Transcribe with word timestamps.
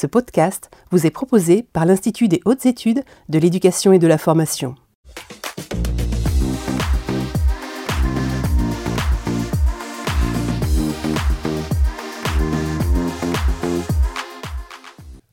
Ce 0.00 0.06
podcast 0.06 0.70
vous 0.92 1.06
est 1.06 1.10
proposé 1.10 1.64
par 1.72 1.84
l'Institut 1.84 2.28
des 2.28 2.40
hautes 2.44 2.66
études 2.66 3.02
de 3.28 3.38
l'éducation 3.40 3.92
et 3.92 3.98
de 3.98 4.06
la 4.06 4.16
formation. 4.16 4.76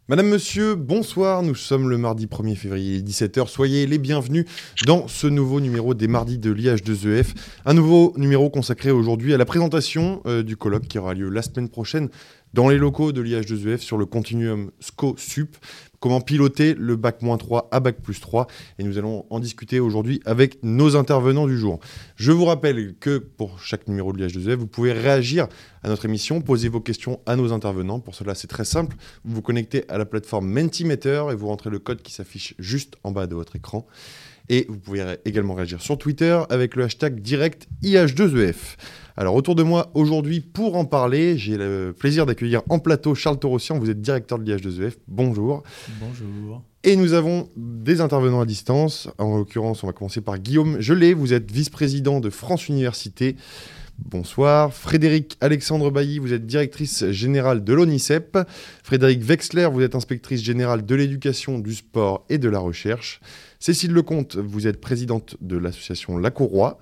Madame, 0.08 0.28
Monsieur, 0.28 0.76
bonsoir. 0.76 1.42
Nous 1.42 1.56
sommes 1.56 1.90
le 1.90 1.98
mardi 1.98 2.28
1er 2.28 2.56
février 2.56 3.02
17h. 3.02 3.48
Soyez 3.48 3.88
les 3.88 3.98
bienvenus 3.98 4.46
dans 4.86 5.08
ce 5.08 5.26
nouveau 5.26 5.60
numéro 5.60 5.96
des 5.96 6.08
mardis 6.08 6.38
de 6.38 6.54
l'IH2EF. 6.54 7.34
Un 7.66 7.74
nouveau 7.74 8.14
numéro 8.16 8.52
consacré 8.52 8.92
aujourd'hui 8.92 9.34
à 9.34 9.38
la 9.38 9.46
présentation 9.46 10.22
euh, 10.28 10.44
du 10.44 10.58
colloque 10.58 10.88
qui 10.88 11.00
aura 11.00 11.16
lieu 11.16 11.30
la 11.30 11.42
semaine 11.42 11.70
prochaine 11.70 12.10
dans 12.56 12.70
les 12.70 12.78
locaux 12.78 13.12
de 13.12 13.22
l'IH2EF 13.22 13.80
sur 13.80 13.98
le 13.98 14.06
continuum 14.06 14.72
SCO-SUP. 14.80 15.58
Comment 16.00 16.22
piloter 16.22 16.74
le 16.74 16.96
bac 16.96 17.18
3 17.20 17.68
à 17.70 17.80
bac 17.82 17.98
plus 18.02 18.22
3 18.22 18.48
Et 18.80 18.84
nous 18.84 18.98
allons 18.98 19.26
en 19.30 19.42
discuter 19.42 19.82
aujourd'hui 19.82 20.22
avec 20.26 20.64
nos 20.64 20.96
intervenants 20.96 21.48
du 21.48 21.58
jour. 21.58 21.82
Je 22.16 22.32
vous 22.32 22.46
rappelle 22.46 22.96
que 22.96 23.18
pour 23.18 23.60
chaque 23.60 23.90
numéro 23.90 24.14
de 24.14 24.26
l'IH2EF, 24.26 24.56
vous 24.56 24.68
pouvez 24.68 24.94
réagir 24.94 25.48
à 25.84 25.90
notre 25.90 26.06
émission, 26.06 26.40
poser 26.40 26.70
vos 26.70 26.80
questions 26.80 27.20
à 27.26 27.36
nos 27.36 27.52
intervenants. 27.52 28.00
Pour 28.00 28.16
cela, 28.16 28.36
c'est 28.36 28.48
très 28.48 28.66
simple. 28.66 28.96
Vous 29.26 29.36
vous 29.36 29.42
connectez 29.42 29.84
à 29.90 29.98
la 29.98 30.06
plateforme 30.06 30.48
Mentimeter 30.48 31.26
et 31.32 31.36
vous 31.36 31.48
rentrez 31.48 31.70
le 31.70 31.80
code 31.80 32.02
qui 32.02 32.14
s'affiche 32.14 32.54
juste 32.58 32.96
en 33.04 33.12
bas 33.12 33.28
de 33.28 33.36
votre 33.36 33.58
écran. 33.58 33.86
Et 34.50 34.66
vous 34.70 34.78
pouvez 34.78 35.04
également 35.26 35.56
réagir 35.56 35.82
sur 35.82 35.98
Twitter 35.98 36.40
avec 36.50 36.76
le 36.76 36.84
hashtag 36.84 37.20
direct 37.22 37.68
IH2EF. 37.84 38.78
Alors 39.18 39.36
autour 39.36 39.56
de 39.56 39.64
moi 39.64 39.92
aujourd'hui 39.94 40.42
pour 40.42 40.76
en 40.76 40.86
parler, 40.86 41.38
j'ai 41.38 41.58
le 41.58 41.96
plaisir 41.98 42.26
d'accueillir 42.26 42.62
en 42.70 42.80
plateau 42.80 43.16
Charles 43.16 43.40
Torossian, 43.40 43.80
vous 43.80 43.90
êtes 43.90 44.02
directeur 44.02 44.38
de 44.38 44.44
l'IH2EF. 44.44 44.94
Bonjour. 45.08 45.64
Bonjour. 46.00 46.64
Et 46.84 46.96
nous 46.96 47.14
avons 47.14 47.50
des 47.56 48.02
intervenants 48.02 48.42
à 48.42 48.46
distance. 48.46 49.10
En 49.18 49.38
l'occurrence, 49.38 49.84
on 49.84 49.88
va 49.88 49.94
commencer 49.94 50.22
par 50.22 50.38
Guillaume 50.38 50.80
Gelé, 50.80 51.14
vous 51.14 51.34
êtes 51.34 51.52
vice-président 51.52 52.20
de 52.20 52.30
France 52.30 52.68
Université. 52.68 53.38
Bonsoir. 53.98 54.74
Frédéric 54.74 55.38
Alexandre 55.40 55.90
Bailly, 55.90 56.20
vous 56.20 56.34
êtes 56.34 56.46
directrice 56.46 57.10
générale 57.12 57.64
de 57.64 57.74
l'ONICEP. 57.74 58.38
Frédéric 58.84 59.24
Wexler, 59.24 59.70
vous 59.72 59.82
êtes 59.82 59.96
inspectrice 59.96 60.44
générale 60.44 60.86
de 60.86 60.96
l'éducation, 60.96 61.60
du 61.60 61.74
sport 61.74 62.26
et 62.30 62.38
de 62.38 62.50
la 62.50 62.60
recherche. 62.60 63.22
Cécile 63.60 63.94
Lecomte, 63.94 64.36
vous 64.36 64.68
êtes 64.68 64.80
présidente 64.80 65.38
de 65.42 65.58
l'association 65.58 66.18
La 66.18 66.32
Courroie. 66.32 66.78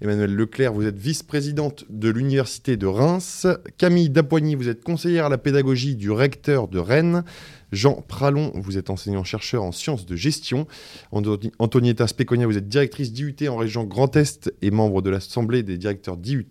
Emmanuel 0.00 0.34
Leclerc, 0.34 0.72
vous 0.72 0.86
êtes 0.86 0.98
vice-présidente 0.98 1.84
de 1.88 2.08
l'Université 2.10 2.76
de 2.76 2.86
Reims. 2.86 3.46
Camille 3.78 4.10
Dapoigny, 4.10 4.54
vous 4.54 4.68
êtes 4.68 4.82
conseillère 4.82 5.26
à 5.26 5.28
la 5.28 5.38
pédagogie 5.38 5.96
du 5.96 6.10
recteur 6.10 6.68
de 6.68 6.78
Rennes. 6.78 7.24
Jean 7.72 7.94
Pralon, 7.94 8.52
vous 8.54 8.78
êtes 8.78 8.90
enseignant-chercheur 8.90 9.64
en 9.64 9.72
sciences 9.72 10.06
de 10.06 10.14
gestion. 10.14 10.66
Antonietta 11.58 12.06
Speconia, 12.06 12.46
vous 12.46 12.56
êtes 12.56 12.68
directrice 12.68 13.12
d'IUT 13.12 13.36
en 13.48 13.56
région 13.56 13.84
Grand 13.84 14.14
Est 14.16 14.52
et 14.62 14.70
membre 14.70 15.02
de 15.02 15.10
l'Assemblée 15.10 15.62
des 15.62 15.76
directeurs 15.76 16.16
d'IUT. 16.16 16.46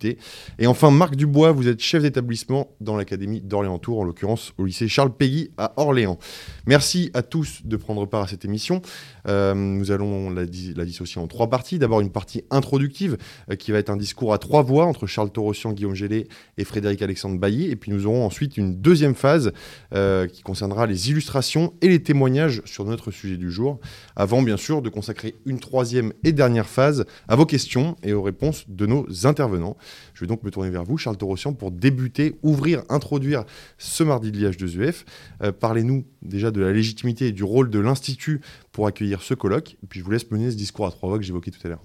Et 0.58 0.66
enfin, 0.66 0.90
Marc 0.90 1.16
Dubois, 1.16 1.52
vous 1.52 1.68
êtes 1.68 1.80
chef 1.80 2.02
d'établissement 2.02 2.70
dans 2.80 2.96
l'Académie 2.96 3.40
d'Orléans-Tours, 3.40 4.00
en 4.00 4.04
l'occurrence 4.04 4.52
au 4.58 4.66
lycée 4.66 4.88
Charles 4.88 5.14
Péguy 5.16 5.50
à 5.56 5.72
Orléans. 5.78 6.18
Merci 6.66 7.10
à 7.14 7.22
tous 7.22 7.60
de 7.64 7.76
prendre 7.76 8.04
part 8.06 8.24
à 8.24 8.28
cette 8.28 8.44
émission. 8.44 8.82
Euh, 9.28 9.54
nous 9.54 9.90
allons 9.90 10.30
la, 10.30 10.46
dissocier 10.46 11.20
en 11.20 11.26
trois 11.26 11.48
parties. 11.48 11.78
D'abord, 11.78 12.00
une 12.00 12.10
partie 12.10 12.44
introductive 12.50 13.16
euh, 13.50 13.56
qui 13.56 13.72
va 13.72 13.78
être 13.78 13.90
un 13.90 13.96
discours 13.96 14.32
à 14.32 14.38
trois 14.38 14.62
voix 14.62 14.86
entre 14.86 15.06
Charles 15.06 15.30
Torossian, 15.30 15.72
Guillaume 15.72 15.94
Gélé 15.94 16.28
et 16.58 16.64
Frédéric 16.64 17.02
Alexandre 17.02 17.38
Bailly. 17.38 17.70
Et 17.70 17.76
puis, 17.76 17.92
nous 17.92 18.06
aurons 18.06 18.24
ensuite 18.24 18.56
une 18.56 18.76
deuxième 18.76 19.14
phase 19.14 19.52
euh, 19.94 20.26
qui 20.26 20.42
concernera 20.42 20.86
les 20.86 21.10
illustrations 21.10 21.74
et 21.80 21.88
les 21.88 22.02
témoignages 22.02 22.62
sur 22.64 22.84
notre 22.84 23.10
sujet 23.10 23.36
du 23.36 23.50
jour, 23.50 23.80
avant 24.14 24.42
bien 24.42 24.56
sûr 24.56 24.82
de 24.82 24.88
consacrer 24.88 25.34
une 25.44 25.58
troisième 25.58 26.12
et 26.24 26.32
dernière 26.32 26.68
phase 26.68 27.04
à 27.28 27.36
vos 27.36 27.46
questions 27.46 27.96
et 28.02 28.12
aux 28.12 28.22
réponses 28.22 28.64
de 28.68 28.86
nos 28.86 29.26
intervenants. 29.26 29.76
Je 30.14 30.20
vais 30.20 30.26
donc 30.26 30.42
me 30.42 30.50
tourner 30.50 30.70
vers 30.70 30.84
vous, 30.84 30.98
Charles 30.98 31.16
Torossian, 31.16 31.52
pour 31.52 31.70
débuter, 31.70 32.36
ouvrir, 32.42 32.82
introduire 32.88 33.44
ce 33.78 34.02
mardi 34.02 34.32
de 34.32 34.38
l'IH2EF. 34.38 35.04
Euh, 35.42 35.52
parlez-nous 35.52 36.04
déjà 36.22 36.50
de 36.50 36.60
la 36.60 36.72
légitimité 36.72 37.28
et 37.28 37.32
du 37.32 37.44
rôle 37.44 37.70
de 37.70 37.78
l'Institut 37.78 38.40
pour 38.76 38.86
accueillir 38.86 39.22
ce 39.22 39.32
colloque, 39.32 39.78
et 39.82 39.86
puis 39.88 40.00
je 40.00 40.04
vous 40.04 40.10
laisse 40.10 40.30
mener 40.30 40.50
ce 40.50 40.56
discours 40.56 40.86
à 40.86 40.90
trois 40.90 41.08
voix 41.08 41.18
que 41.18 41.24
j'évoquais 41.24 41.50
tout 41.50 41.60
à 41.64 41.68
l'heure. 41.68 41.82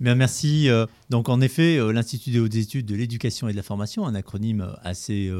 Merci. 0.00 0.68
Euh, 0.68 0.86
donc, 1.08 1.30
en 1.30 1.40
effet, 1.40 1.78
euh, 1.78 1.92
l'Institut 1.92 2.30
des 2.30 2.40
hautes 2.40 2.54
études 2.54 2.86
de 2.86 2.94
l'éducation 2.94 3.48
et 3.48 3.52
de 3.52 3.56
la 3.56 3.62
formation, 3.62 4.06
un 4.06 4.14
acronyme 4.14 4.74
assez, 4.82 5.32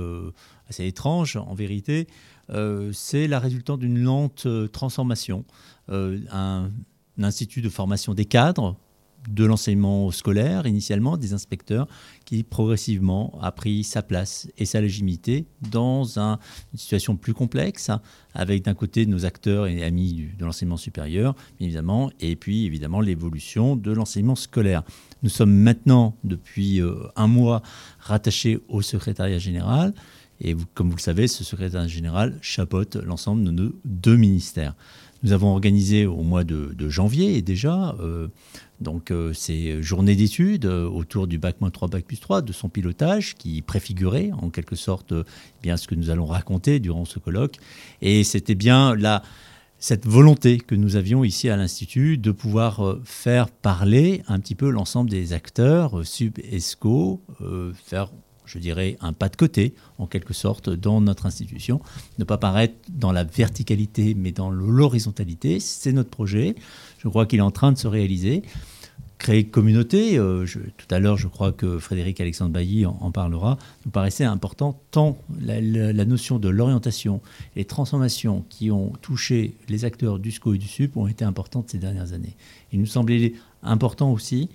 assez 0.69 0.87
étrange 0.87 1.37
en 1.37 1.55
vérité, 1.55 2.07
euh, 2.53 2.91
c'est 2.93 3.29
la 3.29 3.39
résultante 3.39 3.81
d'une 3.81 4.03
lente 4.03 4.47
euh, 4.47 4.67
transformation. 4.69 5.45
Euh, 5.91 6.19
un, 6.33 6.71
institut 7.23 7.61
de 7.61 7.69
formation 7.69 8.15
des 8.15 8.25
cadres, 8.25 8.77
de 9.29 9.45
l'enseignement 9.45 10.11
scolaire 10.11 10.67
initialement, 10.67 11.17
des 11.17 11.33
inspecteurs, 11.33 11.87
qui 12.25 12.43
progressivement 12.43 13.39
a 13.43 13.53
pris 13.53 13.85
sa 13.85 14.03
place 14.03 14.49
et 14.57 14.65
sa 14.65 14.81
légitimité 14.81 15.47
dans 15.71 16.19
une 16.19 16.39
situation 16.75 17.17
plus 17.17 17.35
complexe, 17.35 17.91
avec 18.35 18.65
d'un 18.65 18.75
côté 18.75 19.07
nos 19.07 19.27
acteurs 19.27 19.67
et 19.67 19.85
amis 19.85 20.29
de 20.39 20.45
l'enseignement 20.45 20.77
supérieur, 20.77 21.35
évidemment, 21.61 22.11
et 22.21 22.37
puis 22.37 22.65
évidemment 22.65 23.01
l'évolution 23.01 23.77
de 23.77 23.93
l'enseignement 23.93 24.37
scolaire. 24.37 24.83
Nous 25.23 25.31
sommes 25.31 25.53
maintenant, 25.53 26.17
depuis 26.25 26.81
un 27.17 27.27
mois, 27.27 27.63
rattachés 27.99 28.61
au 28.69 28.83
secrétariat 28.83 29.39
général. 29.39 29.93
Et 30.41 30.57
comme 30.75 30.89
vous 30.89 30.97
le 30.97 31.03
savez, 31.03 31.29
ce 31.29 31.45
secrétaire 31.45 31.87
général 31.87 32.39
chapeaute 32.41 32.97
l'ensemble 32.97 33.45
de 33.45 33.51
nos 33.51 33.73
deux 33.85 34.17
ministères. 34.17 34.75
Nous 35.23 35.33
avons 35.33 35.49
organisé 35.49 36.07
au 36.07 36.23
mois 36.23 36.45
de, 36.45 36.89
janvier 36.89 37.43
déjà 37.43 37.95
euh, 38.01 38.29
donc, 38.81 39.11
euh, 39.11 39.33
ces 39.35 39.83
journées 39.83 40.17
d'études 40.17 40.65
euh, 40.65 40.89
autour 40.89 41.27
du 41.27 41.39
bac 41.39 41.57
3, 41.73 41.89
bac 41.89 42.05
plus 42.05 42.19
3, 42.19 42.43
de 42.43 42.53
son 42.53 42.69
pilotage 42.69 43.35
qui 43.37 43.61
préfigurait 43.61 44.31
en 44.41 44.49
quelque 44.51 44.77
sorte 44.77 45.13
eh 45.13 45.63
bien 45.63 45.77
ce 45.77 45.87
que 45.87 45.95
nous 45.95 46.11
allons 46.11 46.27
raconter 46.27 46.81
durant 46.81 47.05
ce 47.05 47.19
colloque. 47.19 47.57
Et 48.01 48.25
c'était 48.25 48.55
bien 48.55 48.95
là 48.95 49.23
cette 49.79 50.07
volonté 50.07 50.59
que 50.59 50.75
nous 50.75 50.97
avions 50.97 51.25
ici 51.25 51.49
à 51.49 51.57
l'Institut 51.57 52.19
de 52.19 52.33
pouvoir 52.33 52.99
faire 53.05 53.49
parler 53.49 54.23
un 54.29 54.39
petit 54.39 54.55
peu 54.55 54.69
l'ensemble 54.69 55.09
des 55.09 55.33
acteurs, 55.33 56.07
sub 56.07 56.39
ESCO, 56.39 57.23
faire 57.87 58.11
je 58.51 58.59
dirais, 58.59 58.97
un 59.01 59.13
pas 59.13 59.29
de 59.29 59.37
côté, 59.37 59.75
en 59.99 60.07
quelque 60.07 60.35
sorte, 60.35 60.71
dans 60.71 61.01
notre 61.01 61.27
institution. 61.27 61.81
Ne 62.19 62.25
pas 62.25 62.39
paraître 62.39 62.75
dans 62.89 63.13
la 63.13 63.25
verticalité, 63.25 64.15
mais 64.15 64.33
dans 64.33 64.51
l'horizontalité. 64.51 65.61
C'est 65.61 65.93
notre 65.93 66.11
projet. 66.11 66.57
Je 67.03 67.09
crois 67.09 67.25
qu'il 67.27 67.39
est 67.39 67.43
en 67.43 67.51
train 67.51 67.73
de 67.73 67.79
se 67.79 67.89
réaliser. 67.89 68.43
Créer 69.19 69.45
communauté, 69.45 70.19
euh, 70.19 70.47
tout 70.47 70.95
à 70.95 70.99
l'heure, 70.99 71.17
je 71.17 71.29
crois 71.29 71.53
que 71.53 71.79
Frédéric 71.79 72.21
Alexandre 72.21 72.53
Bailly 72.53 72.87
en, 72.87 73.11
parlera, 73.11 73.59
nous 73.85 73.91
paraissait 73.91 74.25
important 74.25 74.81
tant 74.91 75.19
la, 75.43 76.05
notion 76.07 76.39
de 76.39 76.49
l'orientation 76.49 77.21
les 77.55 77.67
transformations 77.67 78.45
qui 78.49 78.71
ont 78.71 78.93
touché 79.03 79.57
les 79.69 79.85
acteurs 79.85 80.19
du 80.19 80.31
SCO 80.31 80.55
et 80.55 80.59
du 80.59 80.67
SUP 80.67 80.97
ont 80.97 81.07
été 81.07 81.25
importantes 81.25 81.69
ces 81.71 81.79
dernières 81.79 82.15
années. 82.15 82.35
Il 82.73 82.81
nous 82.81 82.87
semblait 82.87 83.35
important 83.63 84.11
aussi 84.11 84.49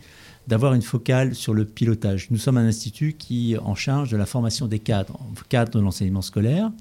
d'avoir 0.48 0.74
une 0.74 0.82
focale 0.82 1.36
sur 1.36 1.54
le 1.54 1.66
pilotage. 1.66 2.30
Nous 2.32 2.38
sommes 2.38 2.58
un 2.58 2.66
institut 2.66 3.14
qui 3.14 3.54
est 3.54 3.60
en 3.60 3.76
charge 3.76 4.10
de 4.10 4.18
la 4.18 4.26
formation 4.26 4.68
des 4.68 4.80
cadres, 4.80 5.20
cadres 5.48 5.74
de 5.74 5.80
l'enseignement 5.80 6.24
scolaire, 6.24 6.72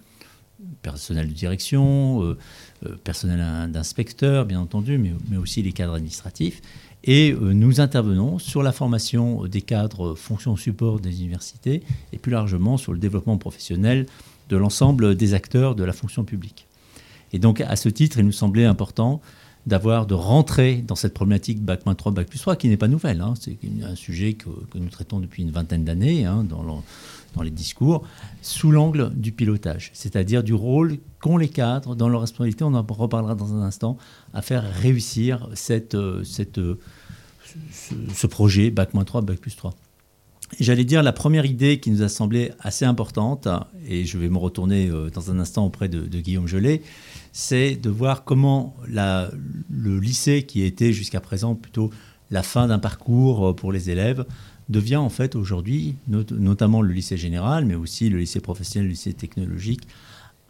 personnel 0.82 1.28
de 1.28 1.32
direction, 1.32 2.22
euh, 2.22 2.38
euh, 2.86 2.96
personnel 3.02 3.70
d'inspecteur, 3.70 4.44
bien 4.44 4.60
entendu, 4.60 4.98
mais, 4.98 5.12
mais, 5.30 5.36
aussi 5.36 5.62
les 5.62 5.72
cadres 5.72 5.94
administratifs. 5.94 6.60
Et 7.04 7.32
euh, 7.32 7.52
nous 7.52 7.80
intervenons 7.80 8.38
sur 8.38 8.62
la 8.62 8.72
formation 8.72 9.44
des 9.46 9.62
cadres 9.62 10.14
fonction 10.14 10.56
support 10.56 11.00
des 11.00 11.20
universités 11.20 11.82
et 12.12 12.18
plus 12.18 12.32
largement 12.32 12.76
sur 12.76 12.92
le 12.92 12.98
développement 12.98 13.36
professionnel 13.36 14.06
de 14.48 14.56
l'ensemble 14.56 15.14
des 15.14 15.34
acteurs 15.34 15.74
de 15.74 15.84
la 15.84 15.92
fonction 15.92 16.24
publique. 16.24 16.66
Et 17.32 17.38
donc, 17.38 17.60
à 17.60 17.76
ce 17.76 17.88
titre, 17.88 18.18
il 18.18 18.24
nous 18.24 18.32
semblait 18.32 18.64
important 18.64 19.20
d'avoir, 19.66 20.06
de 20.06 20.14
rentrer 20.14 20.76
dans 20.86 20.94
cette 20.94 21.14
problématique 21.14 21.62
Bac 21.62 21.80
3, 21.84 22.12
Bac 22.12 22.28
plus 22.28 22.38
3, 22.38 22.56
qui 22.56 22.68
n'est 22.68 22.76
pas 22.76 22.88
nouvelle. 22.88 23.20
Hein. 23.20 23.34
C'est 23.40 23.56
un 23.82 23.96
sujet 23.96 24.34
que, 24.34 24.48
nous 24.74 24.88
traitons 24.88 25.20
depuis 25.20 25.42
une 25.42 25.50
vingtaine 25.50 25.84
d'années 25.84 26.26
hein, 26.26 26.44
dans, 26.44 26.82
dans, 27.34 27.42
les 27.42 27.50
discours, 27.50 28.06
sous 28.42 28.70
l'angle 28.70 29.12
du 29.14 29.32
pilotage, 29.32 29.90
c'est-à-dire 29.94 30.42
du 30.42 30.54
rôle 30.54 30.98
qu'ont 31.20 31.36
les 31.36 31.48
cadres 31.48 31.94
dans 31.94 32.08
leur 32.08 32.20
responsabilité, 32.20 32.64
on 32.64 32.74
en 32.74 32.82
reparlera 32.88 33.34
dans 33.34 33.54
un 33.54 33.62
instant, 33.62 33.96
à 34.32 34.42
faire 34.42 34.64
réussir 34.64 35.48
cette, 35.54 35.96
cette, 36.24 36.56
ce, 36.58 37.94
ce 38.14 38.26
projet 38.26 38.70
Bac 38.70 38.90
3, 38.92 39.22
Bac 39.22 39.38
plus 39.38 39.56
3. 39.56 39.74
J'allais 40.60 40.84
dire 40.84 41.02
la 41.02 41.12
première 41.12 41.46
idée 41.46 41.80
qui 41.80 41.90
nous 41.90 42.02
a 42.02 42.08
semblé 42.08 42.52
assez 42.60 42.84
importante, 42.84 43.48
et 43.88 44.04
je 44.04 44.18
vais 44.18 44.28
me 44.28 44.38
retourner 44.38 44.88
euh, 44.88 45.10
dans 45.10 45.30
un 45.30 45.38
instant 45.38 45.66
auprès 45.66 45.88
de, 45.88 46.06
Guillaume 46.18 46.46
Gelé, 46.46 46.82
c'est 47.32 47.74
de 47.74 47.90
voir 47.90 48.24
comment 48.24 48.76
le 48.86 49.98
lycée, 49.98 50.44
qui 50.44 50.62
était 50.62 50.92
jusqu'à 50.92 51.20
présent 51.20 51.54
plutôt 51.54 51.90
la 52.30 52.42
fin 52.42 52.68
d'un 52.68 52.78
parcours 52.78 53.48
euh, 53.48 53.52
pour 53.52 53.72
les 53.72 53.90
élèves, 53.90 54.24
devient 54.68 54.96
en 54.96 55.10
fait 55.10 55.36
aujourd'hui, 55.36 55.96
notamment 56.06 56.82
le 56.82 56.92
lycée 56.92 57.16
général, 57.16 57.64
mais 57.64 57.74
aussi 57.74 58.08
le 58.08 58.18
lycée 58.18 58.40
professionnel, 58.40 58.86
le 58.86 58.92
lycée 58.92 59.12
technologique, 59.12 59.86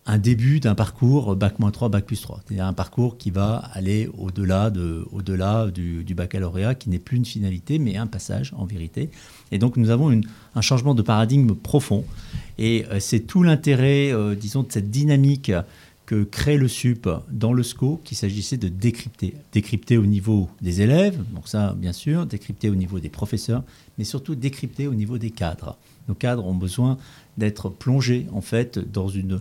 un 0.06 0.18
début 0.18 0.60
d'un 0.60 0.74
parcours 0.74 1.34
Bac-3, 1.34 1.90
Bac 1.90 2.04
plus 2.04 2.20
3. 2.20 2.40
C'est-à-dire 2.44 2.66
un 2.66 2.74
parcours 2.74 3.16
qui 3.16 3.30
va 3.30 3.56
aller 3.72 4.10
au-delà 4.18 4.70
de, 4.70 5.06
au 5.12 5.22
du, 5.22 6.14
baccalauréat, 6.14 6.74
qui 6.74 6.90
n'est 6.90 6.98
plus 6.98 7.16
une 7.16 7.24
finalité, 7.24 7.78
mais 7.78 7.96
un 7.96 8.06
passage 8.06 8.52
en 8.56 8.66
vérité. 8.66 9.10
Et 9.50 9.58
donc 9.58 9.76
nous 9.76 9.90
avons 9.90 10.10
une, 10.10 10.26
un 10.54 10.60
changement 10.60 10.94
de 10.94 11.02
paradigme 11.02 11.54
profond. 11.54 12.04
Et 12.58 12.84
euh, 12.90 13.00
c'est 13.00 13.20
tout 13.20 13.42
l'intérêt, 13.42 14.12
euh, 14.12 14.34
disons, 14.34 14.62
de 14.62 14.70
cette 14.70 14.90
dynamique 14.90 15.50
que 16.06 16.24
crée 16.24 16.56
le 16.58 16.68
SUP 16.68 17.08
dans 17.30 17.52
le 17.52 17.62
SCO, 17.62 18.00
qu'il 18.04 18.16
s'agissait 18.16 18.56
de 18.56 18.68
décrypter. 18.68 19.34
Décrypter 19.52 19.96
au 19.96 20.06
niveau 20.06 20.50
des 20.60 20.82
élèves, 20.82 21.18
donc 21.34 21.48
ça 21.48 21.74
bien 21.76 21.92
sûr, 21.92 22.26
décrypter 22.26 22.68
au 22.68 22.74
niveau 22.74 23.00
des 23.00 23.08
professeurs, 23.08 23.62
mais 23.96 24.04
surtout 24.04 24.34
décrypter 24.34 24.86
au 24.86 24.94
niveau 24.94 25.18
des 25.18 25.30
cadres. 25.30 25.76
Nos 26.08 26.14
cadres 26.14 26.46
ont 26.46 26.54
besoin 26.54 26.98
d'être 27.38 27.70
plongés 27.70 28.26
en 28.32 28.40
fait 28.40 28.78
dans 28.78 29.08
une 29.08 29.40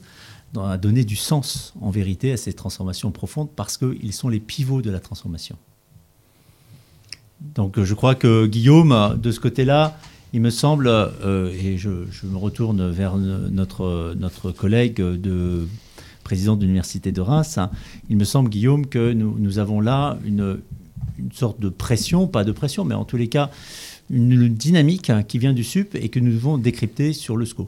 à 0.62 0.78
donner 0.78 1.04
du 1.04 1.16
sens 1.16 1.74
en 1.82 1.90
vérité 1.90 2.32
à 2.32 2.38
ces 2.38 2.54
transformations 2.54 3.10
profondes 3.10 3.50
parce 3.56 3.78
qu'ils 3.78 4.14
sont 4.14 4.30
les 4.30 4.40
pivots 4.40 4.84
de 4.84 4.92
la 4.92 5.00
transformation. 5.00 5.58
Donc 7.56 7.82
je 7.82 7.94
crois 7.96 8.14
que 8.16 8.46
Guillaume, 8.46 9.20
de 9.22 9.32
ce 9.32 9.40
côté-là, 9.40 9.98
il 10.32 10.42
me 10.42 10.50
semble, 10.50 10.88
euh, 10.88 11.52
et 11.52 11.78
je, 11.78 11.90
me 11.90 12.38
retourne 12.38 12.90
vers 12.90 13.18
notre 13.18 14.52
collègue 14.52 14.98
de 14.98 15.68
président 16.24 16.56
de 16.56 16.62
l'Université 16.62 17.12
de 17.12 17.22
Reims, 17.22 17.60
il 18.10 18.18
me 18.18 18.24
semble, 18.24 18.50
Guillaume, 18.50 18.88
que 18.88 19.14
nous, 19.14 19.36
nous 19.38 19.60
avons 19.60 19.82
là 19.82 20.18
une, 20.26 20.60
une, 21.20 21.32
sorte 21.32 21.60
de 21.60 21.70
pression, 21.70 22.28
pas 22.28 22.44
de 22.44 22.52
pression, 22.52 22.86
mais 22.86 22.96
en 22.96 23.06
tous 23.06 23.18
les 23.18 23.28
cas, 23.28 23.52
une 24.10 24.48
dynamique 24.50 25.12
qui 25.28 25.40
vient 25.40 25.54
du 25.54 25.64
SUP 25.64 25.96
et 25.96 26.10
que 26.10 26.20
nous 26.20 26.32
devons 26.32 26.58
décrypter 26.58 27.14
sur 27.14 27.38
le 27.38 27.46
SCO. 27.46 27.68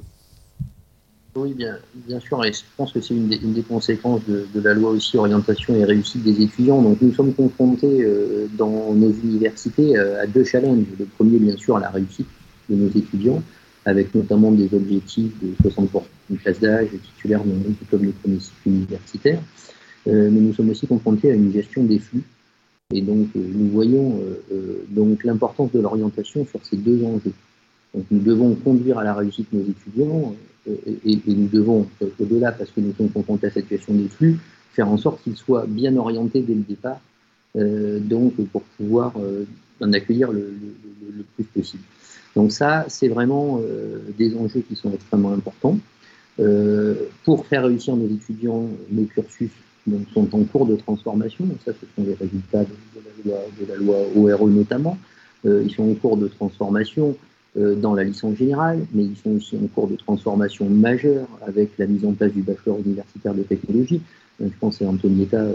Oui, 1.37 1.53
bien, 1.53 1.75
bien 1.93 2.21
sûr, 2.21 2.45
et 2.45 2.53
je 2.53 2.61
pense 2.77 2.93
que 2.93 3.01
c'est 3.01 3.13
une, 3.13 3.27
des 3.27 3.61
conséquences 3.61 4.21
de, 4.25 4.47
la 4.61 4.73
loi 4.73 4.91
aussi 4.91 5.17
orientation 5.17 5.75
et 5.75 5.83
réussite 5.83 6.23
des 6.23 6.41
étudiants. 6.41 6.81
Donc 6.81 7.01
nous 7.01 7.13
sommes 7.13 7.33
confrontés 7.33 8.03
euh, 8.03 8.47
dans 8.57 8.93
nos 8.93 9.11
universités 9.11 9.97
euh, 9.97 10.23
à 10.23 10.27
deux 10.27 10.45
challenges. 10.45 10.85
Le 10.97 11.03
premier, 11.03 11.37
bien 11.39 11.57
sûr, 11.57 11.77
la 11.77 11.89
réussite 11.89 12.27
de 12.69 12.75
nos 12.75 12.87
étudiants, 12.87 13.43
avec 13.85 14.13
notamment 14.15 14.51
des 14.51 14.73
objectifs 14.73 15.31
de 15.41 15.69
60% 15.69 16.03
de 16.29 16.37
classe 16.37 16.59
d'âge 16.59 16.89
titulaire 17.03 17.43
d'un 17.43 17.69
diplôme 17.69 18.07
de 18.07 18.11
premier 18.11 18.39
cycle 18.39 18.67
universitaire. 18.67 19.39
Euh, 20.07 20.29
mais 20.31 20.39
nous 20.39 20.53
sommes 20.53 20.69
aussi 20.69 20.87
confrontés 20.87 21.31
à 21.31 21.35
une 21.35 21.53
gestion 21.53 21.83
des 21.83 21.99
flux. 21.99 22.23
Et 22.93 23.01
donc 23.01 23.29
nous 23.33 23.69
voyons 23.69 24.21
donc 24.89 25.23
l'importance 25.23 25.71
de 25.71 25.79
l'orientation 25.79 26.45
sur 26.45 26.63
ces 26.63 26.77
deux 26.77 27.03
enjeux. 27.03 27.33
Donc 27.95 28.05
nous 28.11 28.19
devons 28.19 28.53
conduire 28.53 28.99
à 28.99 29.03
la 29.03 29.15
réussite 29.15 29.51
nos 29.51 29.63
étudiants 29.63 30.35
et, 30.67 31.19
nous 31.27 31.47
devons, 31.47 31.87
au-delà, 32.19 32.51
parce 32.51 32.71
que 32.71 32.81
nous 32.81 32.93
sommes 32.93 33.09
confrontés 33.09 33.47
à 33.47 33.51
cette 33.51 33.67
question 33.67 33.93
des 33.93 34.07
flux, 34.07 34.37
faire 34.73 34.89
en 34.89 34.97
sorte 34.97 35.21
qu'ils 35.23 35.37
soient 35.37 35.65
bien 35.67 35.95
orientés 35.95 36.41
dès 36.41 36.53
le 36.53 36.61
départ, 36.61 36.99
euh, 37.55 37.99
donc 37.99 38.33
pour 38.51 38.63
pouvoir 38.77 39.13
euh, 39.17 39.45
en 39.81 39.93
accueillir 39.93 40.31
le, 40.31 40.53
plus 41.35 41.45
possible. 41.45 41.83
Donc 42.35 42.51
ça, 42.51 42.85
c'est 42.89 43.07
vraiment 43.07 43.59
euh, 43.61 43.99
des 44.17 44.35
enjeux 44.35 44.61
qui 44.61 44.75
sont 44.75 44.91
extrêmement 44.91 45.33
importants. 45.33 45.77
pour 47.23 47.45
faire 47.47 47.63
réussir 47.63 47.95
nos 47.95 48.07
étudiants, 48.07 48.67
nos 48.91 49.05
cursus 49.05 49.51
donc, 49.87 50.01
sont 50.13 50.27
en 50.35 50.43
cours 50.43 50.65
de 50.65 50.75
transformation. 50.75 51.45
Donc 51.45 51.57
ça, 51.65 51.71
ce 51.71 51.85
sont 51.95 52.07
les 52.07 52.15
résultats 52.15 52.65
de, 52.65 52.75
de 53.25 53.65
la 53.69 53.75
loi 53.75 53.97
ORE 54.15 54.47
notamment. 54.47 54.97
ils 55.45 55.71
sont 55.71 55.89
en 55.89 55.95
cours 55.95 56.17
de 56.17 56.27
transformation 56.27 57.15
euh, 57.57 57.73
dans 57.73 57.93
la 57.93 58.03
licence 58.03 58.35
générale, 58.35 58.85
mais 58.93 59.03
ils 59.05 59.15
sont 59.15 59.29
aussi 59.29 59.55
en 59.55 59.65
cours 59.67 59.87
de 59.87 59.95
transformation 59.95 60.69
majeure 60.69 61.25
avec 61.47 61.69
la 61.77 61.87
mise 61.87 62.03
en 62.03 62.11
place 62.11 62.33
du 62.33 62.41
bachelor 62.41 62.79
universitaire 62.79 63.33
de 63.33 63.43
technologie. 63.43 64.01
je 64.41 64.49
pense 64.59 64.79
que 64.79 64.83
Antonietta 64.83 65.37
euh, 65.37 65.53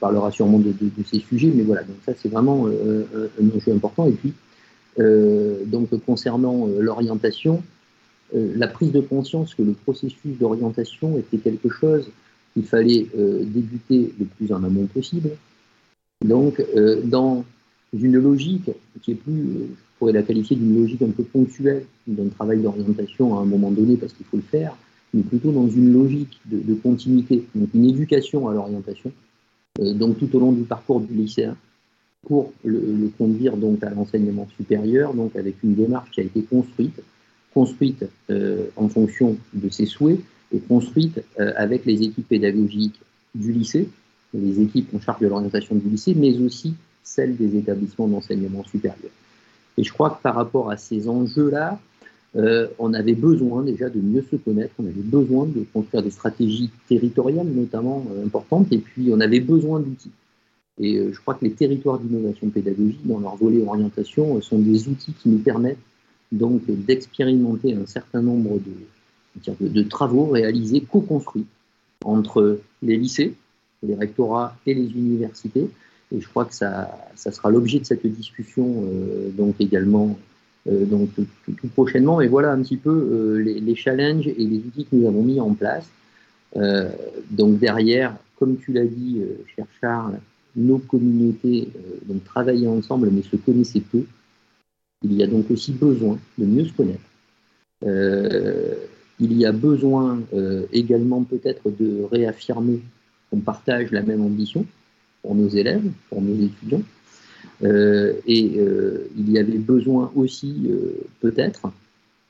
parlera 0.00 0.30
sûrement 0.30 0.58
de, 0.58 0.72
ces 1.04 1.18
sujets, 1.18 1.52
mais 1.54 1.62
voilà, 1.62 1.82
donc 1.82 1.96
ça 2.06 2.12
c'est 2.16 2.30
vraiment 2.30 2.66
euh, 2.68 3.04
un 3.38 3.54
enjeu 3.54 3.72
important. 3.72 4.06
Et 4.06 4.12
puis, 4.12 4.32
donc 4.98 5.88
concernant 6.04 6.66
l'orientation, 6.78 7.62
la 8.34 8.66
prise 8.66 8.92
de 8.92 9.00
conscience 9.00 9.54
que 9.54 9.62
le 9.62 9.72
processus 9.72 10.38
d'orientation 10.38 11.18
était 11.18 11.38
quelque 11.38 11.68
chose 11.68 12.08
qu'il 12.54 12.64
fallait 12.64 13.06
débuter 13.14 14.12
le 14.18 14.24
plus 14.24 14.52
en 14.52 14.64
amont 14.64 14.86
possible. 14.86 15.30
Donc, 16.24 16.64
dans 17.04 17.44
une 17.92 18.16
logique 18.16 18.70
qui 19.02 19.12
est 19.12 19.14
plus, 19.16 19.42
je 19.42 19.98
pourrais 19.98 20.12
la 20.12 20.22
qualifier 20.22 20.56
d'une 20.56 20.80
logique 20.80 21.02
un 21.02 21.10
peu 21.10 21.22
ponctuelle 21.22 21.84
d'un 22.06 22.28
travail 22.28 22.60
d'orientation 22.60 23.38
à 23.38 23.42
un 23.42 23.46
moment 23.46 23.70
donné 23.70 23.96
parce 23.96 24.12
qu'il 24.12 24.26
faut 24.26 24.36
le 24.36 24.42
faire, 24.42 24.76
mais 25.14 25.22
plutôt 25.22 25.52
dans 25.52 25.68
une 25.68 25.92
logique 25.92 26.38
de, 26.46 26.74
continuité, 26.74 27.44
donc 27.54 27.68
une 27.74 27.86
éducation 27.86 28.48
à 28.48 28.54
l'orientation, 28.54 29.12
euh, 29.80 29.94
donc 29.94 30.18
tout 30.18 30.34
au 30.36 30.40
long 30.40 30.52
du 30.52 30.62
parcours 30.62 31.00
du 31.00 31.14
lycéen, 31.14 31.56
pour 32.26 32.52
le, 32.64 33.08
conduire 33.16 33.56
donc 33.56 33.82
à 33.84 33.90
l'enseignement 33.90 34.48
supérieur, 34.56 35.14
donc 35.14 35.36
avec 35.36 35.62
une 35.62 35.74
démarche 35.74 36.10
qui 36.10 36.20
a 36.20 36.24
été 36.24 36.42
construite, 36.42 37.00
construite 37.54 38.04
euh, 38.30 38.66
en 38.76 38.88
fonction 38.88 39.36
de 39.54 39.70
ses 39.70 39.86
souhaits 39.86 40.18
et 40.52 40.58
construite 40.58 41.22
euh, 41.38 41.52
avec 41.56 41.86
les 41.86 42.02
équipes 42.02 42.28
pédagogiques 42.28 43.00
du 43.34 43.52
lycée, 43.52 43.88
les 44.34 44.60
équipes 44.60 44.92
en 44.94 45.00
charge 45.00 45.20
de 45.20 45.28
l'orientation 45.28 45.76
du 45.76 45.88
lycée, 45.88 46.14
mais 46.16 46.36
aussi 46.38 46.74
celles 47.04 47.36
des 47.36 47.56
établissements 47.56 48.08
d'enseignement 48.08 48.64
supérieur. 48.64 49.12
Et 49.78 49.84
je 49.84 49.92
crois 49.92 50.10
que 50.10 50.20
par 50.20 50.34
rapport 50.34 50.70
à 50.70 50.76
ces 50.76 51.08
enjeux-là, 51.08 51.78
euh, 52.34 52.66
on 52.80 52.92
avait 52.92 53.14
besoin 53.14 53.62
déjà 53.62 53.88
de 53.88 54.00
mieux 54.00 54.24
se 54.28 54.36
connaître, 54.36 54.74
on 54.80 54.84
avait 54.84 54.94
besoin 54.94 55.46
de 55.46 55.64
construire 55.72 56.02
des 56.02 56.10
stratégies 56.10 56.70
territoriales 56.88 57.46
notamment 57.46 58.04
importantes, 58.24 58.66
et 58.72 58.78
puis 58.78 59.10
on 59.12 59.20
avait 59.20 59.40
besoin 59.40 59.78
d'outils. 59.78 60.10
Et 60.78 60.96
euh, 60.96 61.12
je 61.12 61.20
crois 61.20 61.34
que 61.34 61.44
les 61.44 61.52
territoires 61.52 61.98
d'innovation 61.98 62.48
pédagogique, 62.48 63.06
dans 63.06 63.20
leur 63.20 63.36
volet 63.36 63.62
orientation, 63.62 64.40
sont 64.40 64.58
des 64.58 64.88
outils 64.88 65.12
qui 65.12 65.28
nous 65.28 65.38
permettent 65.38 65.78
donc 66.32 66.62
d'expérimenter 66.66 67.74
un 67.74 67.86
certain 67.86 68.20
nombre 68.20 68.58
de, 68.58 69.68
de, 69.68 69.82
travaux 69.82 70.26
réalisés, 70.26 70.80
co-construits 70.80 71.46
entre 72.04 72.60
les 72.82 72.96
lycées, 72.96 73.34
les 73.82 73.94
rectorats 73.94 74.56
et 74.66 74.74
les 74.74 74.90
universités, 74.90 75.68
et 76.12 76.20
je 76.20 76.28
crois 76.28 76.44
que 76.44 76.54
ça, 76.54 76.96
ça 77.14 77.32
sera 77.32 77.50
l'objet 77.50 77.80
de 77.80 77.84
cette 77.84 78.06
discussion 78.06 78.84
euh, 78.84 79.30
donc 79.30 79.56
également 79.58 80.16
euh, 80.68 80.84
donc 80.84 81.10
tout, 81.14 81.68
prochainement. 81.68 82.20
Et 82.20 82.28
voilà 82.28 82.52
un 82.52 82.62
petit 82.62 82.76
peu 82.76 82.90
euh, 82.90 83.38
les, 83.38 83.74
challenges 83.74 84.28
et 84.28 84.44
les 84.44 84.58
outils 84.58 84.84
que 84.84 84.94
nous 84.94 85.08
avons 85.08 85.22
mis 85.22 85.40
en 85.40 85.54
place. 85.54 85.88
donc 87.30 87.58
derrière, 87.58 88.16
comme 88.38 88.56
tu 88.56 88.72
l'as 88.72 88.86
dit, 88.86 89.20
cher 89.54 89.66
Charles, 89.80 90.18
nos 90.56 90.78
communautés 90.78 91.68
donc 92.06 92.24
travaillaient 92.24 92.66
ensemble 92.66 93.10
mais 93.10 93.22
se 93.22 93.36
connaissaient 93.36 93.80
peu. 93.80 94.04
Il 95.02 95.12
y 95.12 95.22
a 95.22 95.26
donc 95.26 95.50
aussi 95.50 95.72
besoin 95.72 96.18
de 96.38 96.44
mieux 96.46 96.64
se 96.64 96.72
connaître. 96.72 97.00
il 99.20 99.32
y 99.32 99.44
a 99.44 99.52
besoin 99.52 100.20
également 100.72 101.22
peut-être 101.22 101.70
de 101.70 102.02
réaffirmer 102.10 102.80
qu'on 103.30 103.40
partage 103.40 103.90
la 103.92 104.02
même 104.02 104.22
ambition 104.22 104.66
pour 105.22 105.34
nos 105.34 105.48
élèves, 105.48 105.90
pour 106.08 106.22
nos 106.22 106.34
étudiants. 106.34 106.82
Euh, 107.62 108.14
et 108.26 108.58
euh, 108.58 109.08
il 109.16 109.30
y 109.30 109.38
avait 109.38 109.58
besoin 109.58 110.12
aussi, 110.14 110.66
euh, 110.68 111.04
peut-être, 111.20 111.72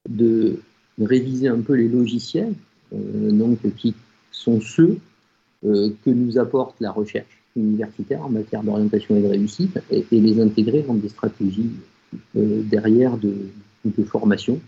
de 0.09 0.57
réviser 1.01 1.49
un 1.49 1.61
peu 1.61 1.75
les 1.75 1.89
logiciels, 1.89 2.55
donc, 2.93 3.59
qui 3.77 3.95
sont 4.31 4.61
ceux 4.61 4.99
que 5.63 6.11
nous 6.11 6.39
apporte 6.39 6.77
la 6.81 6.93
recherche 6.93 7.36
universitaire 7.61 8.25
en 8.25 8.31
matière 8.31 8.63
d'orientation 8.63 9.17
et 9.17 9.23
de 9.23 9.29
réussite, 9.29 9.79
et, 9.91 10.05
les 10.11 10.41
intégrer 10.41 10.83
dans 10.83 10.95
des 10.95 11.09
stratégies 11.09 11.71
derrière 12.35 13.17
de, 13.17 13.35
de 13.85 14.05
formation 14.05 14.61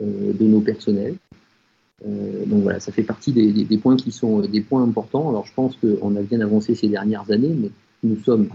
de 0.00 0.44
nos 0.44 0.60
personnels. 0.60 1.16
Euh, 2.06 2.44
donc 2.46 2.62
voilà, 2.62 2.80
ça 2.80 2.92
fait 2.92 3.02
partie 3.02 3.32
des, 3.32 3.78
points 3.78 3.96
qui 3.96 4.12
sont 4.12 4.42
euh, 4.42 4.46
des 4.46 4.60
points 4.60 4.82
importants. 4.82 5.28
Alors 5.28 5.46
je 5.46 5.52
pense 5.54 5.76
qu'on 5.76 6.16
a 6.16 6.22
bien 6.22 6.40
avancé 6.40 6.74
ces 6.74 6.88
dernières 6.88 7.30
années, 7.30 7.54
mais 7.54 7.70
nous 8.04 8.22
sommes 8.22 8.48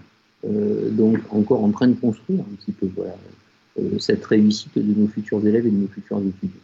euh, 0.46 0.90
donc 0.92 1.20
encore 1.30 1.64
en 1.64 1.72
train 1.72 1.88
de 1.88 1.96
construire 1.96 2.42
un 2.42 2.56
petit 2.56 2.72
peu 2.72 2.88
cette 4.00 4.24
réussite 4.26 4.78
de 4.78 4.94
nos 4.94 5.08
futurs 5.08 5.46
élèves 5.46 5.66
et 5.66 5.72
de 5.72 5.76
nos 5.76 5.88
futurs 5.88 6.20
étudiants. 6.20 6.62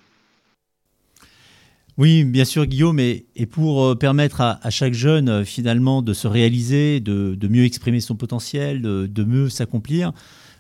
Oui, 2.00 2.24
bien 2.24 2.46
sûr, 2.46 2.66
Guillaume, 2.66 3.00
et, 3.00 3.26
pour 3.52 4.00
permettre 4.00 4.40
à, 4.40 4.70
chaque 4.70 4.94
jeune 4.94 5.44
finalement 5.44 6.02
de 6.02 6.14
se 6.14 6.28
réaliser, 6.28 7.02
de, 7.02 7.48
mieux 7.48 7.66
exprimer 7.66 8.00
son 8.00 8.16
potentiel, 8.16 8.82
de 8.82 9.24
mieux 9.26 9.50
s'accomplir, 9.50 10.14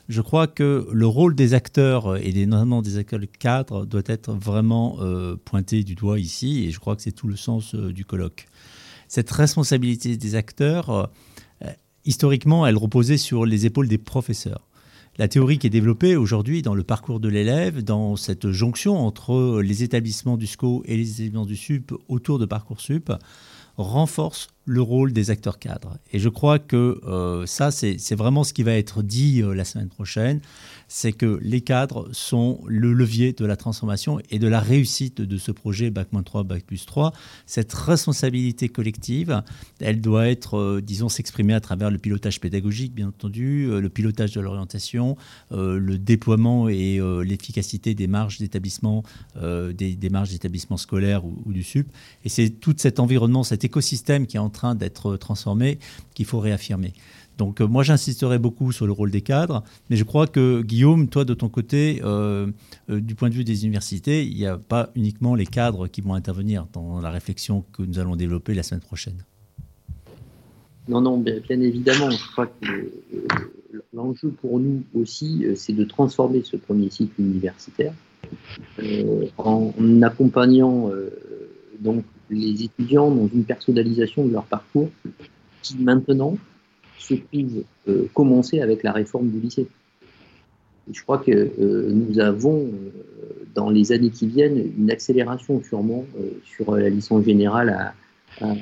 je 0.10 0.22
crois 0.22 0.48
que 0.48 0.88
le 0.91 1.05
rôle 1.05 1.36
des 1.36 1.53
acteurs, 1.53 2.17
et 2.17 2.34
notamment 2.48 2.81
des 2.81 2.98
acteurs 2.98 3.19
cadres, 3.38 3.86
doit 3.86 4.01
être 4.08 4.34
vraiment 4.34 4.98
euh, 5.01 5.36
pointé 5.46 5.84
du 5.84 5.93
doigt 5.93 6.19
ici, 6.19 6.65
et 6.65 6.72
je 6.72 6.79
crois 6.79 6.96
que 6.96 7.03
c'est 7.03 7.12
tout 7.12 7.27
le 7.27 7.36
sens 7.36 7.75
euh, 7.75 7.93
du 7.93 8.05
colloque. 8.05 8.48
Cette 9.08 9.29
responsabilité 9.29 10.17
des 10.17 10.34
acteurs, 10.34 10.89
euh, 11.63 11.67
historiquement, 12.05 12.65
elle 12.65 12.75
reposait 12.75 13.17
sur 13.17 13.46
les 13.46 13.67
épaules 13.67 13.88
des 13.88 14.00
professeurs. 14.00 14.67
La 15.19 15.27
théorie 15.27 15.59
qui 15.59 15.67
est 15.67 15.69
développée 15.69 16.15
aujourd'hui 16.15 16.61
dans 16.61 16.73
le 16.73 16.83
parcours 16.83 17.19
de 17.19 17.27
l'élève, 17.27 17.83
dans 17.83 18.15
cette 18.15 18.51
jonction 18.51 18.97
entre 18.97 19.59
les 19.61 19.83
établissements 19.83 20.38
du 20.38 20.47
SCO 20.47 20.81
et 20.85 20.95
les 20.95 21.21
établissements 21.21 21.45
du 21.45 21.57
SUP 21.57 21.91
autour 22.07 22.39
de 22.39 22.45
Parcoursup, 22.45 23.11
renforce 23.75 24.47
le 24.69 24.83
rôle 24.83 25.13
des 25.13 25.31
acteurs 25.31 25.57
cadres. 25.57 25.97
Et 26.13 26.19
je 26.19 26.29
crois 26.29 26.59
que 26.59 27.01
euh, 27.07 27.47
ça, 27.47 27.71
c'est 27.71 28.13
vraiment 28.13 28.43
ce 28.43 28.53
qui 28.53 28.61
va 28.61 28.73
être 28.73 29.01
dit 29.01 29.41
euh, 29.41 29.55
la 29.55 29.65
semaine 29.65 29.89
prochaine, 29.89 30.41
c'est 30.88 31.11
que 31.11 31.39
les 31.41 31.61
cadres 31.61 32.07
sont 32.11 32.61
le 32.67 32.93
levier 32.93 33.33
de 33.33 33.45
la 33.47 33.55
transformation 33.55 34.19
et 34.29 34.38
de 34.38 34.47
la 34.47 34.59
réussite 34.59 35.21
de 35.21 35.38
ce 35.38 35.51
projet 35.51 35.89
Bac-3, 35.89 36.45
Bac 36.45 36.63
plus 36.63 36.85
3. 36.85 37.13
Cette 37.47 37.73
responsabilité 37.73 38.69
collective, 38.69 39.41
elle 39.79 40.01
doit 40.01 40.27
être, 40.27 40.59
euh, 40.59 40.81
disons, 40.81 41.09
s'exprimer 41.09 41.55
à 41.55 41.61
travers 41.61 41.89
le 41.89 41.97
pilotage 41.97 42.39
pédagogique, 42.39 42.93
bien 42.93 43.07
entendu, 43.07 43.67
le 43.71 43.89
pilotage 43.89 44.33
de 44.33 44.41
l'orientation, 44.41 45.17
le 45.51 45.97
déploiement 45.97 46.69
et 46.69 46.99
l'efficacité 47.23 47.95
des 47.95 48.07
marges 48.07 48.38
d'établissement, 48.38 49.03
des, 49.35 49.95
des, 49.95 50.09
marges 50.09 50.29
d'établissement 50.29 50.77
scolaire 50.77 51.25
ou, 51.25 51.41
ou, 51.45 51.53
du 51.53 51.63
SUP. 51.63 51.88
Et 52.23 52.29
c'est 52.29 52.49
tout 52.49 52.75
cet 52.77 52.99
environnement, 52.99 53.43
cet 53.43 53.63
écosystème 53.63 54.27
qui 54.27 54.38
est 54.38 54.39
en 54.39 54.49
train 54.49 54.58
d'être 54.75 55.17
transformé 55.17 55.79
qu'il 56.13 56.25
faut 56.25 56.39
réaffirmer. 56.39 56.93
Donc 57.39 57.61
euh, 57.61 57.67
moi 57.67 57.83
j'insisterai 57.83 58.37
beaucoup 58.37 58.71
sur 58.73 58.85
le 58.85 58.91
rôle 58.91 59.11
des 59.11 59.21
cadres, 59.21 59.63
mais 59.89 59.95
je 59.95 60.03
crois 60.03 60.27
que 60.27 60.61
Guillaume, 60.61 61.07
toi 61.07 61.23
de 61.23 61.33
ton 61.33 61.47
côté, 61.47 62.01
euh, 62.03 62.47
euh, 62.89 62.99
du 62.99 63.15
point 63.15 63.29
de 63.29 63.33
vue 63.33 63.45
des 63.45 63.63
universités, 63.63 64.25
il 64.25 64.35
n'y 64.35 64.45
a 64.45 64.57
pas 64.57 64.91
uniquement 64.93 65.35
les 65.35 65.45
cadres 65.45 65.87
qui 65.87 66.01
vont 66.01 66.13
intervenir 66.13 66.67
dans 66.73 66.99
la 66.99 67.09
réflexion 67.09 67.63
que 67.71 67.81
nous 67.81 67.97
allons 67.97 68.17
développer 68.17 68.53
la 68.53 68.61
semaine 68.61 68.81
prochaine. 68.81 69.23
Non, 70.89 70.99
non, 71.01 71.17
bien, 71.17 71.61
évidemment, 71.61 72.09
je 72.11 72.31
crois 72.31 72.47
que 72.47 72.91
l'enjeu 73.93 74.29
pour 74.41 74.59
nous 74.59 74.83
aussi, 74.93 75.45
c'est 75.55 75.73
de 75.73 75.85
transformer 75.85 76.41
ce 76.43 76.57
premier 76.57 76.89
cycle 76.89 77.21
universitaire 77.21 77.93
en 79.37 80.01
accompagnant 80.01 80.89
donc 81.79 82.03
les 82.29 82.63
étudiants 82.63 83.12
dans 83.12 83.27
une 83.27 83.43
personnalisation 83.43 84.25
de 84.25 84.31
leur 84.31 84.45
parcours 84.45 84.89
qui 85.62 85.77
maintenant 85.77 86.38
se 86.98 87.15
trouve 87.15 87.63
euh, 87.88 88.07
commencer 88.13 88.62
avec 88.62 88.83
la 88.83 88.91
réforme 88.91 89.29
du 89.29 89.39
lycée. 89.39 89.67
je 90.91 91.01
crois 91.01 91.17
que 91.19 91.31
euh, 91.31 91.91
nous 91.91 92.19
avons 92.19 92.67
euh, 92.67 92.91
dans 93.55 93.69
les 93.69 93.91
années 93.91 94.12
qui 94.12 94.27
viennent 94.27 94.71
une 94.77 94.91
accélération 94.91 95.62
sûrement 95.63 96.05
sur 96.45 96.75
la 96.75 96.89
licence 96.89 97.25
générale 97.25 97.93
à, 98.41 98.53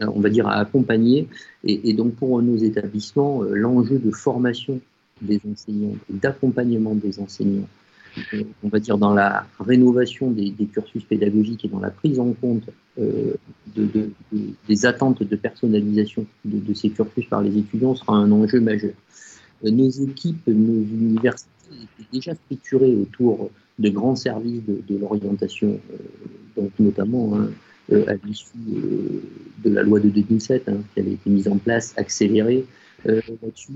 on 0.00 0.20
va 0.20 0.28
dire 0.28 0.46
à 0.46 0.54
accompagner 0.54 1.28
et 1.64 1.92
donc 1.94 2.14
pour 2.14 2.40
nos 2.40 2.56
établissements 2.56 3.42
l'enjeu 3.42 3.98
de 3.98 4.10
formation 4.12 4.80
des 5.20 5.40
enseignants 5.50 5.96
d'accompagnement 6.08 6.94
des 6.94 7.18
enseignants 7.18 7.68
on 8.62 8.68
va 8.68 8.78
dire, 8.78 8.98
dans 8.98 9.14
la 9.14 9.46
rénovation 9.60 10.30
des, 10.30 10.52
cursus 10.72 11.04
pédagogiques 11.04 11.64
et 11.64 11.68
dans 11.68 11.80
la 11.80 11.90
prise 11.90 12.18
en 12.18 12.32
compte 12.32 12.64
euh, 12.98 13.34
des 13.76 14.86
attentes 14.86 15.22
de 15.22 15.36
personnalisation 15.36 16.26
de, 16.44 16.74
ces 16.74 16.90
cursus 16.90 17.26
par 17.26 17.42
les 17.42 17.56
étudiants 17.56 17.94
sera 17.94 18.14
un 18.14 18.30
enjeu 18.32 18.60
majeur. 18.60 18.94
Euh, 19.64 19.70
nos 19.70 19.88
équipes, 19.88 20.46
nos 20.46 20.82
universités 20.82 21.50
étaient 21.72 22.08
déjà 22.12 22.34
structurées 22.34 22.94
autour 22.94 23.50
de 23.78 23.88
grands 23.90 24.16
services 24.16 24.62
de, 24.66 24.98
l'orientation, 24.98 25.78
euh, 25.92 26.60
donc 26.60 26.70
notamment 26.78 27.36
hein, 27.36 27.50
à 28.06 28.14
l'issue 28.26 28.48
de 29.64 29.70
la 29.70 29.82
loi 29.82 30.00
de 30.00 30.08
2007, 30.08 30.68
hein, 30.68 30.78
qui 30.94 31.00
avait 31.00 31.12
été 31.12 31.30
mise 31.30 31.48
en 31.48 31.58
place, 31.58 31.94
accélérée, 31.96 32.64
euh, 32.64 32.85
là-dessus. 33.04 33.72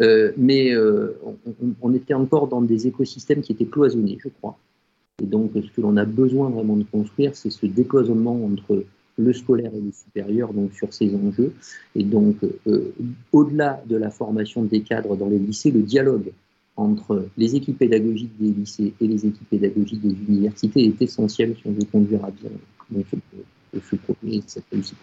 Euh, 0.00 0.32
mais 0.36 0.72
euh, 0.74 1.18
on, 1.80 1.92
était 1.94 2.14
encore 2.14 2.48
dans 2.48 2.62
des 2.62 2.86
écosystèmes 2.86 3.40
qui 3.40 3.52
étaient 3.52 3.66
cloisonnés, 3.66 4.18
je 4.22 4.28
crois. 4.28 4.58
Et 5.22 5.26
donc, 5.26 5.52
ce 5.54 5.70
que 5.70 5.80
l'on 5.80 5.96
a 5.96 6.04
besoin 6.04 6.48
vraiment 6.50 6.76
de 6.76 6.84
construire, 6.84 7.36
c'est 7.36 7.50
ce 7.50 7.66
décloisonnement 7.66 8.44
entre 8.44 8.84
le 9.18 9.32
scolaire 9.32 9.72
et 9.74 9.80
le 9.80 9.92
supérieur, 9.92 10.52
donc 10.54 10.72
sur 10.72 10.92
ces 10.92 11.14
enjeux. 11.14 11.52
Et 11.94 12.02
donc, 12.02 12.36
au-delà 13.32 13.82
de 13.86 13.96
la 13.96 14.10
formation 14.10 14.62
des 14.62 14.80
cadres 14.80 15.16
dans 15.16 15.28
les 15.28 15.38
lycées, 15.38 15.70
le 15.70 15.82
dialogue 15.82 16.32
entre 16.76 17.28
les 17.36 17.54
équipes 17.54 17.78
pédagogiques 17.78 18.36
des 18.38 18.50
lycées 18.52 18.94
et 19.00 19.06
les 19.06 19.26
équipes 19.26 19.48
pédagogiques 19.50 20.00
des 20.00 20.14
universités 20.28 20.86
est 20.86 21.02
essentiel 21.02 21.54
si 21.56 21.66
on 21.66 21.72
veut 21.72 21.84
conduire 21.90 22.24
à 22.24 22.30
bien 22.30 22.50
donc, 22.90 23.04
ce, 23.90 23.96
projet 23.96 24.36
et 24.36 24.42
cette 24.46 24.64
réussite. 24.72 24.96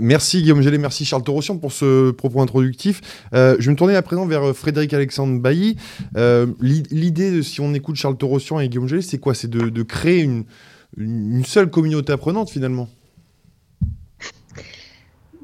Merci 0.00 0.42
Guillaume 0.42 0.60
Gelé, 0.60 0.78
merci 0.78 1.04
Charles 1.04 1.22
Torossian 1.22 1.58
pour 1.58 1.72
ce 1.72 2.10
propos 2.10 2.40
introductif. 2.40 3.00
Euh, 3.32 3.56
je 3.58 3.66
vais 3.66 3.72
me 3.72 3.76
tourner 3.76 3.96
à 3.96 4.02
présent 4.02 4.26
vers 4.26 4.48
euh, 4.48 4.52
Frédéric 4.52 4.92
Alexandre 4.92 5.40
Bailly. 5.40 5.76
Euh, 6.16 6.46
l'idée, 6.60 7.42
si 7.42 7.60
on 7.60 7.72
écoute 7.74 7.96
Charles 7.96 8.16
Torossian 8.16 8.60
et 8.60 8.68
Guillaume 8.68 8.88
Gelé, 8.88 9.02
c'est 9.02 9.18
quoi? 9.18 9.34
C'est 9.34 9.48
de, 9.48 9.82
créer 9.82 10.22
une, 10.22 11.44
seule 11.44 11.70
communauté 11.70 12.12
apprenante 12.12 12.50
finalement? 12.50 12.88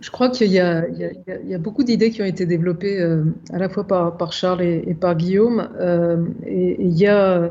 Je 0.01 0.11
crois 0.11 0.29
qu'il 0.29 0.53
y, 0.53 0.59
a 0.59 0.85
beaucoup 1.59 1.83
d'idées 1.83 2.11
qui 2.11 2.21
ont 2.21 2.27
été 2.27 2.45
développées 2.45 3.01
à 3.51 3.59
la 3.59 3.71
fois 3.71 3.87
par, 3.87 4.33
Charles 4.33 4.63
et, 4.63 4.95
par 5.01 5.17
Guillaume. 5.17 5.71
et 6.47 6.77
il 6.79 6.93
y 6.93 7.07
a 7.07 7.51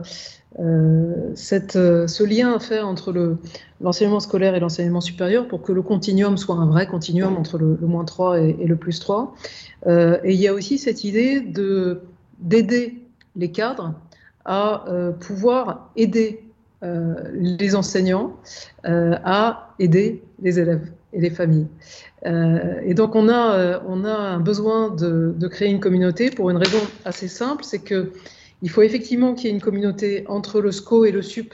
euh, 0.60 1.34
euh, 1.76 2.08
ce 2.08 2.24
lien 2.24 2.54
à 2.54 2.60
faire 2.60 2.88
entre 2.88 3.38
l'enseignement 3.82 4.20
scolaire 4.20 4.54
et 4.54 4.60
l'enseignement 4.60 5.02
supérieur 5.02 5.48
pour 5.48 5.64
que 5.64 5.72
le 5.72 5.82
continuum 5.82 6.38
soit 6.38 6.56
un 6.56 6.68
vrai 6.68 6.86
continuum 6.86 7.36
entre 7.38 7.58
le, 7.58 7.78
moins 7.82 8.06
3 8.06 8.40
et, 8.40 8.54
le 8.66 8.76
plus 8.76 9.00
3. 9.00 9.34
Euh, 9.88 10.20
et 10.24 10.34
il 10.34 10.40
y 10.40 10.48
a 10.48 10.54
aussi 10.54 10.78
cette 10.78 11.04
idée 11.04 11.42
d'aider 12.40 13.02
les 13.36 13.52
cadres 13.52 13.96
à 14.46 14.86
pouvoir 15.22 15.90
aider 15.96 16.44
les 16.82 17.76
enseignants 17.76 18.34
à 18.84 19.74
aider 19.80 20.22
les 20.42 20.60
élèves 20.60 20.92
et 21.14 21.22
les 21.22 21.30
familles. 21.30 21.68
et 22.26 22.94
donc 22.94 23.16
on 23.16 23.30
a, 23.30 23.82
on 23.88 24.04
a 24.04 24.14
un 24.14 24.42
besoin 24.42 24.90
de, 24.90 25.34
de, 25.36 25.48
créer 25.48 25.70
une 25.70 25.80
communauté 25.80 26.30
pour 26.30 26.50
une 26.50 26.58
raison 26.58 26.80
assez 27.06 27.30
simple, 27.30 27.64
c'est 27.64 27.80
que 27.80 28.12
il 28.64 28.70
faut 28.70 28.82
effectivement 28.82 29.36
qu'il 29.36 29.48
y 29.48 29.50
ait 29.50 29.56
une 29.56 29.62
communauté 29.62 30.24
entre 30.28 30.62
le 30.62 30.72
SCO 30.72 31.04
et 31.06 31.12
le 31.12 31.22
SUP 31.22 31.54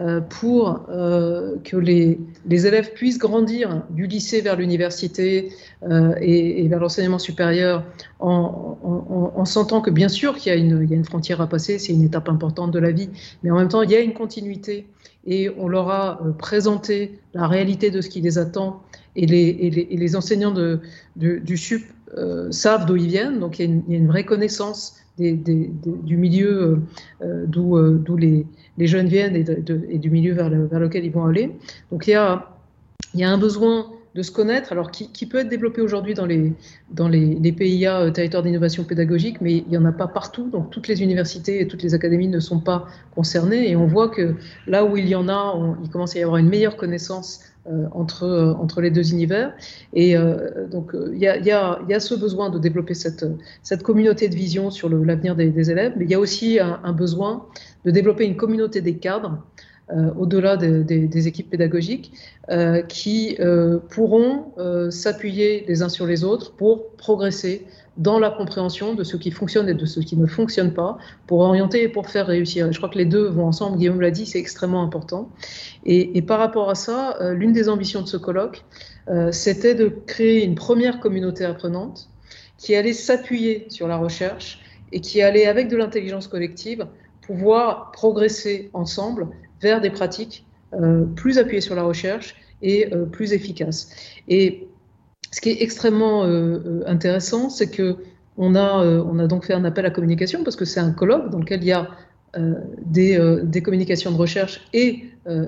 euh, 0.00 0.20
pour 0.20 0.86
euh, 0.90 1.54
que 1.64 1.76
les, 1.76 2.18
élèves 2.50 2.92
puissent 2.92 3.18
grandir 3.18 3.82
du 3.90 4.06
lycée 4.06 4.42
vers 4.42 4.56
l'université 4.56 5.52
euh, 5.84 6.14
et, 6.20 6.68
vers 6.68 6.80
l'enseignement 6.80 7.18
supérieur 7.18 7.84
en, 8.18 9.44
sentant 9.46 9.80
que 9.80 9.90
bien 9.90 10.08
sûr 10.08 10.36
qu'il 10.36 10.52
y, 10.52 10.54
a 10.54 10.58
une 10.58 11.04
frontière 11.04 11.40
à 11.40 11.46
passer, 11.46 11.78
c'est 11.78 11.92
une 11.92 12.02
étape 12.02 12.28
importante 12.28 12.72
de 12.72 12.78
la 12.78 12.90
vie, 12.90 13.08
mais 13.42 13.50
en 13.50 13.56
même 13.56 13.68
temps 13.68 13.82
il 13.82 13.90
y 13.90 13.94
a 13.94 14.00
une 14.00 14.14
continuité 14.14 14.86
et 15.26 15.50
on 15.58 15.68
leur 15.68 15.88
a 15.90 16.18
présenté 16.38 17.20
la 17.32 17.46
réalité 17.46 17.90
de 17.90 18.00
ce 18.00 18.08
qui 18.08 18.20
les 18.20 18.36
attend 18.36 18.82
et 19.16 19.26
les, 19.26 20.16
enseignants 20.16 20.54
du 21.16 21.56
SUP 21.56 21.84
savent 22.50 22.86
d'où 22.86 22.96
ils 22.96 23.06
viennent, 23.06 23.38
donc 23.38 23.58
il 23.60 23.82
y 23.88 23.94
a 23.94 23.96
une 23.96 24.08
vraie 24.08 24.24
connaissance 24.24 25.03
du 25.18 26.16
milieu 26.16 26.62
euh, 26.62 26.76
euh, 27.22 27.46
euh, 27.46 27.98
d'où 27.98 28.16
les, 28.16 28.46
jeunes 28.78 29.06
viennent 29.06 29.36
et, 29.36 29.98
du 29.98 30.10
milieu 30.10 30.34
vers, 30.34 30.50
lequel 30.50 31.04
ils 31.04 31.12
vont 31.12 31.24
aller. 31.24 31.52
Donc 31.90 32.06
il 32.06 32.10
y 32.10 32.14
a, 32.14 32.48
il 33.14 33.20
y 33.20 33.24
a 33.24 33.30
un 33.30 33.38
besoin 33.38 33.86
de 34.14 34.22
se 34.22 34.30
connaître, 34.30 34.70
alors 34.70 34.92
qui, 34.92 35.26
peut 35.26 35.38
être 35.38 35.48
développé 35.48 35.80
aujourd'hui 35.80 36.14
dans 36.14 36.26
les, 36.26 36.52
dans 36.92 37.10
PIA, 37.10 38.12
territoires 38.12 38.44
d'innovation 38.44 38.84
pédagogique, 38.84 39.40
mais 39.40 39.56
il 39.56 39.68
n'y 39.68 39.76
en 39.76 39.84
a 39.84 39.92
pas 39.92 40.06
partout, 40.06 40.48
donc 40.50 40.70
toutes 40.70 40.86
les 40.86 41.02
universités 41.02 41.60
et 41.60 41.66
toutes 41.66 41.82
les 41.82 41.94
académies 41.94 42.28
ne 42.28 42.38
sont 42.38 42.60
pas 42.60 42.86
concernées, 43.12 43.68
et 43.68 43.74
on 43.74 43.86
voit 43.86 44.08
que 44.08 44.36
là 44.68 44.84
où 44.84 44.96
il 44.96 45.08
y 45.08 45.16
en 45.16 45.28
a, 45.28 45.76
il 45.82 45.90
commence 45.90 46.14
à 46.14 46.20
y 46.20 46.22
avoir 46.22 46.36
une 46.36 46.48
meilleure 46.48 46.76
connaissance 46.76 47.40
euh, 47.40 47.53
entre, 47.92 48.24
euh, 48.24 48.52
entre 48.54 48.80
les 48.80 48.90
deux 48.90 49.12
univers. 49.12 49.54
Et 49.92 50.16
euh, 50.16 50.66
donc, 50.66 50.92
il 50.94 51.18
y 51.18 51.28
a, 51.28 52.00
ce 52.00 52.14
besoin 52.14 52.50
de 52.50 52.58
développer 52.58 52.94
cette, 52.94 53.24
communauté 53.82 54.28
de 54.28 54.34
vision 54.34 54.70
sur 54.70 54.88
l'avenir 54.88 55.36
des, 55.36 55.70
élèves, 55.70 55.94
mais 55.96 56.04
il 56.04 56.10
y 56.10 56.14
a 56.14 56.20
aussi 56.20 56.58
un, 56.60 56.92
besoin 56.92 57.46
de 57.84 57.90
développer 57.90 58.24
une 58.24 58.36
communauté 58.36 58.80
des 58.80 58.96
cadres. 58.96 59.38
au-delà 60.16 60.56
des, 60.56 61.28
équipes 61.28 61.50
pédagogiques, 61.50 62.12
qui 62.88 63.38
pourront 63.90 64.52
s'appuyer 64.90 65.64
les 65.68 65.82
uns 65.82 65.88
sur 65.88 66.06
les 66.06 66.24
autres 66.24 66.52
pour 66.52 66.90
progresser 66.96 67.66
dans 67.96 68.18
la 68.18 68.30
compréhension 68.30 68.94
de 68.94 69.04
ce 69.04 69.16
qui 69.16 69.30
fonctionne 69.30 69.68
et 69.68 69.74
de 69.74 69.86
ce 69.86 70.00
qui 70.00 70.16
ne 70.16 70.26
fonctionne 70.26 70.72
pas, 70.72 70.98
pour 71.26 71.40
orienter 71.40 71.82
et 71.82 71.88
pour 71.88 72.08
faire 72.08 72.26
réussir. 72.26 72.70
Je 72.72 72.76
crois 72.78 72.88
que 72.88 72.98
les 72.98 73.04
deux 73.04 73.28
vont 73.28 73.46
ensemble, 73.46 73.78
Guillaume 73.78 74.00
l'a 74.00 74.10
dit, 74.10 74.26
c'est 74.26 74.38
extrêmement 74.38 74.82
important. 74.82 75.30
Et, 75.84 76.20
par 76.22 76.38
rapport 76.38 76.70
à 76.70 76.74
ça, 76.74 77.16
euh, 77.20 77.34
l'une 77.34 77.52
des 77.52 77.68
ambitions 77.68 78.02
de 78.02 78.08
ce 78.08 78.16
colloque, 78.16 78.64
euh, 79.08 79.30
c'était 79.32 79.74
de 79.74 79.88
créer 80.06 80.44
une 80.44 80.54
première 80.54 80.98
communauté 80.98 81.44
apprenante 81.44 82.08
qui 82.58 82.74
allait 82.74 82.92
s'appuyer 82.92 83.66
sur 83.68 83.86
la 83.86 83.96
recherche 83.96 84.60
et 84.92 85.00
qui 85.00 85.22
allait, 85.22 85.46
avec 85.46 85.68
de 85.68 85.76
l'intelligence 85.76 86.26
collective, 86.26 86.86
pouvoir 87.20 87.90
progresser 87.92 88.70
ensemble 88.72 89.28
vers 89.60 89.80
des 89.80 89.90
pratiques 89.90 90.46
euh, 90.72 91.04
plus 91.04 91.38
appuyées 91.38 91.60
sur 91.60 91.74
la 91.74 91.84
recherche 91.84 92.34
et 92.62 92.88
plus 93.12 93.34
efficaces. 93.34 93.90
Et 94.26 94.68
ce 95.34 95.40
qui 95.40 95.50
est 95.50 95.62
extrêmement 95.62 96.22
euh, 96.22 96.28
euh, 96.64 96.82
intéressant, 96.86 97.50
c'est 97.50 97.68
que 97.68 97.96
a, 98.54 98.84
on 98.84 99.18
a 99.18 99.26
donc 99.26 99.46
fait 99.46 99.52
un 99.52 99.64
appel 99.64 99.84
à 99.84 99.90
communication 99.90 100.44
parce 100.44 100.54
que 100.54 100.64
c'est 100.64 100.78
un 100.78 100.92
colloque 100.92 101.30
dans 101.30 101.40
lequel 101.40 101.62
il 101.62 101.66
y 101.66 101.72
a 101.72 101.88
des, 102.84 103.62
communications 103.62 104.10
de 104.10 104.16
recherche 104.16 104.60
et, 104.72 105.04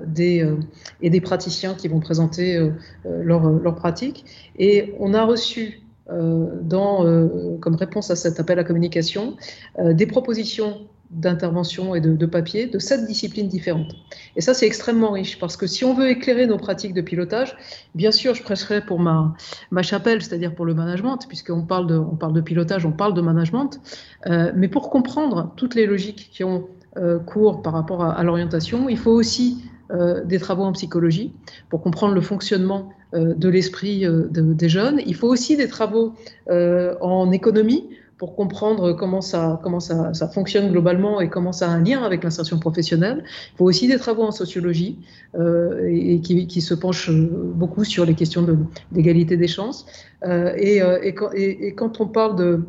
des, 0.06 1.20
praticiens 1.20 1.74
qui 1.74 1.88
vont 1.88 1.98
présenter 1.98 2.70
leurs 3.04 3.50
leur 3.50 3.74
pratiques. 3.74 4.24
Et 4.56 4.94
on 5.00 5.14
a 5.14 5.24
reçu 5.24 5.82
comme 6.08 7.74
réponse 7.74 8.12
à 8.12 8.14
cet 8.14 8.38
appel 8.38 8.60
à 8.60 8.64
communication 8.64 9.36
des 9.84 10.06
propositions 10.06 10.86
d'intervention 11.10 11.94
et 11.94 12.00
de, 12.00 12.26
papier 12.26 12.66
de 12.66 12.78
sept 12.78 13.06
disciplines 13.06 13.48
différentes. 13.48 13.94
Et 14.34 14.40
ça, 14.40 14.54
c'est 14.54 14.66
extrêmement 14.66 15.12
riche 15.12 15.38
parce 15.38 15.56
que 15.56 15.66
si 15.66 15.84
on 15.84 15.94
veut 15.94 16.08
éclairer 16.08 16.46
nos 16.46 16.56
pratiques 16.56 16.94
de 16.94 17.00
pilotage, 17.00 17.56
bien 17.94 18.10
sûr, 18.10 18.34
je 18.34 18.42
prêcherai 18.42 18.80
pour 18.80 18.98
ma, 18.98 19.34
ma 19.70 19.82
chapelle, 19.82 20.22
c'est-à-dire 20.22 20.54
pour 20.54 20.66
le 20.66 20.74
management, 20.74 21.18
puisqu'on 21.28 21.62
parle, 21.62 21.86
de, 21.86 21.96
on 21.96 22.16
parle 22.16 22.32
de 22.32 22.40
pilotage, 22.40 22.84
on 22.86 22.92
parle 22.92 23.14
de 23.14 23.20
management, 23.20 23.80
euh, 24.26 24.52
mais 24.56 24.68
pour 24.68 24.90
comprendre 24.90 25.52
toutes 25.56 25.74
les 25.74 25.86
logiques 25.86 26.30
qui 26.32 26.42
ont 26.44 26.66
euh, 26.96 27.18
cours 27.18 27.62
par 27.62 27.72
rapport 27.72 28.04
à, 28.04 28.22
l'orientation, 28.24 28.88
il 28.88 28.98
faut 28.98 29.12
aussi 29.12 29.64
euh, 29.92 30.24
des 30.24 30.40
travaux 30.40 30.64
en 30.64 30.72
psychologie 30.72 31.32
pour 31.68 31.82
comprendre 31.82 32.14
le 32.14 32.20
fonctionnement 32.20 32.90
de 33.12 33.48
l'esprit 33.48 34.04
des 34.30 34.68
jeunes. 34.68 35.00
Il 35.06 35.14
faut 35.14 35.28
aussi 35.28 35.56
des 35.56 35.68
travaux 35.68 36.12
en 36.50 37.30
économie 37.30 37.88
pour 38.18 38.34
comprendre 38.34 38.94
comment 38.94 39.20
ça, 39.20 39.60
comment 39.62 39.80
ça, 39.80 40.14
ça, 40.14 40.28
fonctionne 40.28 40.70
globalement 40.70 41.20
et 41.20 41.28
comment 41.28 41.52
ça 41.52 41.70
a 41.70 41.70
un 41.70 41.82
lien 41.82 42.02
avec 42.02 42.24
l'insertion 42.24 42.58
professionnelle. 42.58 43.24
Il 43.52 43.56
faut 43.58 43.64
aussi 43.66 43.88
des 43.88 43.98
travaux 43.98 44.22
en 44.22 44.32
sociologie 44.32 44.98
euh, 45.38 45.86
et, 45.90 46.20
qui, 46.20 46.46
qui, 46.46 46.60
se 46.62 46.72
penchent 46.72 47.10
beaucoup 47.10 47.84
sur 47.84 48.06
les 48.06 48.14
questions 48.14 48.46
d'égalité 48.90 49.36
des 49.36 49.48
chances. 49.48 49.86
Euh, 50.24 50.54
et, 50.56 50.80
euh, 50.80 50.98
et, 51.02 51.14
quand, 51.14 51.30
et, 51.34 51.74
quand 51.74 52.00
on 52.00 52.06
parle 52.06 52.36
de 52.36 52.60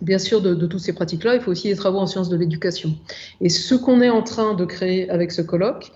bien 0.00 0.18
sûr 0.18 0.40
de, 0.40 0.54
de 0.54 0.66
toutes 0.66 0.80
ces 0.80 0.92
pratiques-là, 0.92 1.34
il 1.34 1.40
faut 1.40 1.50
aussi 1.50 1.68
des 1.68 1.76
travaux 1.76 1.98
en 1.98 2.06
sciences 2.06 2.28
de 2.28 2.36
l'éducation. 2.36 2.94
Et 3.40 3.48
ce 3.48 3.74
qu'on 3.74 4.00
est 4.00 4.10
en 4.10 4.22
train 4.22 4.54
de 4.54 4.64
créer 4.64 5.10
avec 5.10 5.32
ce 5.32 5.42
colloque, 5.42 5.90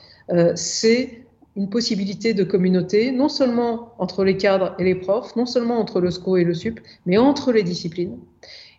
c'est 0.55 1.23
une 1.57 1.69
possibilité 1.69 2.33
de 2.35 2.45
communauté, 2.45 3.13
non 3.13 3.29
seulement 3.29 3.93
entre 3.99 4.25
les 4.25 4.37
cadres 4.37 4.75
et 4.79 4.85
les 4.85 4.95
profs, 4.95 5.37
non 5.37 5.47
seulement 5.47 5.79
entre 5.79 6.01
le 6.01 6.11
SCO 6.11 6.37
et 6.37 6.45
le 6.45 6.55
SUP, 6.55 6.81
mais 7.05 7.19
entre 7.19 7.53
les 7.53 7.63
disciplines. 7.63 8.19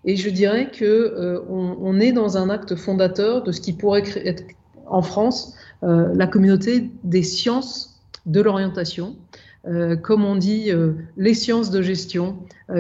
Et 0.05 0.15
je 0.15 0.29
dirais 0.29 0.69
que 0.69 0.83
euh, 0.83 1.39
on, 1.49 1.99
est 1.99 2.11
dans 2.11 2.37
un 2.37 2.49
acte 2.49 2.75
fondateur 2.75 3.43
de 3.43 3.51
ce 3.51 3.61
qui 3.61 3.73
pourrait 3.73 4.03
être 4.25 4.43
en 4.87 5.01
France 5.01 5.55
euh, 5.83 6.13
la 6.13 6.27
communauté 6.27 6.91
des 7.03 7.23
sciences 7.23 8.01
de 8.25 8.41
l'orientation. 8.41 9.15
Euh, 9.65 9.95
comme 9.95 10.25
on 10.25 10.35
dit, 10.35 10.71
les 11.15 11.33
sciences 11.33 11.71
de 11.71 11.81
gestion 11.81 12.37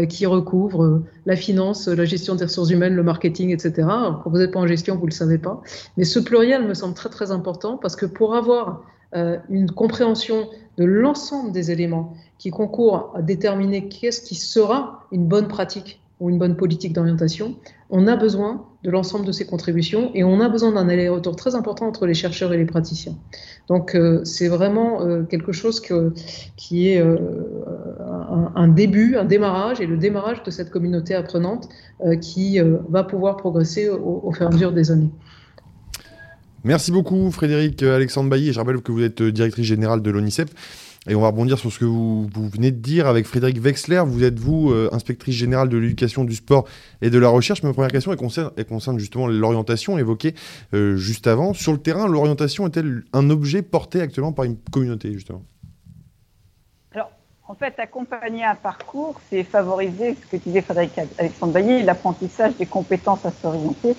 qui 0.09 0.25
recouvrent 0.25 1.03
la 1.25 1.35
finance, 1.35 1.87
la 1.87 2.05
gestion 2.05 2.35
des 2.35 2.45
ressources 2.45 2.71
humaines, 2.71 2.95
le 2.95 3.03
marketing, 3.03 3.51
etc. 3.51 3.87
quand 3.87 4.29
vous 4.29 4.37
n'êtes 4.37 4.51
pas 4.51 4.59
en 4.59 4.67
gestion, 4.67 4.95
vous 4.95 5.05
ne 5.05 5.11
le 5.11 5.15
savez 5.15 5.37
pas. 5.37 5.61
Mais 5.97 6.03
ce 6.03 6.19
pluriel 6.19 6.67
me 6.67 6.73
semble 6.73 6.93
très 6.93 7.09
très 7.09 7.31
important 7.31 7.77
parce 7.77 7.95
que 7.95 8.05
pour 8.05 8.35
avoir 8.35 8.83
une 9.49 9.69
compréhension 9.69 10.49
de 10.77 10.85
l'ensemble 10.85 11.51
des 11.51 11.71
éléments 11.71 12.15
qui 12.39 12.49
concourent 12.49 13.13
à 13.15 13.21
déterminer 13.21 13.87
qu'est-ce 13.87 14.21
qui 14.21 14.35
sera 14.35 15.05
une 15.11 15.27
bonne 15.27 15.47
pratique 15.47 16.02
ou 16.23 16.29
une 16.29 16.37
bonne 16.37 16.55
politique 16.55 16.93
d'orientation, 16.93 17.55
on 17.89 18.07
a 18.07 18.15
besoin 18.15 18.65
de 18.85 18.89
l'ensemble 18.89 19.25
de 19.25 19.33
ces 19.33 19.45
contributions 19.45 20.09
et 20.13 20.23
on 20.23 20.39
a 20.39 20.47
besoin 20.47 20.71
d'un 20.71 20.87
aller-retour 20.87 21.35
très 21.35 21.53
important 21.53 21.85
entre 21.85 22.05
les 22.05 22.13
chercheurs 22.13 22.53
et 22.53 22.57
les 22.57 22.63
praticiens. 22.65 23.15
Donc 23.67 23.93
euh, 23.93 24.23
c'est 24.23 24.47
vraiment 24.47 25.01
euh, 25.01 25.23
quelque 25.23 25.51
chose 25.51 25.81
qui 26.55 26.87
est 26.87 27.01
euh, 27.01 27.17
un, 28.55 28.69
début, 28.69 29.17
un 29.17 29.25
démarrage 29.25 29.81
et 29.81 29.85
le 29.85 29.97
démarrage 29.97 30.41
de 30.43 30.49
cette 30.49 30.69
communauté 30.69 31.13
apprenante 31.13 31.67
qui 32.21 32.57
va 32.89 33.03
pouvoir 33.03 33.35
progresser 33.35 33.89
au, 33.89 34.21
au, 34.23 34.31
fur 34.31 34.43
et 34.43 34.47
à 34.47 34.49
mesure 34.49 34.71
des 34.71 34.91
années. 34.91 35.09
Merci 36.63 36.93
beaucoup 36.93 37.31
Frédéric 37.31 37.83
Alexandre 37.83 38.29
Bailly. 38.29 38.53
Je 38.53 38.59
rappelle 38.59 38.81
que 38.81 38.93
vous 38.93 39.03
êtes 39.03 39.21
directrice 39.21 39.65
générale 39.65 40.01
de 40.01 40.09
l'ONICEP. 40.09 40.49
Et 41.07 41.15
on 41.15 41.21
va 41.21 41.27
rebondir 41.27 41.57
sur 41.57 41.71
ce 41.71 41.79
que 41.79 41.85
vous, 41.85 42.29
venez 42.33 42.71
de 42.71 42.77
dire 42.77 43.07
avec 43.07 43.25
Frédéric 43.25 43.61
Wexler. 43.61 44.03
Vous 44.05 44.23
êtes, 44.23 44.39
vous, 44.39 44.71
euh, 44.71 44.89
inspectrice 44.93 45.35
générale 45.35 45.67
de 45.67 45.77
l'éducation, 45.77 46.23
du 46.23 46.35
sport 46.35 46.65
et 47.01 47.09
de 47.09 47.19
la 47.19 47.27
recherche. 47.27 47.61
Ma 47.61 47.73
première 47.73 47.91
question 47.91 48.13
elle 48.13 48.65
concerne, 48.65 48.99
justement 48.99 49.27
l'orientation 49.27 49.97
évoquée 49.97 50.33
euh, 50.73 50.95
juste 50.95 51.27
avant. 51.27 51.53
Sur 51.53 51.73
le 51.73 51.77
terrain, 51.79 52.07
l'orientation 52.07 52.65
est-elle 52.67 53.03
un 53.11 53.29
objet 53.29 53.61
porté 53.61 53.99
actuellement 53.99 54.31
par 54.31 54.45
une 54.45 54.55
communauté, 54.71 55.11
justement? 55.11 55.43
Alors, 56.93 57.11
en 57.49 57.55
fait, 57.55 57.77
accompagner 57.79 58.45
un 58.45 58.55
parcours, 58.55 59.19
c'est 59.29 59.43
favoriser 59.43 60.15
ce 60.15 60.37
que 60.37 60.41
disait 60.41 60.61
Frédéric 60.61 60.93
Alexandre 61.17 61.51
Bailly, 61.51 61.83
l'apprentissage 61.83 62.55
des 62.55 62.65
compétences 62.65 63.25
à 63.25 63.31
s'orienter. 63.31 63.93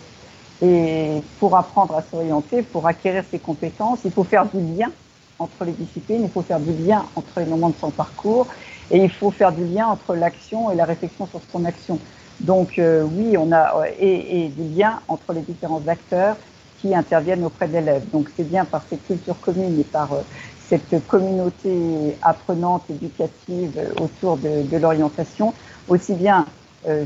Et 0.62 1.20
pour 1.38 1.54
apprendre 1.54 1.96
à 1.96 2.02
s'orienter, 2.02 2.62
pour 2.62 2.86
acquérir 2.86 3.24
ces 3.30 3.40
compétences, 3.40 3.98
il 4.06 4.10
faut 4.10 4.24
faire 4.24 4.46
du 4.46 4.60
lien 4.60 4.90
entre 5.38 5.64
les 5.64 5.72
disciplines, 5.72 6.22
il 6.24 6.30
faut 6.30 6.42
faire 6.42 6.60
du 6.60 6.72
lien 6.72 7.04
entre 7.16 7.40
les 7.40 7.46
moments 7.46 7.70
de 7.70 7.76
son 7.80 7.90
parcours 7.90 8.46
et 8.90 8.98
il 8.98 9.10
faut 9.10 9.30
faire 9.30 9.52
du 9.52 9.64
lien 9.64 9.86
entre 9.88 10.14
l'action 10.14 10.70
et 10.70 10.76
la 10.76 10.84
réflexion 10.84 11.26
sur 11.26 11.40
son 11.50 11.64
action. 11.64 11.98
Donc 12.40 12.78
euh, 12.78 13.02
oui, 13.02 13.36
on 13.36 13.52
a 13.52 13.84
et, 13.98 14.44
et 14.44 14.48
du 14.48 14.64
lien 14.76 15.00
entre 15.08 15.32
les 15.32 15.40
différents 15.40 15.82
acteurs 15.86 16.36
qui 16.80 16.94
interviennent 16.94 17.44
auprès 17.44 17.66
de 17.66 17.72
l'élève. 17.74 18.08
Donc 18.10 18.28
c'est 18.36 18.48
bien 18.48 18.64
par 18.64 18.82
cette 18.88 19.06
culture 19.06 19.38
commune 19.40 19.78
et 19.80 19.84
par 19.84 20.12
euh, 20.12 20.20
cette 20.68 21.06
communauté 21.06 22.16
apprenante, 22.22 22.82
éducative 22.90 23.78
euh, 23.78 24.04
autour 24.04 24.36
de 24.38 24.76
l'orientation, 24.76 25.52
aussi 25.88 26.14
bien 26.14 26.46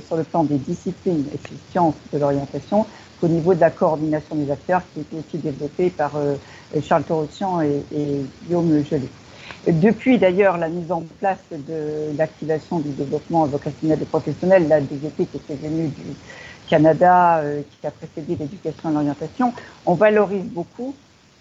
sur 0.08 0.16
le 0.16 0.24
plan 0.24 0.42
des 0.42 0.56
disciplines 0.58 1.24
et 1.32 1.36
des 1.36 1.56
sciences 1.70 1.94
de 2.12 2.18
l'orientation 2.18 2.84
qu'au 3.20 3.28
niveau 3.28 3.54
de 3.54 3.60
la 3.60 3.70
coordination 3.70 4.36
des 4.36 4.50
acteurs 4.50 4.82
qui 4.92 5.00
est 5.00 5.18
aussi 5.18 5.38
développée 5.38 5.90
par 5.90 6.12
Charles 6.82 7.04
Torossian 7.04 7.60
et, 7.62 7.82
Guillaume 8.44 8.84
Gelé. 8.84 9.08
Depuis 9.66 10.18
d'ailleurs 10.18 10.56
la 10.56 10.68
mise 10.68 10.90
en 10.90 11.02
place 11.18 11.38
de 11.50 12.16
l'activation 12.16 12.78
du 12.78 12.90
développement 12.90 13.44
vocationnel 13.46 13.98
et 14.00 14.04
professionnel, 14.04 14.68
la 14.68 14.80
DGP 14.80 15.26
qui 15.30 15.36
était 15.36 15.54
venue 15.54 15.88
du 15.88 16.14
Canada, 16.68 17.38
euh, 17.38 17.62
qui 17.80 17.86
a 17.86 17.90
précédé 17.90 18.36
l'éducation 18.38 18.90
et 18.90 18.92
l'orientation, 18.92 19.52
on 19.84 19.94
valorise 19.94 20.44
beaucoup 20.44 20.94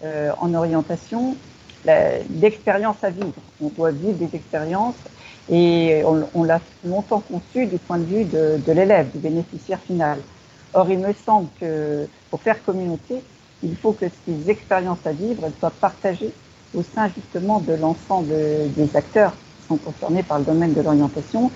euh, 0.04 0.30
en 0.40 0.52
orientation 0.54 1.36
l'expérience 2.40 2.96
à 3.02 3.10
vivre. 3.10 3.32
On 3.62 3.68
doit 3.68 3.92
vivre 3.92 4.18
des 4.18 4.34
expériences 4.36 4.96
et 5.50 6.02
on, 6.34 6.44
l'a 6.44 6.60
longtemps 6.84 7.20
conçu 7.20 7.66
du 7.66 7.78
point 7.78 7.98
de 7.98 8.04
vue 8.04 8.24
de 8.24 8.72
l'élève, 8.72 9.10
du 9.10 9.18
bénéficiaire 9.18 9.78
final. 9.78 10.18
Or, 10.74 10.90
il 10.90 10.98
me 10.98 11.12
semble 11.12 11.48
que 11.60 12.06
pour 12.30 12.42
faire 12.42 12.62
communauté, 12.62 13.22
il 13.62 13.76
faut 13.76 13.92
que 13.92 14.06
ces 14.26 14.50
expériences 14.50 15.04
à 15.04 15.12
vivre 15.12 15.50
soient 15.58 15.70
partagées 15.70 16.32
au 16.74 16.82
sein 16.82 17.10
justement 17.14 17.60
de 17.60 17.72
l'ensemble 17.72 18.34
des 18.76 18.96
acteurs 18.96 19.32
qui 19.32 19.66
sont 19.68 19.76
concernés 19.76 20.22
par 20.22 20.38
le 20.38 20.44
domaine 20.44 20.74
de 20.74 20.80
l'orientation 20.80 21.50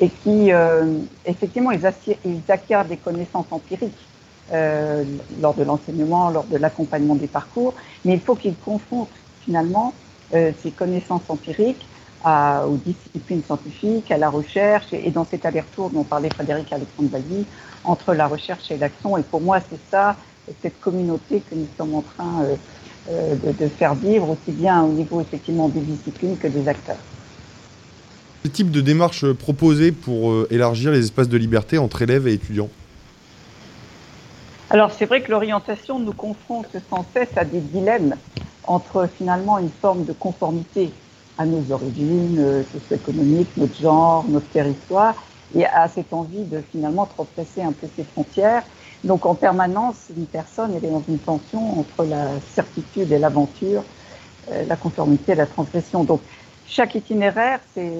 et 0.00 0.08
qui, 0.08 0.52
euh, 0.52 0.98
effectivement, 1.24 1.70
ils, 1.70 1.82
ils, 2.24 2.42
acquièrent 2.48 2.86
des 2.86 2.96
connaissances 2.96 3.46
empiriques 3.50 4.08
euh, 4.52 5.04
lors 5.40 5.54
de 5.54 5.62
l'enseignement, 5.62 6.30
lors 6.30 6.44
de 6.44 6.56
l'accompagnement 6.56 7.14
des 7.14 7.28
parcours, 7.28 7.74
mais 8.04 8.14
il 8.14 8.20
faut 8.20 8.34
qu'ils 8.34 8.56
confrontent 8.56 9.08
finalement 9.40 9.94
euh, 10.34 10.52
ces 10.62 10.70
connaissances 10.70 11.22
empiriques 11.28 11.86
à, 12.24 12.66
aux 12.66 12.76
disciplines 12.76 13.42
scientifiques, 13.44 14.10
à 14.10 14.16
la 14.16 14.30
recherche, 14.30 14.86
et, 14.92 15.10
dans 15.10 15.24
cet 15.24 15.44
aller-retour 15.44 15.90
dont 15.90 16.04
parlait 16.04 16.30
Frédéric 16.30 16.72
Alexandre 16.72 17.10
Bali, 17.10 17.44
entre 17.84 18.14
la 18.14 18.26
recherche 18.26 18.70
et 18.70 18.78
l'action. 18.78 19.16
Et 19.18 19.22
pour 19.22 19.40
moi, 19.40 19.60
c'est 19.60 19.78
ça 19.90 20.16
cette 20.62 20.80
communauté 20.80 21.42
que 21.48 21.54
nous 21.54 21.66
sommes 21.76 21.94
en 21.94 22.02
train 22.02 22.42
euh, 22.42 22.56
euh, 23.10 23.52
de, 23.58 23.68
faire 23.68 23.94
vivre, 23.94 24.30
aussi 24.30 24.52
bien 24.52 24.82
au 24.82 24.92
niveau 24.92 25.20
effectivement 25.20 25.68
des 25.68 25.80
disciplines 25.80 26.36
que 26.36 26.48
des 26.48 26.68
acteurs. 26.68 26.98
Ce 28.44 28.48
type 28.48 28.70
de 28.70 28.80
démarche 28.80 29.30
proposée 29.32 29.92
pour 29.92 30.30
euh, 30.30 30.48
élargir 30.50 30.92
les 30.92 31.00
espaces 31.00 31.28
de 31.28 31.36
liberté 31.36 31.78
entre 31.78 32.02
élèves 32.02 32.28
et 32.28 32.34
étudiants? 32.34 32.68
Alors 34.70 34.90
c'est 34.92 35.06
vrai 35.06 35.22
que 35.22 35.30
l'orientation 35.30 35.98
nous 35.98 36.12
confronte 36.12 36.66
sans 36.90 37.06
cesse 37.14 37.28
à 37.36 37.44
des 37.44 37.60
dilemmes 37.60 38.16
entre 38.64 39.08
finalement 39.16 39.58
une 39.58 39.70
forme 39.70 40.04
de 40.04 40.12
conformité 40.12 40.90
à 41.38 41.46
nos 41.46 41.72
origines 41.72 42.64
socio-économiques, 42.72 43.50
notre 43.56 43.80
genre, 43.80 44.24
notre 44.28 44.48
territoire, 44.48 45.14
et 45.54 45.66
à 45.66 45.88
cette 45.88 46.12
envie 46.12 46.44
de 46.44 46.60
finalement 46.72 47.06
transgresser 47.06 47.62
un 47.62 47.72
peu 47.72 47.86
ces 47.96 48.04
frontières 48.04 48.64
donc 49.04 49.26
en 49.26 49.34
permanence, 49.34 49.96
une 50.16 50.26
personne 50.26 50.74
est 50.74 50.80
dans 50.80 51.02
une 51.06 51.18
tension 51.18 51.80
entre 51.80 52.04
la 52.04 52.28
certitude 52.54 53.12
et 53.12 53.18
l'aventure, 53.18 53.84
euh, 54.50 54.64
la 54.66 54.76
conformité 54.76 55.32
et 55.32 55.34
la 55.34 55.46
transgression. 55.46 56.04
Donc 56.04 56.22
chaque 56.66 56.94
itinéraire, 56.94 57.60
c'est 57.74 57.92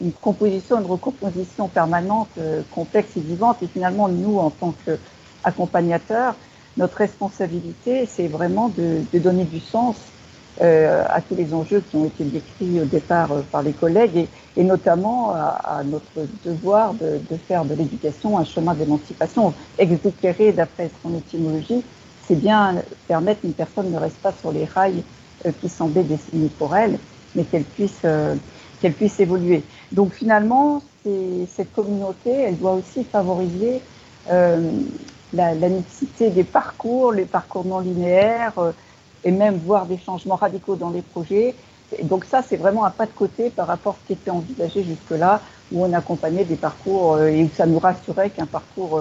une 0.00 0.12
composition, 0.12 0.78
une 0.78 0.86
recomposition 0.86 1.66
permanente, 1.66 2.28
euh, 2.38 2.62
complexe 2.70 3.16
et 3.16 3.20
vivante. 3.20 3.56
Et 3.62 3.66
finalement, 3.66 4.08
nous, 4.08 4.38
en 4.38 4.50
tant 4.50 4.72
qu'accompagnateurs, 4.84 6.36
notre 6.76 6.96
responsabilité, 6.96 8.06
c'est 8.06 8.28
vraiment 8.28 8.68
de, 8.68 9.02
donner 9.18 9.44
du 9.44 9.58
sens 9.58 9.96
euh, 9.96 10.11
à 10.60 11.20
tous 11.22 11.34
les 11.34 11.54
enjeux 11.54 11.82
qui 11.90 11.96
ont 11.96 12.04
été 12.04 12.24
décrits 12.24 12.80
au 12.80 12.84
départ 12.84 13.30
par 13.50 13.62
les 13.62 13.72
collègues 13.72 14.16
et, 14.16 14.28
et 14.56 14.64
notamment 14.64 15.32
à, 15.34 15.82
notre 15.84 16.26
devoir 16.44 16.94
de, 16.94 17.36
faire 17.48 17.64
de 17.64 17.74
l'éducation 17.74 18.38
un 18.38 18.44
chemin 18.44 18.74
d'émancipation. 18.74 19.54
Exécuter, 19.78 20.52
d'après 20.52 20.90
son 21.02 21.16
étymologie, 21.16 21.82
c'est 22.26 22.34
bien 22.34 22.76
permettre 23.08 23.40
qu'une 23.40 23.54
personne 23.54 23.90
ne 23.90 23.98
reste 23.98 24.18
pas 24.18 24.32
sur 24.32 24.52
les 24.52 24.64
rails 24.64 25.02
euh, 25.46 25.52
qui 25.60 25.68
semblaient 25.68 26.02
dessinés 26.02 26.50
pour 26.58 26.76
elle, 26.76 26.98
mais 27.34 27.44
qu'elle 27.44 27.64
puisse, 27.64 28.00
euh, 28.04 28.34
qu'elle 28.80 28.92
puisse 28.92 29.18
évoluer. 29.20 29.62
Donc 29.90 30.12
finalement, 30.12 30.82
cette 31.04 31.72
communauté, 31.72 32.30
elle 32.30 32.58
doit 32.58 32.74
aussi 32.74 33.02
favoriser 33.02 33.80
euh, 34.30 34.70
la, 35.32 35.54
la, 35.54 35.68
mixité 35.68 36.30
des 36.30 36.44
parcours, 36.44 37.12
les 37.12 37.24
parcours 37.24 37.64
non 37.64 37.80
linéaires, 37.80 38.52
et 39.24 39.30
même 39.30 39.56
voir 39.56 39.86
des 39.86 39.98
changements 39.98 40.36
radicaux 40.36 40.76
dans 40.76 40.90
les 40.90 41.02
projets. 41.02 41.54
donc 42.02 42.24
ça, 42.24 42.42
c'est 42.42 42.56
vraiment 42.56 42.84
un 42.84 42.90
pas 42.90 43.06
de 43.06 43.12
côté 43.12 43.50
par 43.50 43.66
rapport 43.66 43.94
à 43.94 43.96
ce 44.02 44.06
qui 44.06 44.12
était 44.14 44.30
envisagé 44.30 44.82
jusque-là, 44.82 45.40
où 45.70 45.84
on 45.84 45.92
accompagnait 45.92 46.44
des 46.44 46.56
parcours 46.56 47.20
et 47.20 47.42
où 47.42 47.50
ça 47.54 47.66
nous 47.66 47.78
rassurait 47.78 48.30
qu'un 48.30 48.46
parcours 48.46 49.00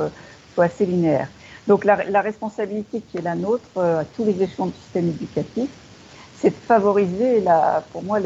soit 0.54 0.66
assez 0.66 0.86
linéaire. 0.86 1.28
Donc 1.68 1.86
la, 1.86 2.22
responsabilité 2.22 3.02
qui 3.02 3.18
est 3.18 3.22
la 3.22 3.36
nôtre 3.36 3.78
à 3.78 4.04
tous 4.16 4.26
les 4.26 4.42
échelons 4.42 4.68
du 4.68 4.78
système 4.78 5.10
éducatif, 5.10 5.70
c'est 6.40 6.50
de 6.50 6.56
favoriser, 6.56 7.44
pour 7.92 8.04
moi, 8.04 8.20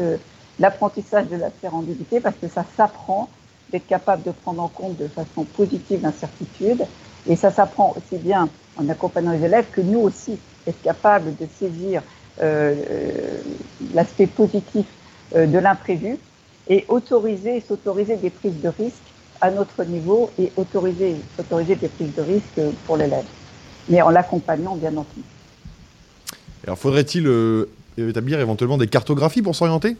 l'apprentissage 0.58 1.28
de 1.28 1.36
la 1.36 1.50
sérendipité 1.60 2.20
parce 2.20 2.36
que 2.36 2.48
ça 2.48 2.64
s'apprend 2.76 3.28
d'être 3.70 3.86
capable 3.86 4.22
de 4.22 4.30
prendre 4.30 4.62
en 4.62 4.68
compte 4.68 4.96
de 4.96 5.08
façon 5.08 5.44
positive 5.44 6.00
l'incertitude. 6.02 6.84
Et 7.28 7.36
ça 7.36 7.50
s'apprend 7.50 7.94
aussi 7.96 8.18
bien 8.18 8.48
en 8.76 8.88
accompagnant 8.88 9.32
les 9.32 9.44
élèves 9.44 9.66
que 9.70 9.80
nous 9.80 10.00
aussi, 10.00 10.38
être 10.66 10.82
capable 10.82 11.36
de 11.36 11.46
saisir 11.58 12.02
euh, 12.42 12.74
l'aspect 13.94 14.26
positif 14.26 14.86
euh, 15.34 15.46
de 15.46 15.58
l'imprévu 15.58 16.18
et 16.68 16.84
autoriser, 16.88 17.62
s'autoriser 17.66 18.16
des 18.16 18.30
prises 18.30 18.60
de 18.60 18.68
risques 18.68 18.94
à 19.40 19.50
notre 19.50 19.84
niveau 19.84 20.30
et 20.38 20.52
autoriser, 20.56 21.16
s'autoriser 21.36 21.76
des 21.76 21.88
prises 21.88 22.14
de 22.14 22.22
risques 22.22 22.60
pour 22.86 22.96
l'élève, 22.96 23.24
mais 23.88 24.02
en 24.02 24.10
l'accompagnant 24.10 24.76
bien 24.76 24.90
entendu. 24.90 25.22
Alors 26.66 26.78
faudrait-il 26.78 27.26
euh, 27.26 27.68
établir 27.96 28.40
éventuellement 28.40 28.78
des 28.78 28.88
cartographies 28.88 29.42
pour 29.42 29.54
s'orienter? 29.54 29.96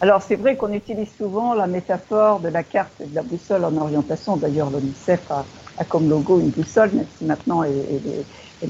Alors 0.00 0.20
c'est 0.20 0.36
vrai 0.36 0.56
qu'on 0.56 0.72
utilise 0.72 1.08
souvent 1.16 1.54
la 1.54 1.66
métaphore 1.66 2.40
de 2.40 2.48
la 2.48 2.64
carte 2.64 3.00
et 3.00 3.06
de 3.06 3.14
la 3.14 3.22
boussole 3.22 3.64
en 3.64 3.76
orientation. 3.76 4.36
D'ailleurs, 4.36 4.68
l'ONICEF 4.70 5.30
a, 5.30 5.44
comme 5.84 6.08
logo 6.08 6.40
une 6.40 6.50
boussole, 6.50 6.90
même 6.92 7.06
si 7.18 7.24
maintenant 7.24 7.62
elle, 7.62 7.72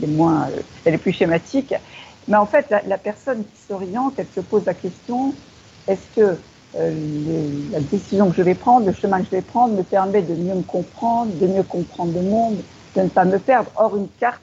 moins, 0.07 0.49
euh, 0.49 0.61
elle 0.85 0.95
est 0.95 0.99
plus 0.99 1.13
schématique. 1.13 1.75
Mais 2.29 2.37
en 2.37 2.47
fait, 2.47 2.67
la, 2.71 2.99
personne 2.99 3.45
qui 3.45 3.61
s'oriente, 3.69 4.15
elle 4.17 4.29
se 4.35 4.41
pose 4.41 4.65
la 4.65 4.75
question 4.75 5.35
est-ce 5.89 6.15
que 6.15 6.37
euh, 6.77 7.71
la 7.73 7.81
décision 7.81 8.31
que 8.31 8.37
je 8.37 8.43
vais 8.43 8.55
prendre, 8.55 8.87
le 8.87 8.93
chemin 8.93 9.19
que 9.19 9.27
je 9.27 9.31
vais 9.31 9.43
prendre, 9.43 9.75
me 9.75 9.83
permet 9.83 10.23
de 10.23 10.35
mieux 10.35 10.55
me 10.55 10.63
comprendre, 10.63 11.33
de 11.35 11.47
mieux 11.47 11.65
comprendre 11.65 12.13
le 12.15 12.23
monde, 12.23 12.63
de 12.97 13.03
ne 13.03 13.09
pas 13.09 13.25
me 13.25 13.39
perdre? 13.39 13.71
Or, 13.77 13.97
une 13.97 14.09
carte, 14.21 14.41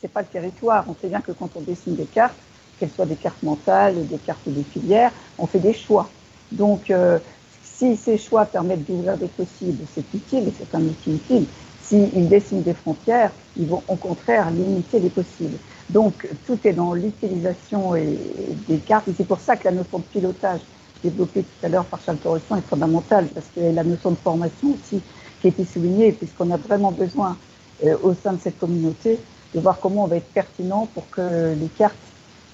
c'est 0.00 0.12
pas 0.12 0.20
le 0.20 0.26
territoire. 0.26 0.84
On 0.88 0.94
sait 1.00 1.08
bien 1.08 1.20
que 1.20 1.32
quand 1.32 1.48
on 1.56 1.60
dessine 1.60 1.96
des 1.96 2.04
cartes, 2.04 2.36
qu'elles 2.78 2.90
soient 2.90 3.06
des 3.06 3.16
cartes 3.16 3.42
mentales, 3.42 4.06
des 4.06 4.18
cartes 4.18 4.46
des 4.46 4.62
filières, 4.62 5.12
on 5.38 5.46
fait 5.46 5.58
des 5.58 5.72
choix. 5.72 6.08
Donc, 6.52 6.90
euh, 6.90 7.18
si 7.62 7.96
ces 7.96 8.18
choix 8.18 8.44
permettent 8.44 8.84
d'ouvrir 8.84 9.16
des 9.16 9.26
possibles, 9.26 9.84
c'est 9.92 10.04
utile 10.14 10.48
et 10.48 10.52
c'est 10.56 10.74
un 10.74 10.82
outil 10.82 11.14
utile. 11.14 11.46
S'ils 11.86 12.28
dessinent 12.28 12.62
des 12.62 12.74
frontières, 12.74 13.30
ils 13.56 13.66
vont 13.66 13.82
au 13.88 13.96
contraire 13.96 14.50
limiter 14.50 15.00
les 15.00 15.10
possibles. 15.10 15.58
Donc, 15.90 16.26
tout 16.46 16.58
est 16.64 16.72
dans 16.72 16.94
l'utilisation 16.94 17.92
des 17.92 18.78
cartes. 18.78 19.08
Et 19.08 19.12
c'est 19.16 19.26
pour 19.26 19.40
ça 19.40 19.56
que 19.56 19.64
la 19.64 19.72
notion 19.72 19.98
de 19.98 20.04
pilotage, 20.04 20.60
développée 21.02 21.42
tout 21.42 21.66
à 21.66 21.68
l'heure 21.68 21.84
par 21.84 22.00
Charles 22.00 22.18
Torresson, 22.18 22.56
est 22.56 22.62
fondamentale, 22.62 23.26
parce 23.34 23.46
que 23.54 23.60
la 23.60 23.84
notion 23.84 24.10
de 24.12 24.16
formation 24.16 24.68
aussi, 24.70 25.02
qui 25.40 25.48
a 25.48 25.50
été 25.50 25.64
soulignée, 25.66 26.12
puisqu'on 26.12 26.50
a 26.50 26.56
vraiment 26.56 26.90
besoin, 26.90 27.36
euh, 27.84 27.96
au 28.02 28.14
sein 28.14 28.32
de 28.32 28.40
cette 28.40 28.58
communauté, 28.58 29.18
de 29.54 29.60
voir 29.60 29.78
comment 29.80 30.04
on 30.04 30.06
va 30.06 30.16
être 30.16 30.32
pertinent 30.32 30.88
pour 30.94 31.10
que 31.10 31.54
les 31.54 31.68
cartes 31.76 31.94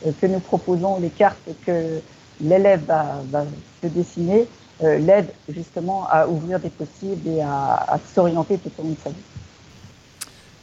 euh, 0.07 0.13
que 0.21 0.27
nous 0.27 0.41
proposons, 0.41 0.99
les 0.99 1.11
cartes 1.11 1.39
que 1.65 2.01
l'élève 2.41 2.85
va, 2.87 3.45
se 3.83 3.87
dessiner, 3.89 4.49
euh, 4.83 4.99
l'aident 4.99 5.33
justement 5.49 6.07
à 6.09 6.27
ouvrir 6.27 6.59
des 6.59 6.71
possibles 6.71 7.29
et 7.29 7.43
à, 7.43 7.99
s'orienter 8.15 8.59
tout 8.59 8.71
au 8.79 8.83
long 8.83 8.91
de 8.91 8.97
sa 9.03 9.11
vie. 9.11 9.30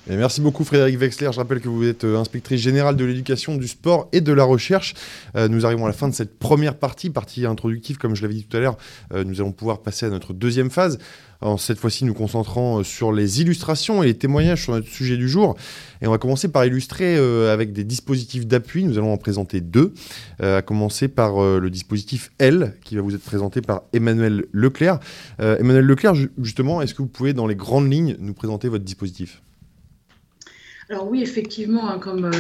Merci 0.10 0.42
beaucoup 0.42 0.64
Frédéric 0.64 1.00
Wexler. 1.00 1.30
Je 1.32 1.38
rappelle 1.38 1.60
que 1.60 1.70
vous 1.70 1.86
êtes 1.86 2.04
euh, 2.04 2.18
inspectrice 2.18 2.62
générale 2.62 2.96
de 2.96 3.06
l'éducation, 3.06 3.56
du 3.56 3.68
sport 3.68 4.10
et 4.12 4.22
de 4.22 4.32
la 4.32 4.44
recherche. 4.44 4.94
nous 5.36 5.66
arrivons 5.66 5.86
à 5.86 5.90
la 5.90 5.94
fin 5.94 6.08
de 6.08 6.14
cette 6.14 6.40
première 6.40 6.76
partie, 6.76 7.10
partie 7.10 7.46
introductive, 7.46 7.98
comme 7.98 8.16
je 8.16 8.22
l'avais 8.22 8.34
dit 8.34 8.44
tout 8.46 8.58
à 8.58 8.60
l'heure. 8.60 8.78
nous 9.14 9.42
allons 9.42 9.52
pouvoir 9.52 9.82
passer 9.82 10.06
à 10.06 10.10
notre 10.10 10.34
deuxième 10.34 10.70
phase 10.70 10.98
cette 11.58 11.80
fois-ci, 11.80 12.06
nous 12.06 12.14
concentrant 12.14 12.80
euh, 12.80 12.84
sur 12.84 13.12
les 13.12 13.42
illustrations 13.42 14.04
et 14.04 14.08
les 14.08 14.18
témoignages 14.18 14.64
sur 14.64 14.74
notre 14.74 14.88
sujet 14.88 15.18
du 15.18 15.30
jour. 15.30 15.56
Et 16.02 16.08
on 16.08 16.12
va 16.12 16.18
commencer 16.18 16.48
par 16.48 16.66
illustrer 16.66 17.16
euh, 17.18 17.54
avec 17.54 17.74
des 17.74 17.84
dispositifs 17.84 18.48
d'appui. 18.48 18.84
Nous 18.84 18.98
allons 18.98 19.14
en 19.14 19.18
présenter 19.18 19.62
deux. 19.62 19.94
Euh, 20.42 20.58
à 20.58 20.62
commencer 20.62 21.08
par 21.08 21.40
le 21.40 21.70
dispositif 21.70 22.32
L, 22.40 22.74
qui 22.84 22.96
va 22.96 23.02
vous 23.02 23.14
être 23.14 23.24
présenté 23.24 23.62
par 23.62 23.84
Emmanuel 23.94 24.46
Leclerc. 24.52 25.00
Emmanuel 25.40 25.86
Leclerc, 25.86 26.16
justement, 26.42 26.82
est-ce 26.82 26.94
que 26.94 27.02
vous 27.02 27.08
pouvez, 27.08 27.34
dans 27.34 27.48
les 27.48 27.56
grandes 27.56 27.92
lignes, 27.92 28.16
nous 28.20 28.34
présenter 28.34 28.70
votre 28.70 28.84
dispositif? 28.84 29.42
Alors 30.90 31.10
oui, 31.10 31.22
effectivement, 31.22 31.90
hein, 31.90 32.00
comme 32.00 32.32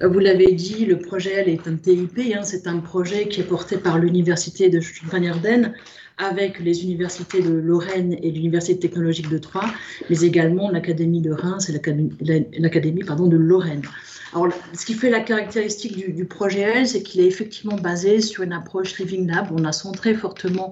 vous 0.00 0.18
l'avez 0.18 0.52
dit, 0.52 0.86
le 0.86 0.98
projet 0.98 1.32
L 1.32 1.48
est 1.50 1.68
un 1.68 1.76
TIP. 1.76 2.18
Hein. 2.34 2.42
c'est 2.44 2.66
un 2.66 2.78
projet 2.78 3.28
qui 3.28 3.40
est 3.40 3.44
porté 3.44 3.76
par 3.76 3.98
l'Université 3.98 4.70
de 4.70 4.80
Champagne-Ardenne 4.80 5.74
avec 6.20 6.60
les 6.60 6.84
universités 6.84 7.42
de 7.42 7.52
Lorraine 7.52 8.16
et 8.22 8.30
l'Université 8.30 8.78
technologique 8.78 9.28
de 9.28 9.38
Troyes, 9.38 9.70
mais 10.08 10.20
également 10.20 10.70
l'Académie 10.70 11.20
de 11.20 11.32
Reims 11.32 11.68
et 11.68 11.72
l'Académie 11.72 13.02
de 13.02 13.36
Lorraine. 13.36 13.82
Alors, 14.32 14.48
ce 14.74 14.86
qui 14.86 14.94
fait 14.94 15.10
la 15.10 15.20
caractéristique 15.20 16.14
du, 16.14 16.24
projet 16.24 16.60
L, 16.60 16.86
c'est 16.86 17.02
qu'il 17.02 17.20
est 17.20 17.26
effectivement 17.26 17.74
basé 17.74 18.20
sur 18.20 18.44
une 18.44 18.52
approche 18.52 18.96
Living 18.98 19.26
Lab. 19.28 19.48
On 19.50 19.64
a 19.64 19.72
centré 19.72 20.14
fortement 20.14 20.70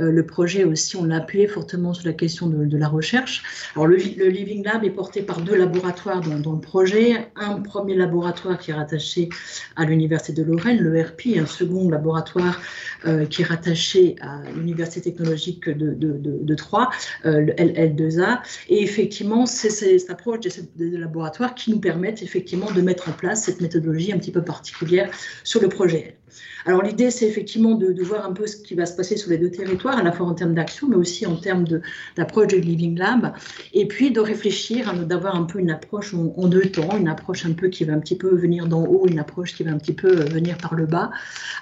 euh, 0.00 0.12
le 0.12 0.26
projet 0.26 0.64
aussi, 0.64 0.96
on 0.96 1.04
l'a 1.04 1.16
appuyé 1.16 1.46
fortement 1.46 1.94
sur 1.94 2.06
la 2.06 2.12
question 2.12 2.48
de, 2.48 2.76
la 2.76 2.88
recherche. 2.88 3.42
Alors, 3.74 3.86
le, 3.86 3.96
Living 3.96 4.62
Lab 4.62 4.84
est 4.84 4.90
porté 4.90 5.22
par 5.22 5.40
deux 5.40 5.56
laboratoires 5.56 6.20
dans, 6.20 6.52
le 6.52 6.60
projet. 6.60 7.28
Un 7.34 7.60
premier 7.60 7.94
laboratoire 7.94 8.58
qui 8.58 8.72
est 8.72 8.74
rattaché 8.74 9.30
à 9.76 9.86
l'Université 9.86 10.34
de 10.34 10.42
Lorraine, 10.42 10.78
le 10.78 11.00
RP, 11.00 11.38
un 11.38 11.46
second 11.46 11.88
laboratoire 11.88 12.60
euh, 13.06 13.24
qui 13.24 13.40
est 13.40 13.46
rattaché 13.46 14.16
à 14.20 14.42
l'Université 14.54 14.87
technologique 14.88 15.68
de, 15.68 15.94
de, 15.94 16.54
Troyes, 16.54 16.90
euh, 17.24 17.40
le 17.40 17.52
LL2A. 17.52 18.40
Et 18.68 18.82
effectivement, 18.82 19.46
c'est 19.46 19.70
cette 19.70 20.10
approche 20.10 20.40
de 20.40 20.48
ces 20.48 20.68
laboratoires 20.78 21.54
qui 21.54 21.70
nous 21.70 21.80
permettent 21.80 22.22
effectivement 22.22 22.70
de 22.70 22.80
mettre 22.80 23.08
en 23.08 23.12
place 23.12 23.44
cette 23.44 23.60
méthodologie 23.60 24.12
un 24.12 24.18
petit 24.18 24.32
peu 24.32 24.42
particulière 24.42 25.10
sur 25.44 25.60
le 25.60 25.68
projet. 25.68 26.17
Alors 26.66 26.82
l'idée, 26.82 27.10
c'est 27.10 27.26
effectivement 27.26 27.74
de, 27.74 28.02
voir 28.02 28.26
un 28.26 28.32
peu 28.32 28.46
ce 28.46 28.56
qui 28.56 28.74
va 28.74 28.86
se 28.86 28.96
passer 28.96 29.16
sur 29.16 29.30
les 29.30 29.38
deux 29.38 29.50
territoires, 29.50 29.98
à 29.98 30.02
la 30.02 30.12
fois 30.12 30.26
en 30.26 30.34
termes 30.34 30.54
d'action, 30.54 30.88
mais 30.88 30.96
aussi 30.96 31.26
en 31.26 31.36
termes 31.36 31.64
d'approche 32.16 32.48
de, 32.48 32.56
Living 32.56 32.98
Lab, 32.98 33.32
et 33.72 33.86
puis 33.86 34.10
de 34.10 34.20
réfléchir, 34.20 34.88
hein, 34.88 35.02
d'avoir 35.02 35.36
un 35.36 35.44
peu 35.44 35.58
une 35.58 35.70
approche 35.70 36.14
en, 36.14 36.48
deux 36.48 36.70
temps, 36.70 36.96
une 36.96 37.08
approche 37.08 37.46
un 37.46 37.52
peu 37.52 37.68
qui 37.68 37.84
va 37.84 37.92
un 37.92 38.00
petit 38.00 38.16
peu 38.16 38.34
venir 38.34 38.66
d'en 38.66 38.84
haut, 38.84 39.06
une 39.06 39.18
approche 39.18 39.54
qui 39.54 39.62
va 39.62 39.70
un 39.70 39.78
petit 39.78 39.92
peu 39.92 40.08
euh, 40.08 40.24
venir 40.24 40.58
par 40.58 40.74
le 40.74 40.86
bas, 40.86 41.10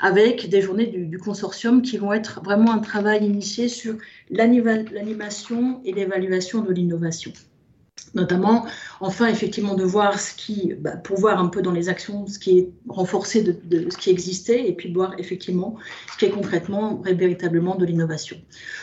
avec 0.01 0.49
des 0.49 0.63
journées 0.63 0.87
du, 0.87 1.07
du 1.07 1.19
consortium 1.19 1.83
qui 1.83 1.99
vont 1.99 2.13
être 2.13 2.41
vraiment 2.43 2.73
un 2.73 2.79
travail 2.79 3.25
initié 3.25 3.69
sur 3.69 3.97
l'animation 4.31 5.81
et 5.85 5.93
l'évaluation 5.93 6.63
de 6.63 6.73
l'innovation 6.73 7.33
notamment, 8.17 8.67
enfin, 9.01 9.29
effectivement, 9.29 9.75
de 9.75 9.85
voir 9.85 10.19
ce 10.19 10.35
qui, 10.35 10.75
bah, 10.75 10.97
pour 10.97 11.19
voir 11.19 11.39
un 11.39 11.49
peu 11.49 11.63
dans 11.63 11.71
les 11.71 11.89
actions 11.89 12.27
ce 12.27 12.39
qui 12.39 12.59
est 12.59 12.71
renforcé 12.89 13.43
de, 13.43 13.91
ce 13.91 13.97
qui 13.97 14.11
existait, 14.11 14.69
et 14.69 14.73
puis 14.73 14.93
voir 14.93 15.15
effectivement 15.19 15.77
ce 16.13 16.19
qui 16.19 16.25
est 16.25 16.31
concrètement, 16.31 17.03
véritablement 17.05 17.77
de 17.77 17.85
l'innovation. 17.85 18.37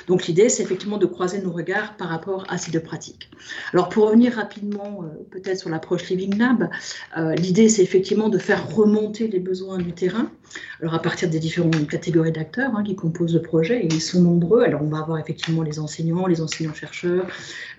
Donc 0.07 0.27
l'idée, 0.27 0.49
c'est 0.49 0.63
effectivement 0.63 0.97
de 0.97 1.05
croiser 1.05 1.41
nos 1.41 1.51
regards 1.51 1.97
par 1.97 2.09
rapport 2.09 2.45
à 2.47 2.57
ces 2.57 2.71
deux 2.71 2.79
pratiques. 2.79 3.29
Alors 3.73 3.89
pour 3.89 4.05
revenir 4.05 4.33
rapidement, 4.33 5.03
euh, 5.03 5.23
peut-être 5.31 5.59
sur 5.59 5.69
l'approche 5.69 6.09
Living 6.09 6.37
Lab, 6.37 6.69
euh, 7.17 7.33
l'idée, 7.35 7.69
c'est 7.69 7.81
effectivement 7.81 8.29
de 8.29 8.37
faire 8.37 8.69
remonter 8.69 9.27
les 9.27 9.39
besoins 9.39 9.77
du 9.77 9.93
terrain, 9.93 10.29
alors 10.81 10.93
à 10.93 11.01
partir 11.01 11.29
des 11.29 11.39
différentes 11.39 11.87
catégories 11.87 12.31
d'acteurs 12.31 12.75
hein, 12.75 12.83
qui 12.83 12.95
composent 12.95 13.33
le 13.33 13.41
projet, 13.41 13.83
et 13.83 13.87
ils 13.87 14.01
sont 14.01 14.21
nombreux. 14.21 14.61
Alors 14.61 14.83
on 14.83 14.89
va 14.89 14.99
avoir 14.99 15.17
effectivement 15.17 15.63
les 15.63 15.79
enseignants, 15.79 16.27
les 16.27 16.41
enseignants-chercheurs, 16.41 17.25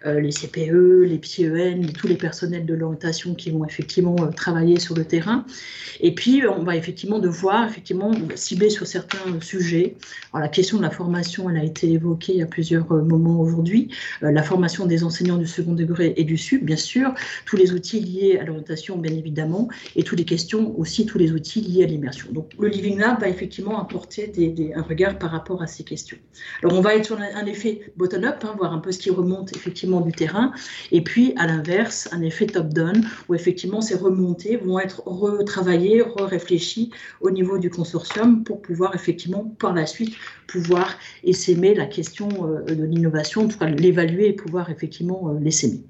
euh, 0.07 0.21
les 0.21 0.33
CPE, 0.33 1.05
les 1.05 1.19
PIE, 1.19 1.44
CEN, 1.49 1.93
tous 1.93 2.07
les 2.07 2.17
personnels 2.17 2.67
de 2.67 2.75
l'orientation 2.75 3.35
qui 3.35 3.51
vont 3.51 3.65
effectivement 3.65 4.17
travailler 4.33 4.79
sur 4.81 4.95
le 4.95 5.05
terrain. 5.05 5.45
Et 6.01 6.15
puis, 6.15 6.43
on 6.47 6.63
va 6.63 6.77
effectivement 6.77 7.19
devoir 7.19 7.69
effectivement 7.69 8.13
cibler 8.35 8.71
sur 8.71 8.87
certains 8.87 9.41
sujets. 9.41 9.97
La 10.33 10.49
question 10.49 10.79
de 10.79 10.83
la 10.83 10.91
formation, 10.91 11.49
elle 11.51 11.57
a 11.57 11.65
été 11.65 11.91
évoquée 11.93 12.43
à 12.43 12.47
plusieurs 12.47 12.93
moments 12.93 13.41
aujourd'hui. 13.41 13.91
la 14.21 14.43
formation 14.43 14.87
des 14.87 15.05
enseignants 15.05 15.39
du 15.39 15.47
second 15.47 15.75
degré 15.75 16.15
et 16.17 16.25
du 16.25 16.37
sud, 16.37 16.65
bien 16.65 16.77
sûr, 16.77 17.15
tous 17.47 17.57
les 17.57 17.73
outils 17.73 18.01
liés 18.01 18.39
à 18.41 18.45
l'orientation, 18.45 18.99
bien 18.99 19.13
évidemment, 19.13 19.69
et 19.97 20.03
toutes 20.03 20.19
les 20.19 20.25
questions 20.25 20.79
aussi, 20.79 21.07
tous 21.07 21.19
les 21.19 21.33
outils 21.33 21.61
liés 21.61 21.85
à 21.85 21.87
l'immersion. 21.87 22.31
Donc, 22.33 22.53
le 22.59 22.69
Living 22.69 22.99
Lab 22.99 23.21
va 23.21 23.29
effectivement 23.29 23.81
apporter 23.81 24.33
un 24.75 24.83
regard 24.83 25.19
par 25.19 25.31
rapport 25.31 25.63
à 25.63 25.67
ces 25.67 25.85
questions. 25.85 26.17
Alors, 26.63 26.77
on 26.77 26.81
va 26.81 26.95
être 26.95 27.07
sur 27.07 27.19
un, 27.21 27.47
effet 27.47 27.93
bottom-up, 27.97 28.45
hein, 28.45 28.55
voir 28.57 28.73
un 28.73 28.79
peu 28.79 28.93
ce 28.93 28.99
qui 28.99 29.11
remonte 29.11 29.55
effectivement 29.57 30.01
du 30.01 30.13
terrain, 30.13 30.53
et 30.93 31.03
puis 31.03 31.24
à 31.37 31.47
l'inverse, 31.47 32.09
un 32.13 32.21
effet 32.21 32.47
top-down, 32.47 33.05
où 33.29 33.35
effectivement 33.35 33.81
ces 33.81 33.95
remontées 33.95 34.57
vont 34.57 34.79
être 34.79 35.03
retravaillées, 35.07 36.03
re-réfléchies 36.03 36.91
au 37.21 37.31
niveau 37.31 37.59
du 37.59 37.71
consortium 37.71 38.45
pour 38.45 38.61
pouvoir 38.61 38.95
effectivement 38.95 39.45
par 39.59 39.73
la 39.73 39.87
suite 39.87 40.15
pouvoir 40.47 40.95
essaimer 41.23 41.75
la 41.75 41.87
question 41.87 42.29
euh, 42.45 42.63
de 42.63 42.85
l'innovation, 42.85 43.45
en 43.45 43.49
tout 43.49 43.59
cas 43.59 43.69
l'évaluer 43.69 44.29
et 44.29 44.33
pouvoir 44.33 44.71
effectivement 44.71 45.31
euh, 45.31 45.41
l'essaimer. 45.41 45.81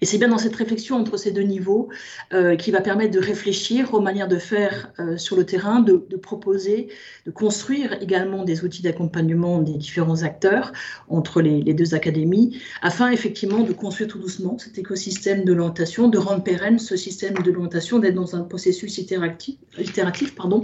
Et 0.00 0.06
c'est 0.06 0.18
bien 0.18 0.28
dans 0.28 0.38
cette 0.38 0.56
réflexion 0.56 0.96
entre 0.96 1.16
ces 1.16 1.30
deux 1.30 1.42
niveaux 1.42 1.88
euh, 2.32 2.56
qui 2.56 2.70
va 2.70 2.80
permettre 2.80 3.12
de 3.12 3.20
réfléchir 3.20 3.94
aux 3.94 4.00
manières 4.00 4.28
de 4.28 4.38
faire 4.38 4.92
euh, 4.98 5.16
sur 5.16 5.36
le 5.36 5.44
terrain, 5.44 5.80
de, 5.80 5.96
proposer, 6.16 6.88
de 7.24 7.30
construire 7.30 7.94
également 8.02 8.44
des 8.44 8.64
outils 8.64 8.82
d'accompagnement 8.82 9.60
des 9.60 9.74
différents 9.74 10.22
acteurs 10.22 10.72
entre 11.08 11.40
les, 11.40 11.62
deux 11.74 11.94
académies, 11.94 12.58
afin 12.82 13.10
effectivement 13.10 13.60
de 13.60 13.72
construire 13.72 14.08
tout 14.08 14.18
doucement 14.18 14.58
cet 14.58 14.78
écosystème 14.78 15.44
de 15.44 15.52
l'orientation, 15.52 16.08
de 16.08 16.18
rendre 16.18 16.42
pérenne 16.42 16.78
ce 16.78 16.96
système 16.96 17.34
de 17.34 17.50
l'orientation, 17.50 17.98
d'être 17.98 18.14
dans 18.14 18.36
un 18.36 18.42
processus 18.42 18.98
itératif, 18.98 19.56
itératif 19.78 20.34
pardon, 20.34 20.60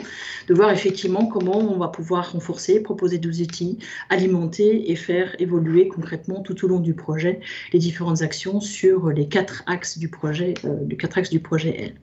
de 0.48 0.54
voir 0.54 0.70
effectivement 0.70 1.26
comment 1.26 1.58
on 1.58 1.78
va 1.78 1.88
pouvoir 1.88 2.32
renforcer, 2.32 2.80
proposer 2.80 3.18
des 3.18 3.42
outils, 3.42 3.78
alimenter 4.08 4.90
et 4.90 4.96
faire 4.96 5.34
évoluer 5.38 5.88
concrètement 5.88 6.40
tout 6.40 6.64
au 6.64 6.68
long 6.68 6.80
du 6.80 6.94
projet 6.94 7.40
les 7.72 7.78
différentes 7.78 8.22
actions 8.22 8.60
sur 8.60 9.10
les 9.10 9.21
quatre 9.28 9.62
axes 9.66 9.98
du 9.98 10.08
projet, 10.08 10.54
euh, 10.64 10.76
du 10.84 10.96
quatre 10.96 11.18
axes 11.18 11.30
du 11.30 11.40
projet 11.40 11.74
L. 11.78 11.94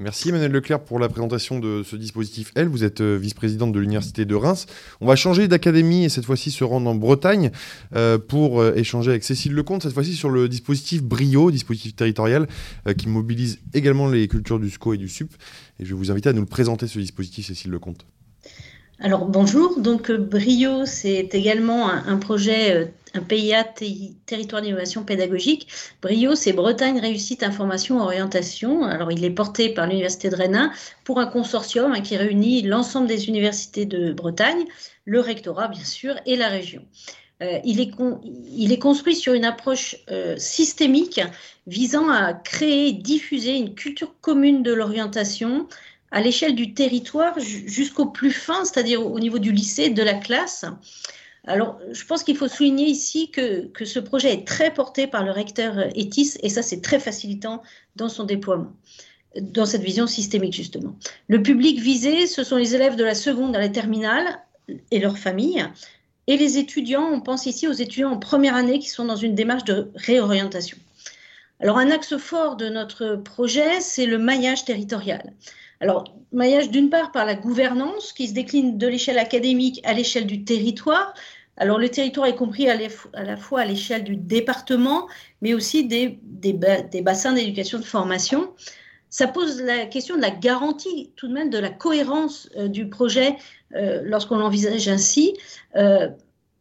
Merci 0.00 0.28
Emmanuel 0.28 0.52
Leclerc 0.52 0.84
pour 0.84 1.00
la 1.00 1.08
présentation 1.08 1.58
de 1.58 1.82
ce 1.82 1.96
dispositif 1.96 2.52
L. 2.54 2.68
Vous 2.68 2.84
êtes 2.84 3.00
euh, 3.00 3.16
vice-présidente 3.16 3.72
de 3.72 3.80
l'Université 3.80 4.24
de 4.24 4.34
Reims. 4.36 4.66
On 5.00 5.06
va 5.06 5.16
changer 5.16 5.48
d'académie 5.48 6.04
et 6.04 6.08
cette 6.08 6.24
fois-ci 6.24 6.52
se 6.52 6.62
rendre 6.62 6.88
en 6.88 6.94
Bretagne 6.94 7.50
euh, 7.96 8.16
pour 8.16 8.64
échanger 8.64 9.10
avec 9.10 9.24
Cécile 9.24 9.54
Lecomte, 9.54 9.82
cette 9.82 9.94
fois-ci 9.94 10.14
sur 10.14 10.30
le 10.30 10.48
dispositif 10.48 11.02
Brio, 11.02 11.50
dispositif 11.50 11.96
territorial 11.96 12.46
qui 12.96 13.08
mobilise 13.08 13.58
également 13.74 14.08
les 14.08 14.28
cultures 14.28 14.60
du 14.60 14.70
SCO 14.70 14.94
et 14.94 14.98
du 14.98 15.08
SUP. 15.08 15.32
Et 15.80 15.84
je 15.84 15.90
vais 15.90 15.98
vous 15.98 16.12
inviter 16.12 16.28
à 16.28 16.32
nous 16.32 16.42
le 16.42 16.46
présenter, 16.46 16.86
ce 16.86 17.00
dispositif, 17.00 17.46
Cécile 17.46 17.72
Lecomte. 17.72 18.06
Alors 19.00 19.26
bonjour, 19.26 19.78
donc 19.78 20.10
Brio, 20.10 20.84
c'est 20.84 21.32
également 21.32 21.88
un, 21.88 22.16
projet 22.16 22.92
un 23.14 23.20
PIA, 23.20 23.64
Territoire 24.26 24.62
d'innovation 24.62 25.02
pédagogique. 25.02 25.68
Brio, 26.02 26.34
c'est 26.34 26.52
Bretagne 26.52 27.00
Réussite 27.00 27.42
Information 27.42 28.00
Orientation. 28.00 28.84
Alors, 28.84 29.12
il 29.12 29.24
est 29.24 29.30
porté 29.30 29.70
par 29.70 29.86
l'Université 29.86 30.28
de 30.30 30.36
Rennes 30.36 30.70
pour 31.04 31.20
un 31.20 31.26
consortium 31.26 31.92
hein, 31.92 32.00
qui 32.00 32.16
réunit 32.16 32.62
l'ensemble 32.62 33.06
des 33.06 33.28
universités 33.28 33.86
de 33.86 34.12
Bretagne, 34.12 34.64
le 35.04 35.20
rectorat, 35.20 35.68
bien 35.68 35.84
sûr, 35.84 36.14
et 36.26 36.36
la 36.36 36.48
région. 36.48 36.84
Euh, 37.40 37.60
il, 37.64 37.80
est 37.80 38.78
construit 38.78 39.14
sur 39.14 39.32
une 39.32 39.44
approche 39.44 39.96
euh, 40.10 40.36
systémique 40.38 41.20
visant 41.68 42.10
à 42.10 42.34
créer 42.34 42.92
diffuser 42.92 43.56
une 43.56 43.76
culture 43.76 44.12
commune 44.20 44.64
de 44.64 44.72
l'orientation 44.72 45.68
à 46.10 46.20
l'échelle 46.20 46.56
du 46.56 46.74
territoire 46.74 47.38
jusqu'au 47.38 48.06
plus 48.06 48.32
fin, 48.32 48.64
c'est-à-dire 48.64 49.06
au 49.06 49.20
niveau 49.20 49.38
du 49.38 49.52
lycée, 49.52 49.90
de 49.90 50.02
la 50.02 50.14
classe. 50.14 50.64
Alors, 51.48 51.80
je 51.92 52.04
pense 52.04 52.24
qu'il 52.24 52.36
faut 52.36 52.46
souligner 52.46 52.86
ici 52.86 53.30
que, 53.30 53.70
ce 53.82 53.98
projet 53.98 54.34
est 54.34 54.46
très 54.46 54.72
porté 54.72 55.06
par 55.06 55.24
le 55.24 55.30
recteur 55.30 55.78
ETIS 55.96 56.36
et 56.42 56.50
ça, 56.50 56.60
c'est 56.60 56.82
très 56.82 57.00
facilitant 57.00 57.62
dans 57.96 58.10
son 58.10 58.24
déploiement, 58.24 58.70
dans 59.40 59.64
cette 59.64 59.82
vision 59.82 60.06
systémique, 60.06 60.52
justement. 60.52 60.94
Le 61.26 61.42
public 61.42 61.80
visé, 61.80 62.26
ce 62.26 62.44
sont 62.44 62.56
les 62.56 62.74
élèves 62.74 62.96
de 62.96 63.04
la 63.04 63.14
seconde 63.14 63.56
à 63.56 63.60
la 63.60 63.70
terminale 63.70 64.40
et 64.90 64.98
leurs 64.98 65.16
familles. 65.16 65.66
Et 66.26 66.36
les 66.36 66.58
étudiants, 66.58 67.08
on 67.10 67.22
pense 67.22 67.46
ici 67.46 67.66
aux 67.66 67.72
étudiants 67.72 68.12
en 68.12 68.18
première 68.18 68.54
année 68.54 68.78
qui 68.78 68.90
sont 68.90 69.06
dans 69.06 69.16
une 69.16 69.34
démarche 69.34 69.64
de 69.64 69.90
réorientation. 69.94 70.76
Alors, 71.60 71.78
un 71.78 71.90
axe 71.90 72.18
fort 72.18 72.56
de 72.56 72.68
notre 72.68 73.16
projet, 73.16 73.80
c'est 73.80 74.06
le 74.06 74.18
maillage 74.18 74.66
territorial. 74.66 75.32
Alors, 75.80 76.04
maillage 76.32 76.70
d'une 76.70 76.90
part 76.90 77.12
par 77.12 77.24
la 77.24 77.34
gouvernance 77.34 78.12
qui 78.12 78.28
se 78.28 78.34
décline 78.34 78.78
de 78.78 78.86
l'échelle 78.86 79.18
académique 79.18 79.80
à 79.84 79.94
l'échelle 79.94 80.26
du 80.26 80.44
territoire, 80.44 81.14
alors, 81.58 81.78
le 81.78 81.88
territoire 81.88 82.26
est 82.26 82.36
compris 82.36 82.68
à 82.68 82.76
la 82.76 83.36
fois 83.36 83.60
à 83.60 83.64
l'échelle 83.64 84.04
du 84.04 84.16
département, 84.16 85.08
mais 85.42 85.54
aussi 85.54 85.84
des, 85.84 86.18
bassins 87.02 87.32
d'éducation 87.32 87.78
de 87.78 87.84
formation. 87.84 88.54
Ça 89.10 89.26
pose 89.26 89.60
la 89.62 89.86
question 89.86 90.16
de 90.16 90.20
la 90.20 90.30
garantie, 90.30 91.12
tout 91.16 91.26
de 91.26 91.32
même, 91.32 91.50
de 91.50 91.58
la 91.58 91.70
cohérence 91.70 92.48
euh, 92.56 92.68
du 92.68 92.88
projet 92.88 93.36
euh, 93.74 94.02
lorsqu'on 94.04 94.36
l'envisage 94.36 94.86
ainsi, 94.86 95.34
euh, 95.76 96.08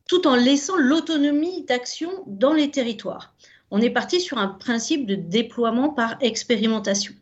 tout 0.07 0.25
en 0.27 0.35
laissant 0.35 0.77
l'autonomie 0.77 1.65
d'action 1.65 2.09
dans 2.25 2.53
les 2.53 2.71
territoires. 2.71 3.35
On 3.69 3.81
est 3.81 3.89
parti 3.89 4.21
sur 4.21 4.37
un 4.37 4.47
principe 4.47 5.05
de 5.05 5.15
déploiement 5.15 5.89
par 5.89 6.15
expérimentation. 6.21 7.13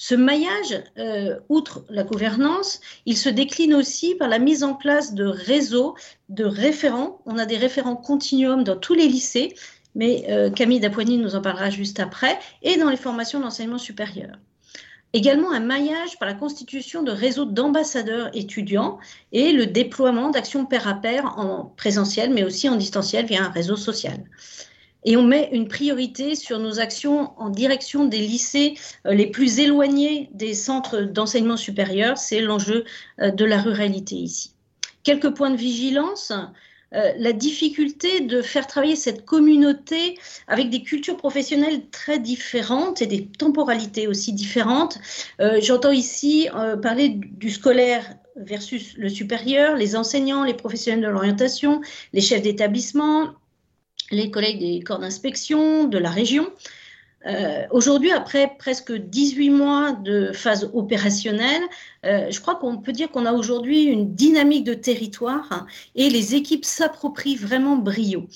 Ce 0.00 0.14
maillage, 0.14 0.80
euh, 0.96 1.40
outre 1.48 1.84
la 1.90 2.04
gouvernance, 2.04 2.80
il 3.04 3.16
se 3.16 3.28
décline 3.28 3.74
aussi 3.74 4.14
par 4.14 4.28
la 4.28 4.38
mise 4.38 4.62
en 4.62 4.74
place 4.74 5.12
de 5.12 5.24
réseaux 5.24 5.96
de 6.28 6.44
référents. 6.44 7.20
On 7.26 7.36
a 7.36 7.46
des 7.46 7.56
référents 7.56 7.96
continuum 7.96 8.62
dans 8.62 8.76
tous 8.76 8.94
les 8.94 9.08
lycées, 9.08 9.56
mais 9.96 10.26
euh, 10.30 10.50
Camille 10.50 10.78
Dapoigny 10.78 11.18
nous 11.18 11.34
en 11.34 11.42
parlera 11.42 11.68
juste 11.70 11.98
après, 11.98 12.38
et 12.62 12.76
dans 12.76 12.90
les 12.90 12.96
formations 12.96 13.40
d'enseignement 13.40 13.78
supérieur. 13.78 14.36
Également 15.14 15.50
un 15.50 15.60
maillage 15.60 16.16
par 16.20 16.28
la 16.28 16.34
constitution 16.34 17.02
de 17.02 17.10
réseaux 17.10 17.46
d'ambassadeurs 17.46 18.30
étudiants 18.34 18.98
et 19.32 19.50
le 19.50 19.66
déploiement 19.66 20.30
d'actions 20.30 20.64
pair 20.64 20.86
à 20.86 20.94
pair 20.94 21.36
en 21.38 21.74
présentiel, 21.76 22.32
mais 22.32 22.44
aussi 22.44 22.68
en 22.68 22.76
distanciel 22.76 23.26
via 23.26 23.42
un 23.42 23.50
réseau 23.50 23.74
social 23.74 24.22
et 25.04 25.16
on 25.16 25.22
met 25.22 25.48
une 25.52 25.68
priorité 25.68 26.34
sur 26.34 26.58
nos 26.58 26.80
actions 26.80 27.32
en 27.38 27.50
direction 27.50 28.04
des 28.04 28.18
lycées 28.18 28.74
euh, 29.06 29.14
les 29.14 29.26
plus 29.26 29.60
éloignés 29.60 30.28
des 30.32 30.54
centres 30.54 31.00
d'enseignement 31.00 31.56
supérieur. 31.56 32.18
C'est 32.18 32.40
l'enjeu 32.40 32.84
euh, 33.20 33.30
de 33.30 33.44
la 33.44 33.60
ruralité 33.60 34.16
ici. 34.16 34.52
Quelques 35.02 35.30
points 35.34 35.50
de 35.50 35.56
vigilance. 35.56 36.32
Euh, 36.94 37.12
la 37.18 37.34
difficulté 37.34 38.20
de 38.20 38.40
faire 38.40 38.66
travailler 38.66 38.96
cette 38.96 39.26
communauté 39.26 40.18
avec 40.46 40.70
des 40.70 40.82
cultures 40.82 41.18
professionnelles 41.18 41.82
très 41.90 42.18
différentes 42.18 43.02
et 43.02 43.06
des 43.06 43.26
temporalités 43.26 44.06
aussi 44.06 44.32
différentes. 44.32 44.98
J'entends 45.60 45.90
ici 45.90 46.48
parler 46.80 47.10
du 47.10 47.50
scolaire 47.50 48.14
versus 48.36 48.94
le 48.96 49.10
supérieur, 49.10 49.76
les 49.76 49.96
enseignants, 49.96 50.44
les 50.44 50.54
professionnels 50.54 51.04
de 51.04 51.10
l'orientation, 51.10 51.82
les 52.14 52.22
chefs 52.22 52.40
d'établissement, 52.40 53.34
les 54.10 54.30
collègues 54.30 54.60
des 54.60 54.80
corps 54.80 54.98
d'inspection 54.98 55.84
de 55.84 55.98
la 55.98 56.10
région. 56.10 56.50
Euh, 57.26 57.66
aujourd'hui, 57.70 58.12
après 58.12 58.54
presque 58.58 58.92
18 58.92 59.50
mois 59.50 59.92
de 59.92 60.32
phase 60.32 60.70
opérationnelle, 60.72 61.62
euh, 62.06 62.30
je 62.30 62.40
crois 62.40 62.54
qu'on 62.54 62.78
peut 62.78 62.92
dire 62.92 63.10
qu'on 63.10 63.26
a 63.26 63.32
aujourd'hui 63.32 63.84
une 63.84 64.14
dynamique 64.14 64.64
de 64.64 64.74
territoire 64.74 65.66
et 65.94 66.08
les 66.10 66.34
équipes 66.34 66.64
s'approprient 66.64 67.36
vraiment 67.36 67.76
brio. 67.76 68.26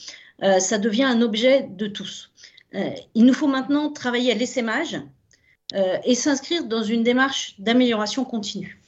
Euh, 0.42 0.58
ça 0.58 0.78
devient 0.78 1.04
un 1.04 1.22
objet 1.22 1.68
de 1.70 1.86
tous. 1.86 2.30
il 3.14 3.24
nous 3.26 3.34
faut 3.34 3.48
maintenant 3.48 3.90
travailler 3.92 4.32
à 4.32 4.34
l'essaimage 4.34 4.98
et 6.04 6.14
s'inscrire 6.14 6.64
dans 6.64 6.82
une 6.82 7.02
démarche 7.02 7.54
d'amélioration 7.58 8.24
continue. 8.24 8.81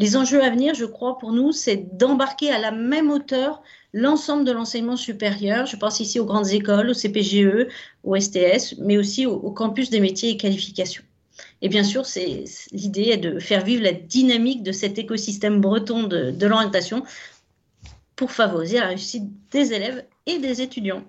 Les 0.00 0.16
enjeux 0.16 0.42
à 0.42 0.48
venir, 0.48 0.74
je 0.74 0.86
crois, 0.86 1.18
pour 1.18 1.30
nous, 1.30 1.52
c'est 1.52 1.94
d'embarquer 1.98 2.50
à 2.50 2.58
la 2.58 2.70
même 2.70 3.10
hauteur 3.10 3.62
l'ensemble 3.92 4.46
de 4.46 4.50
l'enseignement 4.50 4.96
supérieur. 4.96 5.66
Je 5.66 5.76
pense 5.76 6.00
ici 6.00 6.18
aux 6.18 6.24
grandes 6.24 6.48
écoles, 6.48 6.88
au 6.88 6.94
CPGE, 6.94 7.66
au 8.02 8.18
STS, 8.18 8.76
mais 8.78 8.96
aussi 8.96 9.26
au, 9.26 9.50
campus 9.50 9.90
des 9.90 10.00
métiers 10.00 10.30
et 10.30 10.36
qualifications. 10.38 11.02
Et 11.60 11.68
bien 11.68 11.84
sûr, 11.84 12.04
l'idée 12.72 13.10
est 13.10 13.18
de 13.18 13.38
faire 13.38 13.62
vivre 13.62 13.82
la 13.82 13.92
dynamique 13.92 14.62
de 14.62 14.72
cet 14.72 14.98
écosystème 14.98 15.60
breton 15.60 16.04
de, 16.04 16.46
l'orientation 16.46 17.04
pour 18.16 18.32
favoriser 18.32 18.78
la 18.78 18.86
réussite 18.86 19.24
des 19.50 19.74
élèves 19.74 20.06
et 20.24 20.38
des 20.38 20.62
étudiants. 20.62 21.04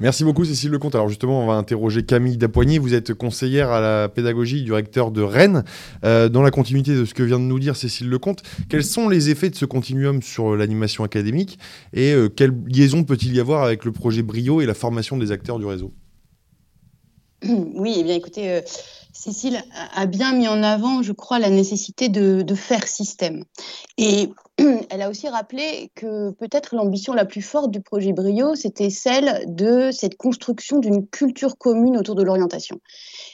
Merci 0.00 0.22
beaucoup 0.22 0.44
Cécile 0.44 0.70
Lecomte. 0.70 0.94
Alors 0.94 1.08
justement, 1.08 1.42
on 1.42 1.46
va 1.46 1.54
interroger 1.54 2.04
Camille 2.04 2.36
Dapoigny. 2.36 2.78
Vous 2.78 2.94
êtes 2.94 3.14
conseillère 3.14 3.70
à 3.70 3.80
la 3.80 4.08
pédagogie 4.08 4.62
du 4.62 4.72
recteur 4.72 5.10
de 5.10 5.22
Rennes. 5.22 5.64
Euh, 6.04 6.28
dans 6.28 6.42
la 6.42 6.52
continuité 6.52 6.94
de 6.94 7.04
ce 7.04 7.14
que 7.14 7.24
vient 7.24 7.40
de 7.40 7.44
nous 7.44 7.58
dire 7.58 7.74
Cécile 7.74 8.08
Lecomte, 8.08 8.42
quels 8.68 8.84
sont 8.84 9.08
les 9.08 9.30
effets 9.30 9.50
de 9.50 9.56
ce 9.56 9.64
continuum 9.64 10.22
sur 10.22 10.54
l'animation 10.54 11.02
académique 11.02 11.58
et 11.92 12.12
euh, 12.12 12.28
quelle 12.28 12.54
liaison 12.68 13.02
peut-il 13.02 13.34
y 13.34 13.40
avoir 13.40 13.64
avec 13.64 13.84
le 13.84 13.90
projet 13.90 14.22
Brio 14.22 14.60
et 14.60 14.66
la 14.66 14.74
formation 14.74 15.16
des 15.16 15.32
acteurs 15.32 15.58
du 15.58 15.66
réseau? 15.66 15.92
Oui, 17.74 17.96
eh 17.98 18.04
bien 18.04 18.14
écoutez, 18.14 18.50
euh, 18.50 18.60
Cécile 19.12 19.64
a 19.96 20.06
bien 20.06 20.32
mis 20.32 20.46
en 20.46 20.62
avant, 20.62 21.02
je 21.02 21.12
crois, 21.12 21.40
la 21.40 21.50
nécessité 21.50 22.08
de, 22.08 22.42
de 22.42 22.54
faire 22.54 22.86
système. 22.86 23.42
Et 23.96 24.30
elle 24.90 25.02
a 25.02 25.08
aussi 25.08 25.28
rappelé 25.28 25.92
que 25.94 26.30
peut-être 26.30 26.74
l'ambition 26.74 27.14
la 27.14 27.24
plus 27.24 27.42
forte 27.42 27.70
du 27.70 27.80
projet 27.80 28.12
Brio, 28.12 28.56
c'était 28.56 28.90
celle 28.90 29.44
de 29.46 29.90
cette 29.92 30.16
construction 30.16 30.80
d'une 30.80 31.06
culture 31.06 31.56
commune 31.56 31.96
autour 31.96 32.16
de 32.16 32.24
l'orientation. 32.24 32.80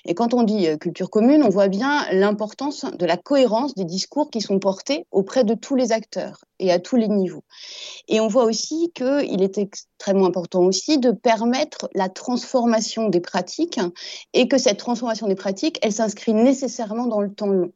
Et 0.04 0.14
quand 0.14 0.34
on 0.34 0.42
dit 0.42 0.68
euh, 0.68 0.76
culture 0.76 1.08
commune, 1.08 1.42
on 1.42 1.48
voit 1.48 1.68
bien 1.68 2.04
l'importance 2.12 2.84
de 2.84 3.06
la 3.06 3.16
cohérence 3.16 3.74
des 3.74 3.86
discours 3.86 4.30
qui 4.30 4.42
sont 4.42 4.58
portés 4.58 5.06
auprès 5.12 5.44
de 5.44 5.54
tous 5.54 5.76
les 5.76 5.92
acteurs 5.92 6.44
et 6.58 6.70
à 6.70 6.78
tous 6.78 6.96
les 6.96 7.08
niveaux. 7.08 7.44
Et 8.08 8.20
on 8.20 8.28
voit 8.28 8.44
aussi 8.44 8.92
qu'il 8.94 9.42
est 9.42 9.56
extrêmement 9.56 10.26
important 10.26 10.60
aussi 10.60 10.98
de 10.98 11.10
permettre 11.10 11.88
la 11.94 12.10
transformation 12.10 13.08
des 13.08 13.20
pratiques 13.20 13.80
et 14.34 14.46
que 14.46 14.58
cette 14.58 14.78
transformation 14.78 15.26
des 15.26 15.36
pratiques, 15.36 15.78
elle 15.80 15.92
s'inscrit 15.92 16.34
nécessairement 16.34 17.06
dans 17.06 17.22
le 17.22 17.32
temps 17.32 17.46
long. 17.46 17.72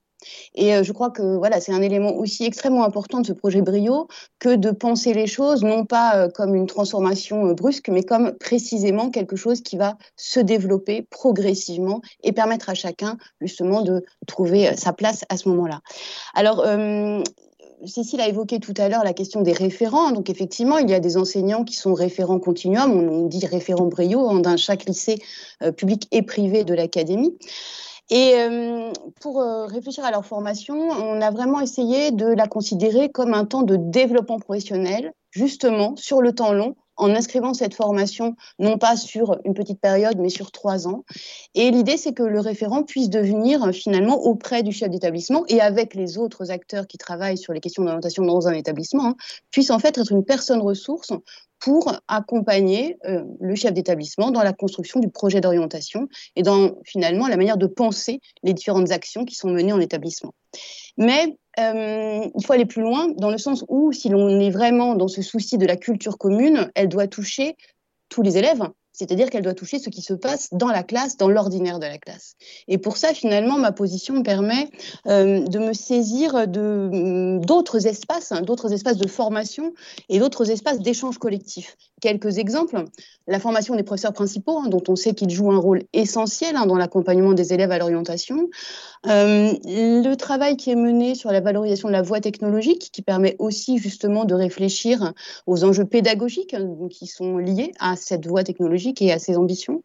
Et 0.54 0.74
euh, 0.74 0.82
je 0.82 0.92
crois 0.92 1.10
que 1.10 1.36
voilà, 1.36 1.60
c'est 1.60 1.72
un 1.72 1.82
élément 1.82 2.14
aussi 2.14 2.44
extrêmement 2.44 2.84
important 2.84 3.20
de 3.20 3.26
ce 3.26 3.32
projet 3.32 3.62
Brio 3.62 4.08
que 4.38 4.54
de 4.54 4.70
penser 4.70 5.14
les 5.14 5.26
choses 5.26 5.62
non 5.62 5.84
pas 5.84 6.16
euh, 6.16 6.28
comme 6.28 6.54
une 6.54 6.66
transformation 6.66 7.46
euh, 7.46 7.54
brusque, 7.54 7.88
mais 7.88 8.02
comme 8.02 8.32
précisément 8.32 9.10
quelque 9.10 9.36
chose 9.36 9.60
qui 9.60 9.76
va 9.76 9.96
se 10.16 10.40
développer 10.40 11.02
progressivement 11.02 12.00
et 12.22 12.32
permettre 12.32 12.68
à 12.68 12.74
chacun 12.74 13.16
justement 13.40 13.82
de 13.82 14.04
trouver 14.26 14.76
sa 14.76 14.92
place 14.92 15.24
à 15.28 15.36
ce 15.36 15.48
moment-là. 15.48 15.80
Alors, 16.34 16.64
Cécile 17.86 18.20
a 18.20 18.28
évoqué 18.28 18.58
tout 18.58 18.74
à 18.76 18.88
l'heure 18.88 19.04
la 19.04 19.12
question 19.12 19.40
des 19.40 19.52
référents. 19.52 20.10
Donc 20.10 20.30
effectivement, 20.30 20.78
il 20.78 20.90
y 20.90 20.94
a 20.94 21.00
des 21.00 21.16
enseignants 21.16 21.64
qui 21.64 21.76
sont 21.76 21.94
référents 21.94 22.40
continuum, 22.40 22.90
on 22.92 23.26
dit 23.26 23.46
référents 23.46 23.86
brio 23.86 24.28
hein, 24.28 24.40
dans 24.40 24.56
chaque 24.56 24.84
lycée 24.84 25.22
public 25.76 26.08
et 26.10 26.22
privé 26.22 26.64
de 26.64 26.74
l'académie. 26.74 27.36
Et 28.10 28.34
euh, 28.36 28.90
pour 29.20 29.40
euh, 29.40 29.66
réfléchir 29.66 30.04
à 30.04 30.10
leur 30.10 30.24
formation, 30.24 30.76
on 30.76 31.20
a 31.20 31.30
vraiment 31.30 31.60
essayé 31.60 32.10
de 32.10 32.26
la 32.26 32.46
considérer 32.46 33.10
comme 33.10 33.34
un 33.34 33.44
temps 33.44 33.62
de 33.62 33.76
développement 33.76 34.38
professionnel, 34.38 35.12
justement 35.30 35.94
sur 35.96 36.22
le 36.22 36.32
temps 36.32 36.52
long, 36.52 36.74
en 36.98 37.14
inscrivant 37.14 37.54
cette 37.54 37.74
formation 37.74 38.34
non 38.58 38.76
pas 38.76 38.96
sur 38.96 39.38
une 39.44 39.54
petite 39.54 39.80
période, 39.80 40.18
mais 40.18 40.30
sur 40.30 40.50
trois 40.50 40.88
ans. 40.88 41.04
Et 41.54 41.70
l'idée, 41.70 41.96
c'est 41.96 42.12
que 42.12 42.22
le 42.22 42.40
référent 42.40 42.82
puisse 42.82 43.08
devenir 43.08 43.70
finalement 43.72 44.16
auprès 44.22 44.62
du 44.62 44.72
chef 44.72 44.90
d'établissement 44.90 45.44
et 45.48 45.60
avec 45.60 45.94
les 45.94 46.18
autres 46.18 46.50
acteurs 46.50 46.86
qui 46.86 46.98
travaillent 46.98 47.38
sur 47.38 47.52
les 47.52 47.60
questions 47.60 47.84
d'orientation 47.84 48.24
dans 48.24 48.48
un 48.48 48.52
établissement, 48.52 49.06
hein, 49.08 49.16
puisse 49.50 49.70
en 49.70 49.78
fait 49.78 49.96
être 49.96 50.12
une 50.12 50.24
personne 50.24 50.60
ressource 50.60 51.12
pour 51.60 51.92
accompagner 52.06 52.98
euh, 53.06 53.24
le 53.40 53.54
chef 53.54 53.72
d'établissement 53.72 54.30
dans 54.30 54.42
la 54.42 54.52
construction 54.52 55.00
du 55.00 55.08
projet 55.08 55.40
d'orientation 55.40 56.08
et 56.36 56.42
dans 56.42 56.76
finalement 56.84 57.26
la 57.28 57.36
manière 57.36 57.56
de 57.56 57.66
penser 57.66 58.20
les 58.42 58.52
différentes 58.52 58.90
actions 58.90 59.24
qui 59.24 59.34
sont 59.34 59.50
menées 59.50 59.72
en 59.72 59.80
établissement. 59.80 60.34
Mais 60.96 61.36
euh, 61.58 62.26
il 62.34 62.46
faut 62.46 62.52
aller 62.52 62.66
plus 62.66 62.82
loin 62.82 63.08
dans 63.16 63.30
le 63.30 63.38
sens 63.38 63.64
où 63.68 63.92
si 63.92 64.08
l'on 64.08 64.40
est 64.40 64.50
vraiment 64.50 64.94
dans 64.94 65.08
ce 65.08 65.22
souci 65.22 65.58
de 65.58 65.66
la 65.66 65.76
culture 65.76 66.18
commune, 66.18 66.70
elle 66.74 66.88
doit 66.88 67.08
toucher 67.08 67.56
tous 68.08 68.22
les 68.22 68.38
élèves, 68.38 68.62
c'est-à-dire 68.98 69.30
qu'elle 69.30 69.44
doit 69.44 69.54
toucher 69.54 69.78
ce 69.78 69.90
qui 69.90 70.02
se 70.02 70.12
passe 70.12 70.48
dans 70.50 70.66
la 70.66 70.82
classe, 70.82 71.16
dans 71.16 71.28
l'ordinaire 71.28 71.78
de 71.78 71.86
la 71.86 71.98
classe. 71.98 72.34
Et 72.66 72.78
pour 72.78 72.96
ça, 72.96 73.14
finalement, 73.14 73.56
ma 73.56 73.70
position 73.70 74.14
me 74.14 74.22
permet 74.24 74.68
euh, 75.06 75.46
de 75.46 75.58
me 75.60 75.72
saisir 75.72 76.34
mm, 76.34 77.44
d'autres 77.44 77.86
espaces, 77.86 78.32
hein, 78.32 78.42
d'autres 78.42 78.72
espaces 78.72 78.96
de 78.96 79.06
formation 79.06 79.72
et 80.08 80.18
d'autres 80.18 80.50
espaces 80.50 80.80
d'échange 80.80 81.18
collectif. 81.18 81.76
Quelques 82.00 82.38
exemples. 82.38 82.84
La 83.26 83.40
formation 83.40 83.74
des 83.74 83.82
professeurs 83.82 84.12
principaux, 84.12 84.58
hein, 84.58 84.68
dont 84.68 84.82
on 84.88 84.96
sait 84.96 85.14
qu'ils 85.14 85.30
jouent 85.30 85.52
un 85.52 85.58
rôle 85.58 85.82
essentiel 85.92 86.56
hein, 86.56 86.66
dans 86.66 86.76
l'accompagnement 86.76 87.32
des 87.32 87.52
élèves 87.52 87.70
à 87.70 87.78
l'orientation. 87.78 88.48
Euh, 89.06 89.52
le 89.64 90.14
travail 90.14 90.56
qui 90.56 90.70
est 90.70 90.76
mené 90.76 91.14
sur 91.14 91.30
la 91.30 91.40
valorisation 91.40 91.88
de 91.88 91.92
la 91.92 92.02
voie 92.02 92.20
technologique, 92.20 92.90
qui 92.92 93.02
permet 93.02 93.36
aussi 93.38 93.78
justement 93.78 94.24
de 94.24 94.34
réfléchir 94.34 95.12
aux 95.46 95.64
enjeux 95.64 95.84
pédagogiques 95.84 96.56
qui 96.90 97.06
sont 97.06 97.38
liés 97.38 97.72
à 97.80 97.96
cette 97.96 98.26
voie 98.26 98.44
technologique 98.44 99.02
et 99.02 99.12
à 99.12 99.18
ses 99.18 99.36
ambitions. 99.36 99.82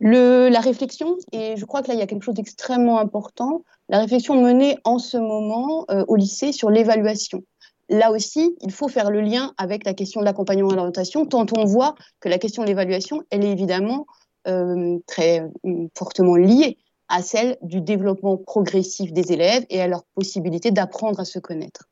La 0.00 0.60
réflexion, 0.60 1.16
et 1.32 1.56
je 1.56 1.64
crois 1.64 1.82
que 1.82 1.88
là, 1.88 1.94
il 1.94 2.00
y 2.00 2.02
a 2.02 2.06
quelque 2.06 2.24
chose 2.24 2.34
d'extrêmement 2.34 2.98
important, 2.98 3.64
la 3.90 3.98
réflexion 3.98 4.40
menée 4.40 4.78
en 4.84 4.98
ce 4.98 5.16
moment 5.16 5.84
euh, 5.90 6.04
au 6.06 6.14
lycée 6.14 6.52
sur 6.52 6.70
l'évaluation. 6.70 7.42
Là 7.90 8.12
aussi, 8.12 8.56
il 8.60 8.70
faut 8.70 8.86
faire 8.86 9.10
le 9.10 9.20
lien 9.20 9.52
avec 9.58 9.84
la 9.84 9.94
question 9.94 10.20
de 10.20 10.24
l'accompagnement 10.24 10.70
à 10.70 10.76
l'orientation, 10.76 11.26
tant 11.26 11.44
on 11.56 11.64
voit 11.64 11.96
que 12.20 12.28
la 12.28 12.38
question 12.38 12.62
de 12.62 12.68
l'évaluation, 12.68 13.22
elle 13.30 13.44
est 13.44 13.50
évidemment 13.50 14.06
euh, 14.46 14.98
très 15.08 15.40
euh, 15.40 15.88
fortement 15.98 16.36
liée 16.36 16.78
à 17.08 17.20
celle 17.20 17.58
du 17.62 17.80
développement 17.80 18.36
progressif 18.36 19.12
des 19.12 19.32
élèves 19.32 19.66
et 19.68 19.80
à 19.80 19.88
leur 19.88 20.04
possibilité 20.14 20.70
d'apprendre 20.70 21.18
à 21.18 21.24
se 21.24 21.40
connaître 21.40 21.88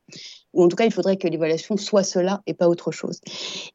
ou 0.53 0.63
en 0.63 0.67
tout 0.67 0.75
cas, 0.75 0.85
il 0.85 0.91
faudrait 0.91 1.17
que 1.17 1.27
l'évaluation 1.27 1.77
soit 1.77 2.03
cela 2.03 2.41
et 2.47 2.53
pas 2.53 2.67
autre 2.67 2.91
chose. 2.91 3.19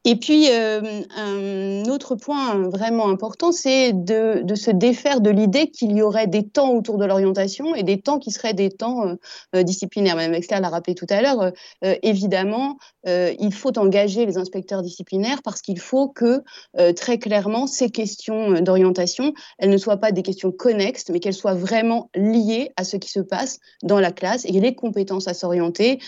Et 0.04 0.16
puis, 0.16 0.48
euh, 0.50 1.02
un 1.16 1.84
autre 1.88 2.16
point 2.16 2.68
vraiment 2.68 3.08
important, 3.08 3.52
c'est 3.52 3.92
de, 3.92 4.42
se 4.54 4.70
défaire 4.70 5.20
de 5.20 5.30
l'idée 5.30 5.68
qu'il 5.68 5.92
y 5.92 6.02
aurait 6.02 6.26
des 6.26 6.46
temps 6.46 6.72
autour 6.72 6.98
de 6.98 7.04
l'orientation 7.04 7.74
et 7.74 7.82
des 7.82 8.00
temps 8.00 8.18
qui 8.18 8.30
seraient 8.30 8.54
des 8.54 8.70
temps 8.70 9.06
euh, 9.06 9.14
euh 9.56 9.62
disciplinaires. 9.62 10.16
Mme 10.16 10.34
Exler 10.34 10.60
l'a 10.60 10.68
rappelé 10.68 10.94
tout 10.94 11.06
à 11.08 11.22
l'heure, 11.22 11.52
évidemment, 11.82 12.76
il 13.06 13.52
faut 13.52 13.76
engager 13.78 14.26
les 14.26 14.37
inspecteurs 14.37 14.82
disciplinaires 14.82 15.42
parce 15.42 15.62
qu'il 15.62 15.78
faut 15.78 16.08
que, 16.08 16.42
très 16.94 17.18
clairement, 17.18 17.66
ces 17.66 17.90
questions 17.90 18.60
d'orientation, 18.60 19.32
elles 19.58 19.70
ne 19.70 19.76
soient 19.76 19.96
pas 19.96 20.12
des 20.12 20.22
questions 20.22 20.52
connexes, 20.52 21.08
mais 21.10 21.20
qu'elles 21.20 21.34
soient 21.34 21.54
vraiment 21.54 22.10
liées 22.14 22.70
à 22.76 22.84
ce 22.84 22.96
qui 22.96 23.10
se 23.10 23.20
passe 23.20 23.58
dans 23.82 24.00
la 24.00 24.12
classe 24.12 24.44
et 24.44 24.52
les 24.52 24.74
compétences 24.74 25.28
à 25.28 25.34
s'orienter 25.34 25.98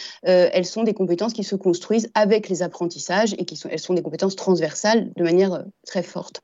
elles 0.57 0.65
sont 0.65 0.85
des 0.85 0.95
compétences 0.95 1.35
qui 1.35 1.45
se 1.45 1.55
construisent 1.55 2.11
avec 2.15 2.49
les 2.49 2.63
apprentissages 2.63 3.35
et 3.37 3.45
qui 3.45 3.57
sont, 3.57 3.69
elles 3.71 3.79
sont 3.79 3.93
des 3.93 4.01
compétences 4.01 4.37
transversales 4.37 5.13
de 5.15 5.23
manière 5.23 5.53
euh, 5.53 5.63
très 5.87 6.03
forte. 6.03 6.41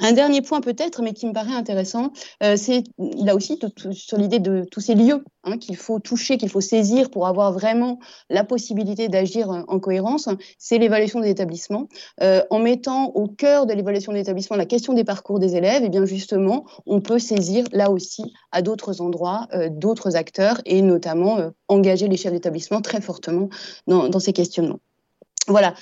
Un 0.00 0.12
dernier 0.12 0.42
point 0.42 0.60
peut-être, 0.60 1.02
mais 1.02 1.12
qui 1.12 1.26
me 1.26 1.32
paraît 1.32 1.54
intéressant, 1.54 2.12
euh, 2.44 2.56
c'est 2.56 2.84
là 2.98 3.34
aussi 3.34 3.58
sur 3.92 4.16
l'idée 4.16 4.38
de 4.38 4.64
tous 4.70 4.80
ces 4.80 4.94
lieux 4.94 5.24
hein, 5.42 5.58
qu'il 5.58 5.76
faut 5.76 5.98
toucher, 5.98 6.38
qu'il 6.38 6.48
faut 6.48 6.60
saisir 6.60 7.10
pour 7.10 7.26
avoir 7.26 7.52
vraiment 7.52 7.98
la 8.30 8.44
possibilité 8.44 9.08
d'agir 9.08 9.50
en 9.50 9.80
cohérence, 9.80 10.28
c'est 10.56 10.78
l'évaluation 10.78 11.20
des 11.20 11.30
établissements. 11.30 11.88
Euh, 12.22 12.42
en 12.50 12.60
mettant 12.60 13.06
au 13.06 13.26
cœur 13.26 13.66
de 13.66 13.72
l'évaluation 13.72 14.12
des 14.12 14.20
établissements 14.20 14.56
la 14.56 14.66
question 14.66 14.92
des 14.92 15.04
parcours 15.04 15.40
des 15.40 15.56
élèves, 15.56 15.82
et 15.82 15.86
eh 15.86 15.88
bien 15.88 16.04
justement, 16.04 16.64
on 16.86 17.00
peut 17.00 17.18
saisir 17.18 17.64
là 17.72 17.90
aussi 17.90 18.32
à 18.52 18.62
d'autres 18.62 19.00
endroits, 19.00 19.48
euh, 19.52 19.68
d'autres 19.68 20.14
acteurs, 20.14 20.60
et 20.64 20.80
notamment 20.80 21.38
engager 21.66 22.06
les 22.06 22.16
chefs 22.16 22.32
d'établissement 22.32 22.80
très 22.80 23.00
fortement 23.00 23.48
dans 23.86 24.20
ces 24.20 24.32
questionnements. 24.32 24.78
Voilà 25.48 25.74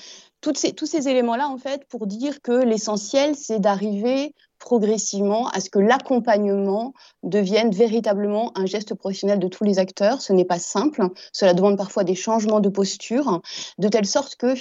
tous 0.53 0.87
ces 0.87 1.09
éléments-là, 1.09 1.49
en 1.49 1.59
fait, 1.59 1.85
pour 1.89 2.07
dire 2.07 2.41
que 2.43 2.53
l'essentiel, 2.53 3.35
c'est 3.35 3.59
d'arriver 3.59 4.35
progressivement 4.59 5.49
à 5.49 5.61
ce 5.61 5.71
que 5.71 5.79
l'accompagnement 5.79 6.95
devienne 7.23 7.71
véritablement 7.71 8.53
un 8.57 8.67
geste 8.67 8.95
professionnel 8.95 9.39
de 9.39 9.49
tous 9.49 9.65
les 9.65 9.79
acteurs. 9.79 10.23
Ce 10.23 10.33
n'est 10.33 10.45
pas 10.45 10.59
simple. 10.59 11.09
Cela 11.33 11.55
demande 11.55 11.77
parfois 11.77 12.05
des 12.05 12.15
changements 12.15 12.61
de 12.61 12.69
posture, 12.69 13.43
de 13.79 13.89
telle 13.89 14.07
sorte 14.07 14.37
que 14.37 14.55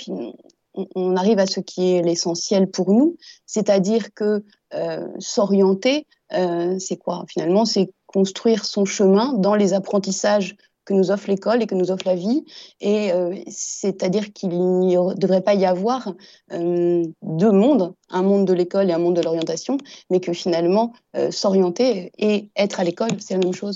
on 0.93 1.15
arrive 1.15 1.39
à 1.39 1.45
ce 1.45 1.61
qui 1.61 1.93
est 1.93 2.01
l'essentiel 2.01 2.69
pour 2.69 2.91
nous, 2.91 3.15
c'est-à-dire 3.45 4.13
que 4.13 4.43
euh, 4.73 5.07
s'orienter, 5.19 6.05
euh, 6.33 6.77
c'est 6.79 6.97
quoi? 6.97 7.23
Finalement, 7.29 7.63
c'est 7.63 7.93
construire 8.07 8.65
son 8.65 8.83
chemin 8.83 9.33
dans 9.33 9.55
les 9.55 9.73
apprentissages 9.73 10.57
que 10.85 10.93
nous 10.93 11.11
offre 11.11 11.29
l'école 11.29 11.61
et 11.61 11.67
que 11.67 11.75
nous 11.75 11.91
offre 11.91 12.05
la 12.05 12.15
vie. 12.15 12.45
Et 12.79 13.11
euh, 13.11 13.35
c'est-à-dire 13.47 14.31
qu'il 14.33 14.49
ne 14.49 15.13
devrait 15.15 15.41
pas 15.41 15.55
y 15.55 15.65
avoir 15.65 16.13
euh, 16.53 17.03
deux 17.23 17.51
mondes, 17.51 17.93
un 18.09 18.21
monde 18.21 18.47
de 18.47 18.53
l'école 18.53 18.89
et 18.89 18.93
un 18.93 18.99
monde 18.99 19.15
de 19.15 19.21
l'orientation, 19.21 19.77
mais 20.09 20.19
que 20.19 20.31
finalement, 20.31 20.93
euh, 21.17 21.31
s'orienter 21.31 22.11
et 22.17 22.49
être 22.55 22.79
à 22.79 22.83
l'école, 22.83 23.11
c'est 23.19 23.33
la 23.33 23.39
même 23.39 23.53
chose. 23.53 23.75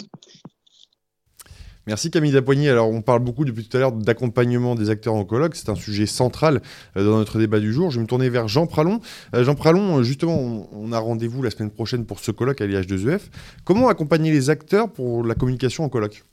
Merci 1.88 2.12
Camille 2.12 2.32
Dapoigny. 2.32 2.70
Alors 2.70 2.88
on 2.88 3.02
parle 3.02 3.22
beaucoup 3.22 3.46
depuis 3.46 3.68
tout 3.68 3.76
à 3.76 3.80
l'heure 3.80 3.92
d'accompagnement 3.92 4.76
des 4.76 4.92
acteurs 4.92 5.16
en 5.16 5.26
colloque. 5.26 5.56
C'est 5.56 5.70
un 5.70 5.76
sujet 5.76 6.06
central 6.06 6.62
dans 6.94 7.18
notre 7.18 7.40
débat 7.40 7.60
du 7.60 7.74
jour. 7.74 7.90
Je 7.90 7.96
vais 7.96 8.04
me 8.04 8.08
tourner 8.08 8.30
vers 8.30 8.48
Jean 8.48 8.68
Pralon. 8.68 9.00
Jean 9.34 9.56
Pralon, 9.56 10.04
justement, 10.04 10.70
on, 10.72 10.92
a 10.92 11.00
rendez-vous 11.00 11.42
la 11.42 11.50
semaine 11.50 11.72
prochaine 11.72 12.06
pour 12.06 12.20
ce 12.20 12.30
colloque 12.30 12.62
à 12.62 12.68
l'IH2EF. 12.68 13.22
Comment 13.64 13.88
accompagner 13.88 14.30
les 14.30 14.52
acteurs 14.52 14.92
pour 14.92 15.24
la 15.24 15.34
communication 15.34 15.84
en 15.84 15.90
colloque? 15.90 16.24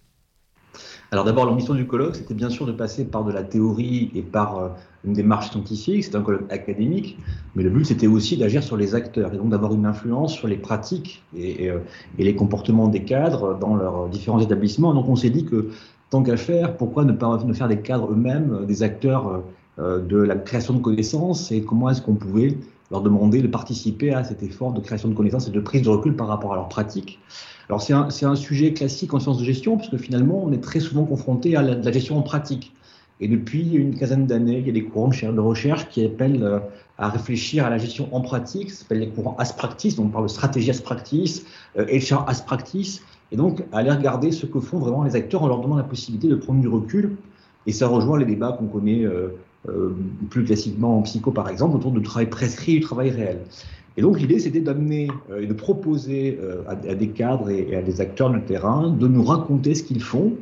Alors 1.16 1.24
d'abord, 1.24 1.46
l'ambition 1.46 1.72
du 1.72 1.86
colloque, 1.86 2.14
c'était 2.14 2.34
bien 2.34 2.50
sûr 2.50 2.66
de 2.66 2.72
passer 2.72 3.06
par 3.06 3.24
de 3.24 3.32
la 3.32 3.42
théorie 3.42 4.10
et 4.14 4.20
par 4.20 4.58
euh, 4.58 4.68
une 5.02 5.14
démarche 5.14 5.48
scientifique, 5.48 6.04
c'était 6.04 6.16
un 6.16 6.20
colloque 6.20 6.52
académique, 6.52 7.18
mais 7.54 7.62
le 7.62 7.70
but 7.70 7.86
c'était 7.86 8.06
aussi 8.06 8.36
d'agir 8.36 8.62
sur 8.62 8.76
les 8.76 8.94
acteurs 8.94 9.32
et 9.32 9.38
donc 9.38 9.48
d'avoir 9.48 9.72
une 9.72 9.86
influence 9.86 10.34
sur 10.34 10.46
les 10.46 10.58
pratiques 10.58 11.22
et, 11.34 11.70
euh, 11.70 11.78
les 12.18 12.36
comportements 12.36 12.88
des 12.88 13.02
cadres 13.04 13.58
dans 13.58 13.76
leurs 13.76 14.10
différents 14.10 14.40
établissements. 14.40 14.92
Donc 14.92 15.08
on 15.08 15.16
s'est 15.16 15.30
dit 15.30 15.46
que 15.46 15.70
tant 16.10 16.22
qu'à 16.22 16.36
faire, 16.36 16.76
pourquoi 16.76 17.06
ne 17.06 17.12
pas 17.12 17.42
ne 17.42 17.52
faire 17.54 17.68
des 17.68 17.80
cadres 17.80 18.12
eux-mêmes, 18.12 18.66
des 18.66 18.82
acteurs 18.82 19.42
de 19.78 20.16
la 20.16 20.36
création 20.36 20.74
de 20.74 20.80
connaissances 20.80 21.52
et 21.52 21.62
comment 21.62 21.90
est-ce 21.90 22.00
qu'on 22.00 22.14
pouvait 22.14 22.56
leur 22.90 23.02
demander 23.02 23.42
de 23.42 23.48
participer 23.48 24.12
à 24.12 24.24
cet 24.24 24.42
effort 24.42 24.72
de 24.72 24.80
création 24.80 25.08
de 25.08 25.14
connaissances 25.14 25.48
et 25.48 25.50
de 25.50 25.60
prise 25.60 25.82
de 25.82 25.88
recul 25.88 26.14
par 26.14 26.28
rapport 26.28 26.52
à 26.52 26.56
leurs 26.56 26.68
pratiques. 26.68 27.18
Alors 27.68 27.82
c'est 27.82 27.92
un, 27.92 28.08
un, 28.22 28.36
sujet 28.36 28.72
classique 28.72 29.12
en 29.12 29.18
sciences 29.18 29.38
de 29.38 29.44
gestion, 29.44 29.76
puisque 29.76 29.96
finalement 29.96 30.42
on 30.44 30.52
est 30.52 30.62
très 30.62 30.80
souvent 30.80 31.04
confronté 31.04 31.56
à 31.56 31.62
la, 31.62 31.90
gestion 31.90 32.16
en 32.18 32.22
pratique. 32.22 32.72
Et 33.18 33.28
depuis 33.28 33.74
une 33.74 33.96
quinzaine 33.96 34.26
d'années, 34.26 34.58
il 34.58 34.66
y 34.66 34.70
a 34.70 34.72
des 34.72 34.84
courants 34.84 35.08
de 35.08 35.40
recherche 35.40 35.88
qui 35.88 36.04
appellent 36.04 36.42
euh, 36.42 36.58
à 36.98 37.08
réfléchir 37.08 37.64
à 37.64 37.70
la 37.70 37.78
gestion 37.78 38.14
en 38.14 38.20
pratique, 38.20 38.70
ça 38.70 38.82
s'appelle 38.82 39.00
les 39.00 39.08
courants 39.08 39.34
as 39.38 39.52
practice, 39.52 39.96
donc 39.96 40.06
on 40.06 40.10
parle 40.10 40.26
de 40.26 40.30
stratégie 40.30 40.70
as 40.70 40.80
practice, 40.80 41.44
euh, 41.78 41.86
HR 41.86 42.28
as 42.28 42.42
practice, 42.42 43.02
et 43.32 43.36
donc 43.36 43.64
aller 43.72 43.90
regarder 43.90 44.32
ce 44.32 44.46
que 44.46 44.60
font 44.60 44.78
vraiment 44.78 45.02
les 45.02 45.16
acteurs 45.16 45.42
en 45.42 45.48
leur 45.48 45.60
donnant 45.60 45.76
la 45.76 45.82
possibilité 45.82 46.28
de 46.28 46.36
prendre 46.36 46.60
du 46.60 46.68
recul. 46.68 47.16
Et 47.66 47.72
ça 47.72 47.88
rejoint 47.88 48.16
les 48.16 48.26
débats 48.26 48.52
qu'on 48.52 48.66
connaît 48.66 49.04
euh, 49.68 49.96
plus 50.30 50.44
classiquement 50.44 50.98
en 50.98 51.02
psycho 51.02 51.32
par 51.32 51.48
exemple, 51.48 51.76
autour 51.76 51.90
du 51.90 52.02
travail 52.02 52.28
prescrit 52.28 52.76
et 52.76 52.78
du 52.78 52.84
travail 52.84 53.10
réel. 53.10 53.40
Et 53.96 54.02
donc 54.02 54.20
l'idée, 54.20 54.38
c'était 54.38 54.60
d'amener 54.60 55.08
euh, 55.30 55.42
et 55.42 55.46
de 55.46 55.54
proposer 55.54 56.38
euh, 56.40 56.62
à, 56.68 56.94
des 56.94 57.08
cadres 57.08 57.50
et, 57.50 57.74
à 57.74 57.82
des 57.82 58.00
acteurs 58.00 58.30
de 58.30 58.38
terrain 58.38 58.90
de 58.90 59.08
nous 59.08 59.24
raconter 59.24 59.74
ce 59.74 59.82
qu'ils 59.82 60.02
font 60.02 60.34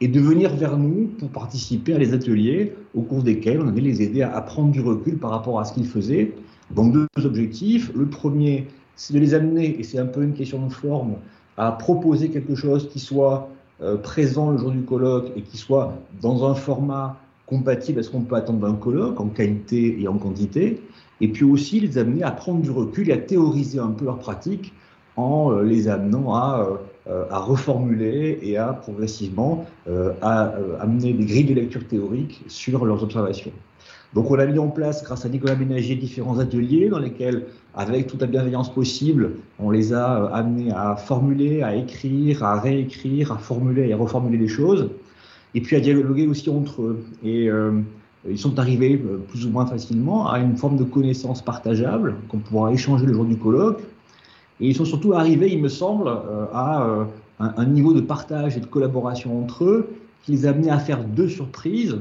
et 0.00 0.08
de 0.08 0.20
venir 0.20 0.54
vers 0.54 0.78
nous 0.78 1.10
pour 1.18 1.28
participer 1.28 1.94
à 1.94 1.98
des 1.98 2.14
ateliers 2.14 2.72
au 2.94 3.02
cours 3.02 3.22
desquels 3.22 3.60
on 3.60 3.68
allait 3.68 3.80
les 3.82 4.00
aider 4.00 4.22
à, 4.22 4.40
prendre 4.40 4.70
du 4.70 4.80
recul 4.80 5.18
par 5.18 5.30
rapport 5.30 5.60
à 5.60 5.64
ce 5.64 5.74
qu'ils 5.74 5.86
faisaient. 5.86 6.32
Donc 6.70 6.94
deux 6.94 7.26
objectifs. 7.26 7.92
Le 7.94 8.06
premier, 8.06 8.68
c'est 8.96 9.12
de 9.12 9.18
les 9.18 9.34
amener, 9.34 9.78
et 9.78 9.82
c'est 9.82 9.98
un 9.98 10.06
peu 10.06 10.22
une 10.22 10.32
question 10.32 10.64
de 10.66 10.72
forme, 10.72 11.16
à 11.58 11.72
proposer 11.72 12.30
quelque 12.30 12.54
chose 12.54 12.88
qui 12.88 13.00
soit 13.00 13.50
présent 14.02 14.52
le 14.52 14.58
jour 14.58 14.70
du 14.70 14.82
colloque 14.82 15.30
et 15.36 15.42
qui 15.42 15.58
soit 15.58 15.92
dans 16.20 16.48
un 16.48 16.54
format 16.54 17.16
compatible 17.52 18.00
à 18.00 18.02
ce 18.02 18.08
qu'on 18.08 18.22
peut 18.22 18.34
attendre 18.34 18.60
d'un 18.60 18.74
colloque 18.74 19.20
en 19.20 19.26
qualité 19.26 20.00
et 20.00 20.08
en 20.08 20.16
quantité, 20.16 20.80
et 21.20 21.28
puis 21.28 21.44
aussi 21.44 21.80
les 21.80 21.98
amener 21.98 22.22
à 22.22 22.30
prendre 22.30 22.60
du 22.62 22.70
recul 22.70 23.10
et 23.10 23.12
à 23.12 23.18
théoriser 23.18 23.78
un 23.78 23.90
peu 23.90 24.06
leurs 24.06 24.18
pratiques 24.18 24.72
en 25.16 25.52
euh, 25.52 25.62
les 25.62 25.86
amenant 25.86 26.34
à, 26.34 26.66
euh, 27.08 27.24
à 27.30 27.38
reformuler 27.40 28.38
et 28.42 28.56
à 28.56 28.72
progressivement 28.72 29.66
euh, 29.86 30.12
à, 30.22 30.54
amener 30.80 31.12
des 31.12 31.26
grilles 31.26 31.44
de 31.44 31.54
lecture 31.54 31.86
théoriques 31.86 32.42
sur 32.48 32.86
leurs 32.86 33.02
observations. 33.02 33.52
Donc 34.14 34.30
on 34.30 34.38
a 34.38 34.46
mis 34.46 34.58
en 34.58 34.68
place, 34.68 35.04
grâce 35.04 35.26
à 35.26 35.28
Nicolas 35.28 35.54
Ménager, 35.54 35.94
différents 35.94 36.38
ateliers 36.38 36.88
dans 36.88 36.98
lesquels, 36.98 37.44
avec 37.74 38.06
toute 38.06 38.22
la 38.22 38.26
bienveillance 38.26 38.72
possible, 38.72 39.32
on 39.58 39.70
les 39.70 39.92
a 39.92 40.26
amenés 40.26 40.70
à 40.72 40.96
formuler, 40.96 41.62
à 41.62 41.74
écrire, 41.74 42.44
à 42.44 42.60
réécrire, 42.60 43.32
à 43.32 43.38
formuler 43.38 43.88
et 43.88 43.92
à 43.92 43.96
reformuler 43.96 44.38
des 44.38 44.48
choses 44.48 44.88
et 45.54 45.60
puis 45.60 45.76
à 45.76 45.80
dialoguer 45.80 46.26
aussi 46.26 46.48
entre 46.50 46.82
eux. 46.82 47.04
Et 47.22 47.48
euh, 47.48 47.80
ils 48.28 48.38
sont 48.38 48.58
arrivés 48.58 49.00
euh, 49.04 49.18
plus 49.28 49.46
ou 49.46 49.50
moins 49.50 49.66
facilement 49.66 50.28
à 50.28 50.38
une 50.38 50.56
forme 50.56 50.76
de 50.76 50.84
connaissance 50.84 51.42
partageable 51.42 52.14
qu'on 52.28 52.38
pourra 52.38 52.72
échanger 52.72 53.06
le 53.06 53.14
jour 53.14 53.24
du 53.24 53.36
colloque. 53.36 53.80
Et 54.60 54.68
ils 54.68 54.76
sont 54.76 54.84
surtout 54.84 55.12
arrivés, 55.12 55.52
il 55.52 55.60
me 55.60 55.68
semble, 55.68 56.08
euh, 56.08 56.46
à 56.52 57.06
un, 57.40 57.66
niveau 57.66 57.92
de 57.92 58.00
partage 58.00 58.56
et 58.56 58.60
de 58.60 58.66
collaboration 58.66 59.42
entre 59.42 59.64
eux 59.64 59.88
qui 60.22 60.32
les 60.32 60.46
a 60.46 60.50
amenés 60.50 60.70
à 60.70 60.78
faire 60.78 61.02
deux 61.02 61.28
surprises 61.28 61.98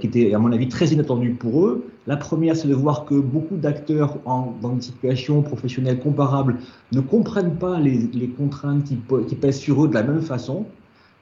qui 0.00 0.08
étaient, 0.08 0.34
à 0.34 0.40
mon 0.40 0.50
avis, 0.50 0.66
très 0.68 0.88
inattendues 0.88 1.34
pour 1.34 1.64
eux. 1.64 1.84
La 2.08 2.16
première, 2.16 2.56
c'est 2.56 2.66
de 2.66 2.74
voir 2.74 3.04
que 3.04 3.14
beaucoup 3.14 3.56
d'acteurs 3.56 4.16
dans 4.26 4.72
une 4.72 4.80
situation 4.80 5.40
professionnelle 5.40 6.00
comparable 6.00 6.56
ne 6.90 7.00
comprennent 7.00 7.54
pas 7.54 7.78
les, 7.78 8.28
contraintes 8.36 8.84
qui, 8.84 9.34
pèsent 9.36 9.58
sur 9.60 9.84
eux 9.84 9.88
de 9.88 9.94
la 9.94 10.02
même 10.02 10.20
façon 10.20 10.66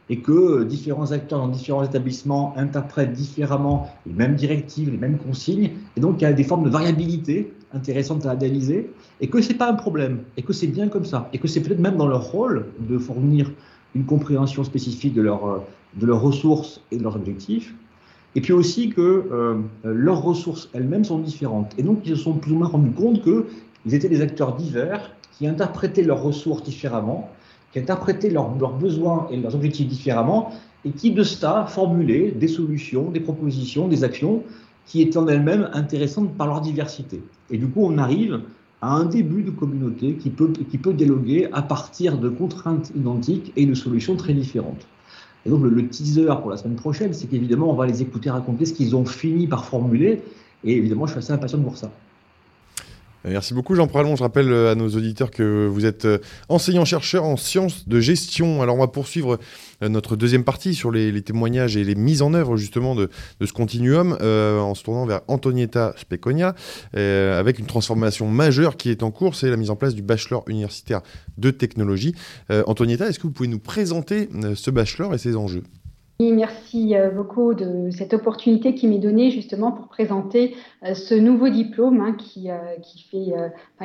et 0.08 0.18
que 0.18 0.62
différents 0.64 1.12
acteurs 1.12 1.40
dans 1.40 1.48
différents 1.48 1.82
établissements 1.82 2.54
interprètent 2.56 3.12
différemment 3.12 3.90
les 4.06 4.12
mêmes 4.12 4.36
directives, 4.36 4.90
les 4.90 4.98
mêmes 4.98 5.18
consignes, 5.18 5.70
et 5.96 6.00
donc 6.00 6.20
il 6.20 6.24
y 6.24 6.26
a 6.26 6.32
des 6.32 6.44
formes 6.44 6.64
de 6.64 6.70
variabilité 6.70 7.52
intéressantes 7.72 8.24
à 8.26 8.30
analyser, 8.30 8.90
et 9.20 9.28
que 9.28 9.40
ce 9.40 9.50
n'est 9.50 9.58
pas 9.58 9.70
un 9.70 9.74
problème, 9.74 10.20
et 10.36 10.42
que 10.42 10.52
c'est 10.52 10.68
bien 10.68 10.88
comme 10.88 11.04
ça, 11.04 11.28
et 11.32 11.38
que 11.38 11.48
c'est 11.48 11.60
peut-être 11.60 11.80
même 11.80 11.96
dans 11.96 12.06
leur 12.06 12.30
rôle 12.30 12.66
de 12.78 12.98
fournir 12.98 13.50
une 13.94 14.04
compréhension 14.04 14.62
spécifique 14.62 15.14
de, 15.14 15.22
leur, 15.22 15.62
de 15.94 16.06
leurs 16.06 16.20
ressources 16.20 16.80
et 16.92 16.98
de 16.98 17.02
leurs 17.02 17.16
objectifs, 17.16 17.74
et 18.36 18.40
puis 18.40 18.52
aussi 18.52 18.90
que 18.90 19.24
euh, 19.32 19.54
leurs 19.82 20.22
ressources 20.22 20.68
elles-mêmes 20.74 21.04
sont 21.04 21.18
différentes. 21.18 21.72
Et 21.78 21.82
donc 21.82 22.00
ils 22.04 22.10
se 22.10 22.22
sont 22.22 22.34
plus 22.34 22.52
ou 22.52 22.56
moins 22.56 22.68
rendus 22.68 22.90
compte 22.90 23.22
qu'ils 23.22 23.94
étaient 23.94 24.10
des 24.10 24.20
acteurs 24.20 24.54
divers 24.54 25.10
qui 25.32 25.46
interprétaient 25.46 26.02
leurs 26.02 26.22
ressources 26.22 26.62
différemment, 26.62 27.30
qui 27.76 27.80
interprétaient 27.80 28.30
leurs, 28.30 28.48
besoins 28.48 29.28
et 29.30 29.36
leurs 29.36 29.54
objectifs 29.54 29.86
différemment, 29.86 30.50
et 30.86 30.92
qui, 30.92 31.10
de 31.10 31.22
cela, 31.22 31.66
formulaient 31.68 32.30
des 32.30 32.48
solutions, 32.48 33.10
des 33.10 33.20
propositions, 33.20 33.86
des 33.86 34.02
actions 34.02 34.44
qui 34.86 35.02
étaient 35.02 35.18
en 35.18 35.28
elles-mêmes 35.28 35.68
intéressantes 35.74 36.32
par 36.38 36.46
leur 36.46 36.62
diversité. 36.62 37.20
Et 37.50 37.58
du 37.58 37.66
coup, 37.66 37.82
on 37.82 37.98
arrive 37.98 38.40
à 38.80 38.94
un 38.94 39.04
début 39.04 39.42
de 39.42 39.50
communauté 39.50 40.14
qui 40.14 40.30
peut, 40.30 40.52
qui 40.70 40.78
peut 40.78 40.94
dialoguer 40.94 41.50
à 41.52 41.60
partir 41.60 42.16
de 42.16 42.30
contraintes 42.30 42.92
identiques 42.96 43.52
et 43.56 43.66
de 43.66 43.74
solutions 43.74 44.16
très 44.16 44.32
différentes. 44.32 44.86
Et 45.44 45.50
donc, 45.50 45.62
le, 45.62 45.68
le 45.68 45.86
teaser 45.86 46.32
pour 46.40 46.48
la 46.48 46.56
semaine 46.56 46.76
prochaine, 46.76 47.12
c'est 47.12 47.26
qu'évidemment, 47.26 47.70
on 47.70 47.74
va 47.74 47.86
les 47.86 48.00
écouter 48.00 48.30
raconter 48.30 48.64
ce 48.64 48.72
qu'ils 48.72 48.96
ont 48.96 49.04
fini 49.04 49.48
par 49.48 49.66
formuler. 49.66 50.22
Et 50.64 50.78
évidemment, 50.78 51.06
je 51.06 51.12
suis 51.12 51.18
assez 51.18 51.32
impatient 51.34 51.58
voir 51.58 51.76
ça. 51.76 51.90
Merci 53.28 53.54
beaucoup 53.54 53.74
Jean 53.74 53.88
Pralon. 53.88 54.14
Je 54.14 54.22
rappelle 54.22 54.52
euh, 54.52 54.70
à 54.70 54.76
nos 54.76 54.88
auditeurs 54.88 55.32
que 55.32 55.66
vous 55.66 55.84
êtes 55.84 56.04
euh, 56.04 56.18
enseignant-chercheur 56.48 57.24
en 57.24 57.36
sciences 57.36 57.88
de 57.88 57.98
gestion. 57.98 58.62
Alors 58.62 58.76
on 58.76 58.78
va 58.78 58.86
poursuivre 58.86 59.40
euh, 59.82 59.88
notre 59.88 60.14
deuxième 60.14 60.44
partie 60.44 60.76
sur 60.76 60.92
les, 60.92 61.20
témoignages 61.22 61.76
et 61.76 61.82
les 61.82 61.96
mises 61.96 62.22
en 62.22 62.34
œuvre 62.34 62.56
justement 62.56 62.94
de, 62.94 63.10
ce 63.44 63.52
continuum 63.52 64.12
en 64.12 64.74
se 64.74 64.84
tournant 64.84 65.06
vers 65.06 65.22
Antonietta 65.26 65.94
Speconia 65.96 66.54
avec 66.92 67.58
une 67.58 67.66
transformation 67.66 68.28
majeure 68.28 68.76
qui 68.76 68.90
est 68.90 69.02
en 69.02 69.10
cours, 69.10 69.34
c'est 69.34 69.50
la 69.50 69.56
mise 69.56 69.70
en 69.70 69.76
place 69.76 69.94
du 69.94 70.02
bachelor 70.02 70.44
universitaire 70.46 71.00
de 71.38 71.50
technologie. 71.50 72.14
Antonietta, 72.66 73.08
est-ce 73.08 73.18
que 73.18 73.24
vous 73.24 73.32
pouvez 73.32 73.48
nous 73.48 73.58
présenter 73.58 74.28
ce 74.54 74.70
bachelor 74.70 75.14
et 75.14 75.18
ses 75.18 75.36
enjeux? 75.36 75.62
Merci 76.18 76.96
euh, 76.96 77.10
beaucoup 77.10 77.52
de 77.52 77.90
cette 77.90 78.14
opportunité 78.14 78.74
qui 78.74 78.88
m'est 78.88 78.98
donnée 78.98 79.30
justement 79.30 79.70
pour 79.70 79.88
présenter 79.88 80.56
euh, 80.82 80.94
ce 80.94 81.14
nouveau 81.14 81.50
diplôme 81.50 82.00
hein, 82.00 82.14
qui, 82.14 82.50
euh, 82.50 82.56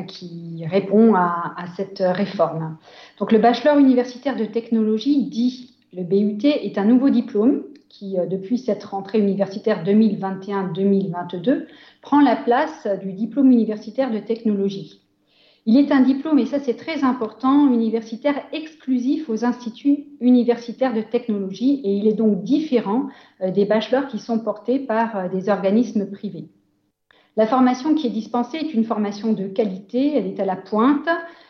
qui 0.08 0.66
répond 0.66 1.14
à, 1.14 1.54
à, 1.58 1.68
cette 1.76 2.00
réforme. 2.00 2.78
Donc 3.20 3.34
le 3.34 3.40
bachelor 3.40 3.78
universitaire 3.78 4.38
de 4.38 4.46
technologie, 4.46 5.26
dit 5.26 5.76
le 5.94 6.04
BUT, 6.04 6.46
est 6.46 6.78
un 6.78 6.86
nouveau 6.86 7.10
diplôme 7.10 7.64
qui, 7.90 8.16
depuis 8.30 8.58
cette 8.58 8.86
rentrée 8.86 9.20
universitaire 9.20 9.84
2021-2022, 9.84 11.66
prend 12.02 12.22
la 12.22 12.38
place 12.38 12.88
du 13.04 13.12
diplôme 13.12 13.52
universitaire 13.52 14.10
de 14.10 14.20
technologie. 14.20 15.02
Il 15.68 15.78
est 15.78 15.92
un 15.92 16.02
diplôme, 16.02 16.40
et 16.40 16.48
ça 16.48 16.60
c'est 16.60 16.74
très 16.74 17.04
important, 17.04 17.72
universitaire 17.72 18.42
exclusif 18.52 19.30
aux 19.30 19.46
instituts 19.46 20.06
universitaires 20.20 20.94
de 20.94 21.02
technologie 21.02 21.82
et 21.84 21.94
il 21.98 22.08
est 22.08 22.14
donc 22.14 22.42
différent 22.44 23.08
euh, 23.42 23.52
des 23.52 23.66
bachelors 23.66 24.08
qui 24.08 24.18
sont 24.18 24.40
portés 24.40 24.80
par 24.80 25.16
euh, 25.16 25.30
des 25.30 25.50
organismes 25.50 26.10
privés. 26.10 26.50
La 27.38 27.46
formation 27.46 27.94
qui 27.94 28.08
est 28.08 28.12
dispensée 28.12 28.58
est 28.58 28.74
une 28.74 28.84
formation 28.84 29.34
de 29.34 29.48
qualité, 29.48 30.18
elle 30.18 30.28
est 30.28 30.40
à 30.40 30.46
la 30.46 30.56
pointe, 30.56 31.08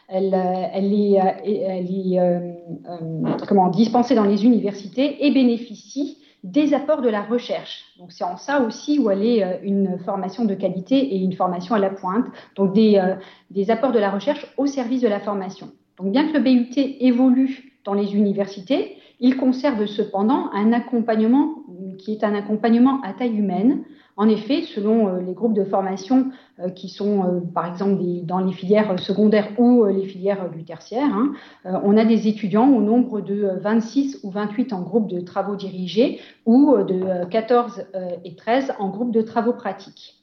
elle, 0.10 0.34
euh, 0.34 0.68
est, 0.74 1.14
elle 1.54 1.90
est 1.90 3.48
comment, 3.48 3.70
dispensée 3.70 4.14
dans 4.14 4.26
les 4.26 4.44
universités 4.44 5.26
et 5.26 5.32
bénéficie 5.32 6.18
des 6.44 6.74
apports 6.74 7.02
de 7.02 7.10
la 7.10 7.22
recherche. 7.22 7.86
Donc 8.00 8.12
c'est 8.12 8.24
en 8.24 8.38
ça 8.38 8.62
aussi 8.62 9.00
où 9.00 9.10
elle 9.10 9.24
est 9.24 9.44
euh, 9.44 9.58
une 9.64 10.00
formation 10.00 10.46
de 10.46 10.56
qualité 10.56 10.98
et 10.98 11.18
une 11.18 11.34
formation 11.34 11.76
à 11.76 11.80
la 11.80 11.90
pointe. 11.90 12.26
Donc 12.56 12.74
des, 12.74 12.98
euh, 12.98 13.16
des 13.52 13.70
apports 13.70 13.92
de 13.92 14.00
la 14.00 14.10
recherche 14.10 14.46
au 14.58 14.66
service 14.66 15.02
de 15.02 15.08
la 15.08 15.20
formation. 15.20 15.72
Donc 15.98 16.12
bien 16.12 16.28
que 16.28 16.38
le 16.38 16.40
BUT 16.40 16.72
évolue 17.00 17.74
dans 17.84 17.94
les 17.94 18.16
universités, 18.16 18.98
il 19.22 19.38
conserve 19.38 19.86
cependant 19.86 20.50
un 20.52 20.74
accompagnement 20.74 21.64
qui 21.98 22.12
est 22.12 22.24
un 22.24 22.36
accompagnement 22.36 23.02
à 23.02 23.14
taille 23.14 23.38
humaine 23.38 23.84
en 24.18 24.28
effet, 24.28 24.62
selon 24.62 25.08
euh, 25.08 25.22
les 25.22 25.34
groupes 25.34 25.54
de 25.54 25.64
formation 25.64 26.32
euh, 26.60 26.70
qui 26.70 26.90
sont, 26.90 27.24
euh, 27.24 27.40
par 27.40 27.66
exemple, 27.68 28.02
dans 28.24 28.40
les 28.40 28.52
filières 28.52 29.00
secondaires 29.00 29.50
ou 29.58 29.86
les 29.86 30.06
filières 30.06 30.50
du 30.52 30.64
tertiaire, 30.64 31.06
hein, 31.06 31.34
on 31.66 31.98
a 31.98 32.06
des 32.06 32.28
étudiants 32.28 32.70
au 32.70 32.82
nombre 32.82 33.22
de 33.22 33.58
26 33.62 34.20
ou 34.24 34.30
28 34.30 34.74
en 34.74 34.82
groupe 34.82 35.10
de 35.10 35.22
travaux 35.22 35.56
dirigés 35.56 36.20
ou 36.46 36.76
de 36.78 37.26
14 37.30 37.86
et 38.24 38.36
13 38.36 38.74
en 38.80 38.90
groupe 38.90 39.12
de 39.12 39.22
travaux 39.22 39.54
pratiques. 39.54 40.18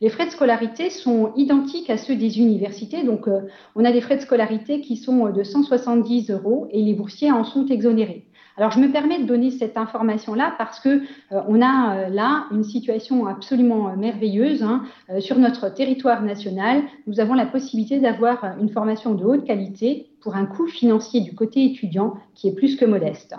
Les 0.00 0.10
frais 0.10 0.26
de 0.26 0.30
scolarité 0.30 0.90
sont 0.90 1.32
identiques 1.36 1.90
à 1.90 1.96
ceux 1.96 2.16
des 2.16 2.38
universités. 2.38 3.02
Donc, 3.02 3.28
on 3.74 3.84
a 3.84 3.92
des 3.92 4.00
frais 4.00 4.16
de 4.16 4.22
scolarité 4.22 4.80
qui 4.80 4.96
sont 4.96 5.30
de 5.30 5.42
170 5.42 6.30
euros 6.30 6.68
et 6.70 6.82
les 6.82 6.94
boursiers 6.94 7.32
en 7.32 7.44
sont 7.44 7.66
exonérés. 7.66 8.27
Alors 8.58 8.72
je 8.72 8.80
me 8.80 8.90
permets 8.90 9.20
de 9.20 9.24
donner 9.24 9.52
cette 9.52 9.76
information-là 9.76 10.52
parce 10.58 10.80
que 10.80 11.02
on 11.30 11.62
a 11.62 12.08
là 12.08 12.46
une 12.50 12.64
situation 12.64 13.26
absolument 13.26 13.96
merveilleuse. 13.96 14.64
Hein. 14.64 14.82
sur 15.20 15.38
notre 15.38 15.72
territoire 15.72 16.22
national, 16.22 16.82
nous 17.06 17.20
avons 17.20 17.34
la 17.34 17.46
possibilité 17.46 18.00
d'avoir 18.00 18.44
une 18.60 18.68
formation 18.68 19.14
de 19.14 19.24
haute 19.24 19.44
qualité 19.44 20.08
pour 20.20 20.34
un 20.34 20.44
coût 20.44 20.66
financier 20.66 21.20
du 21.20 21.36
côté 21.36 21.64
étudiant 21.64 22.14
qui 22.34 22.48
est 22.48 22.54
plus 22.54 22.74
que 22.74 22.84
modeste. 22.84 23.36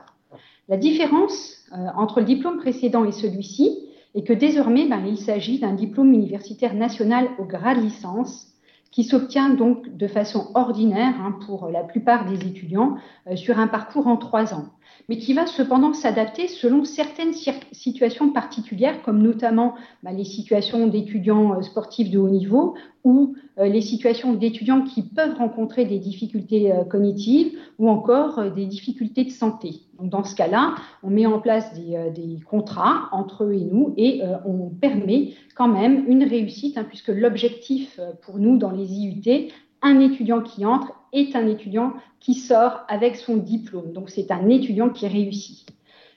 La 0.69 0.77
différence 0.77 1.65
entre 1.97 2.21
le 2.21 2.25
diplôme 2.25 2.57
précédent 2.57 3.03
et 3.03 3.11
celui-ci 3.11 3.77
est 4.15 4.23
que 4.23 4.33
désormais, 4.33 4.87
ben, 4.87 5.03
il 5.05 5.17
s'agit 5.17 5.59
d'un 5.59 5.73
diplôme 5.73 6.13
universitaire 6.13 6.73
national 6.73 7.27
au 7.37 7.43
grade 7.43 7.83
licence 7.83 8.47
qui 8.91 9.03
s'obtient 9.03 9.49
donc 9.49 9.95
de 9.95 10.07
façon 10.07 10.47
ordinaire 10.55 11.13
hein, 11.21 11.37
pour 11.45 11.69
la 11.69 11.83
plupart 11.83 12.25
des 12.25 12.47
étudiants 12.47 12.95
euh, 13.27 13.35
sur 13.35 13.59
un 13.59 13.67
parcours 13.67 14.07
en 14.07 14.17
trois 14.17 14.53
ans, 14.53 14.65
mais 15.07 15.17
qui 15.17 15.33
va 15.33 15.45
cependant 15.45 15.93
s'adapter 15.93 16.47
selon 16.47 16.83
certaines 16.83 17.33
situations 17.71 18.31
particulières, 18.31 19.01
comme 19.01 19.21
notamment 19.21 19.75
bah, 20.03 20.11
les 20.11 20.23
situations 20.23 20.87
d'étudiants 20.87 21.57
euh, 21.57 21.61
sportifs 21.61 22.09
de 22.09 22.19
haut 22.19 22.29
niveau 22.29 22.75
ou 23.03 23.35
euh, 23.57 23.67
les 23.67 23.81
situations 23.81 24.33
d'étudiants 24.33 24.81
qui 24.81 25.03
peuvent 25.03 25.37
rencontrer 25.37 25.85
des 25.85 25.99
difficultés 25.99 26.73
cognitives 26.89 27.57
ou 27.77 27.89
encore 27.89 28.51
des 28.51 28.65
difficultés 28.65 29.23
de 29.23 29.29
santé. 29.29 29.81
Dans 30.01 30.23
ce 30.23 30.35
cas-là, 30.35 30.75
on 31.03 31.09
met 31.09 31.25
en 31.25 31.39
place 31.39 31.73
des, 31.73 32.39
contrats 32.49 33.09
entre 33.11 33.43
eux 33.43 33.53
et 33.53 33.65
nous 33.65 33.93
et 33.97 34.21
on 34.45 34.69
permet 34.69 35.33
quand 35.59 35.67
même 35.67 36.05
une 36.07 36.23
réussite, 36.23 36.77
hein, 36.77 36.85
puisque 36.87 37.09
l'objectif 37.09 37.99
euh, 37.99 38.11
pour 38.21 38.39
nous 38.39 38.57
dans 38.57 38.71
les 38.71 38.93
IUT, 38.93 39.51
un 39.81 39.99
étudiant 39.99 40.41
qui 40.41 40.65
entre 40.65 40.93
est 41.13 41.35
un 41.35 41.47
étudiant 41.47 41.93
qui 42.19 42.33
sort 42.33 42.81
avec 42.87 43.15
son 43.15 43.37
diplôme. 43.37 43.93
Donc 43.93 44.09
c'est 44.09 44.31
un 44.31 44.49
étudiant 44.49 44.89
qui 44.89 45.07
réussit. 45.07 45.67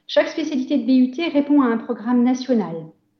Chaque 0.06 0.28
spécialité 0.28 0.78
de 0.78 0.84
BUT 0.84 1.32
répond 1.32 1.62
à 1.62 1.66
un 1.66 1.78
programme 1.78 2.22
national. 2.22 2.74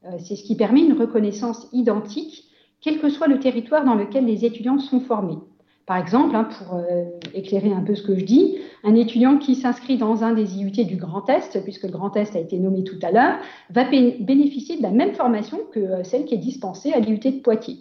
Euh, 0.05 0.11
c'est 0.19 0.37
ce 0.37 0.45
qui 0.45 0.57
permet 0.57 0.83
une 0.83 0.99
reconnaissance 0.99 1.69
identique, 1.73 2.45
quel 2.81 2.99
que 2.99 3.09
soit 3.09 3.29
le 3.29 3.39
territoire 3.39 3.85
dans 3.85 3.95
lequel 3.95 4.27
les 4.27 4.45
étudiants 4.45 4.79
sont 4.79 5.01
formés. 5.01 5.39
Par 5.87 5.97
exemple, 5.97 6.37
hein, 6.37 6.45
pour 6.45 6.77
euh, 6.77 7.05
éclairer 7.35 7.73
un 7.73 7.81
peu 7.81 7.95
ce 7.95 8.03
que 8.03 8.17
je 8.17 8.25
dis, 8.25 8.59
un 8.85 8.95
étudiant 8.95 9.39
qui 9.39 9.57
s'inscrit 9.57 9.97
dans 9.97 10.23
un 10.23 10.33
des 10.33 10.59
IUT 10.59 10.85
du 10.85 10.97
Grand 10.97 11.29
Est, 11.29 11.63
puisque 11.65 11.85
le 11.85 11.91
Grand 11.91 12.17
Est 12.17 12.37
a 12.37 12.39
été 12.39 12.59
nommé 12.59 12.85
tout 12.85 12.99
à 13.03 13.11
l'heure, 13.11 13.39
va 13.71 13.85
bénéficier 13.85 14.77
de 14.77 14.83
la 14.83 14.91
même 14.91 15.15
formation 15.15 15.59
que 15.73 15.81
euh, 15.81 16.05
celle 16.05 16.25
qui 16.25 16.35
est 16.35 16.39
dispensée 16.39 16.93
à 16.93 17.01
l'IUT 17.01 17.19
de 17.19 17.41
Poitiers. 17.41 17.79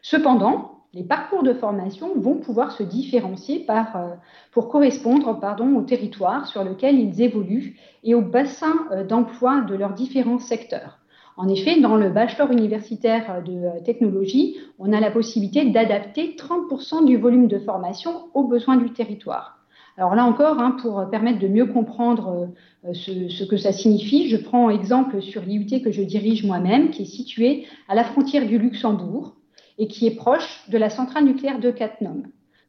Cependant, 0.00 0.71
les 0.94 1.04
parcours 1.04 1.42
de 1.42 1.54
formation 1.54 2.12
vont 2.16 2.36
pouvoir 2.36 2.72
se 2.72 2.82
différencier 2.82 3.60
par, 3.60 3.96
euh, 3.96 4.14
pour 4.50 4.68
correspondre 4.68 5.38
pardon, 5.40 5.74
au 5.76 5.82
territoire 5.82 6.46
sur 6.46 6.64
lequel 6.64 6.98
ils 6.98 7.22
évoluent 7.22 7.78
et 8.04 8.14
au 8.14 8.20
bassin 8.20 8.74
d'emploi 9.08 9.62
de 9.62 9.74
leurs 9.74 9.94
différents 9.94 10.38
secteurs. 10.38 10.98
En 11.36 11.48
effet, 11.48 11.80
dans 11.80 11.96
le 11.96 12.10
bachelor 12.10 12.50
universitaire 12.50 13.42
de 13.42 13.82
technologie, 13.84 14.56
on 14.78 14.92
a 14.92 15.00
la 15.00 15.10
possibilité 15.10 15.64
d'adapter 15.70 16.36
30% 16.36 17.06
du 17.06 17.16
volume 17.16 17.48
de 17.48 17.58
formation 17.58 18.28
aux 18.34 18.44
besoins 18.44 18.76
du 18.76 18.92
territoire. 18.92 19.58
Alors 19.96 20.14
là 20.14 20.24
encore, 20.24 20.58
hein, 20.58 20.76
pour 20.80 21.08
permettre 21.10 21.38
de 21.38 21.48
mieux 21.48 21.66
comprendre 21.66 22.48
euh, 22.86 22.94
ce, 22.94 23.44
que 23.44 23.56
ça 23.56 23.72
signifie, 23.72 24.28
je 24.28 24.36
prends 24.36 24.70
exemple 24.70 25.20
sur 25.20 25.42
l'IUT 25.42 25.82
que 25.82 25.92
je 25.92 26.02
dirige 26.02 26.44
moi-même, 26.44 26.90
qui 26.90 27.02
est 27.02 27.06
situé 27.06 27.66
à 27.88 27.94
la 27.94 28.04
frontière 28.04 28.46
du 28.46 28.58
Luxembourg 28.58 29.34
et 29.78 29.88
qui 29.88 30.06
est 30.06 30.14
proche 30.14 30.64
de 30.68 30.78
la 30.78 30.90
centrale 30.90 31.24
nucléaire 31.24 31.58
de 31.58 31.70
Cattenom. 31.70 32.22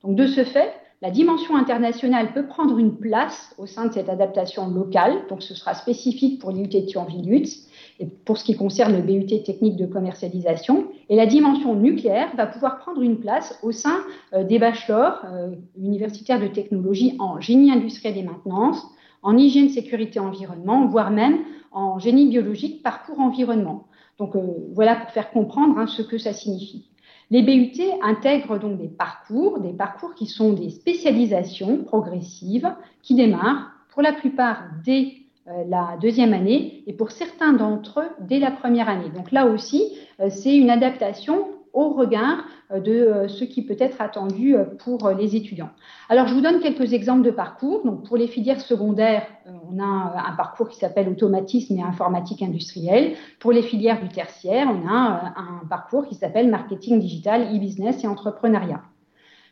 Donc 0.04 0.16
de 0.16 0.28
ce 0.28 0.44
fait, 0.44 0.74
la 1.04 1.12
dimension 1.12 1.58
internationale 1.58 2.32
peut 2.34 2.48
prendre 2.48 2.78
une 2.78 2.96
place 2.96 3.54
au 3.58 3.66
sein 3.66 3.88
de 3.88 3.92
cette 3.92 4.08
adaptation 4.08 4.70
locale, 4.70 5.26
donc 5.28 5.44
ce 5.44 5.54
sera 5.54 5.74
spécifique 5.74 6.40
pour 6.40 6.52
l'IUT 6.52 6.68
de 6.68 6.80
Thionville-Lutz, 6.80 7.68
et 8.00 8.06
pour 8.06 8.38
ce 8.38 8.46
qui 8.46 8.56
concerne 8.56 8.96
le 8.96 9.02
BUT 9.02 9.44
technique 9.44 9.76
de 9.76 9.86
commercialisation. 9.86 10.88
Et 11.10 11.18
la 11.18 11.26
dimension 11.26 11.76
nucléaire 11.76 12.34
va 12.38 12.48
pouvoir 12.48 12.80
prendre 12.80 13.02
une 13.02 13.20
place 13.20 13.60
au 13.64 13.74
sein 13.74 13.98
euh, 14.34 14.46
des 14.46 14.60
bachelors 14.60 15.22
euh, 15.26 15.52
universitaires 15.78 16.40
de 16.40 16.48
technologie 16.48 17.18
en 17.20 17.40
génie 17.42 17.72
industriel 17.72 18.18
et 18.18 18.24
maintenance, 18.24 18.82
en 19.22 19.38
hygiène, 19.38 19.70
sécurité, 19.70 20.20
environnement, 20.20 20.88
voire 20.88 21.12
même 21.12 21.40
en 21.72 22.00
génie 22.00 22.30
biologique, 22.30 22.82
parcours 22.82 23.20
environnement. 23.20 23.88
Donc 24.20 24.36
euh, 24.36 24.42
voilà 24.74 24.96
pour 24.96 25.10
faire 25.12 25.32
comprendre 25.32 25.78
hein, 25.78 25.88
ce 25.88 26.02
que 26.02 26.18
ça 26.18 26.34
signifie. 26.34 26.93
Les 27.32 27.42
BUT 27.42 27.82
intègrent 28.02 28.60
donc 28.60 28.78
des 28.78 28.88
parcours, 28.88 29.60
des 29.60 29.74
parcours 29.74 30.14
qui 30.14 30.26
sont 30.26 30.54
des 30.54 30.70
spécialisations 30.70 31.84
progressives 31.84 32.74
qui 33.02 33.16
démarrent 33.16 33.72
pour 33.90 34.02
la 34.02 34.14
plupart 34.14 34.64
dès 34.84 35.14
euh, 35.48 35.64
la 35.68 35.98
deuxième 36.02 36.34
année 36.34 36.84
et 36.88 36.94
pour 36.94 37.12
certains 37.12 37.54
d'entre 37.54 38.00
eux 38.00 38.10
dès 38.22 38.40
la 38.40 38.52
première 38.52 38.88
année. 38.88 39.10
Donc 39.10 39.32
là 39.32 39.46
aussi, 39.46 39.98
euh, 40.20 40.30
c'est 40.30 40.56
une 40.56 40.70
adaptation 40.70 41.48
au 41.74 41.90
regard 41.90 42.46
euh, 42.72 42.80
de 42.80 43.28
ce 43.28 43.44
qui 43.44 43.66
peut 43.66 43.76
être 43.80 44.02
attendu 44.02 44.56
pour 44.80 45.10
les 45.10 45.36
étudiants. 45.36 45.72
Alors, 46.08 46.28
je 46.28 46.34
vous 46.34 46.42
donne 46.42 46.60
quelques 46.60 46.94
exemples 46.94 47.24
de 47.24 47.32
parcours. 47.32 47.84
Donc, 47.84 48.06
pour 48.06 48.16
les 48.16 48.28
filières 48.28 48.62
secondaires, 48.62 49.28
on 49.70 49.80
a 49.80 50.24
un 50.30 50.36
parcours 50.38 50.70
qui 50.70 50.78
s'appelle 50.78 51.10
automatisme 51.10 51.78
et 51.78 51.84
informatique 51.84 52.42
industrielle. 52.42 53.16
Pour 53.40 53.52
les 53.52 53.64
filières 53.64 54.02
du 54.02 54.10
tertiaire, 54.10 54.68
on 54.70 54.88
a 54.88 55.34
un 55.36 55.66
parcours 55.68 56.08
qui 56.08 56.16
s'appelle 56.16 56.50
marketing 56.50 57.00
digital, 57.00 57.56
e-business 57.56 58.04
et 58.04 58.08
entrepreneuriat. 58.08 58.82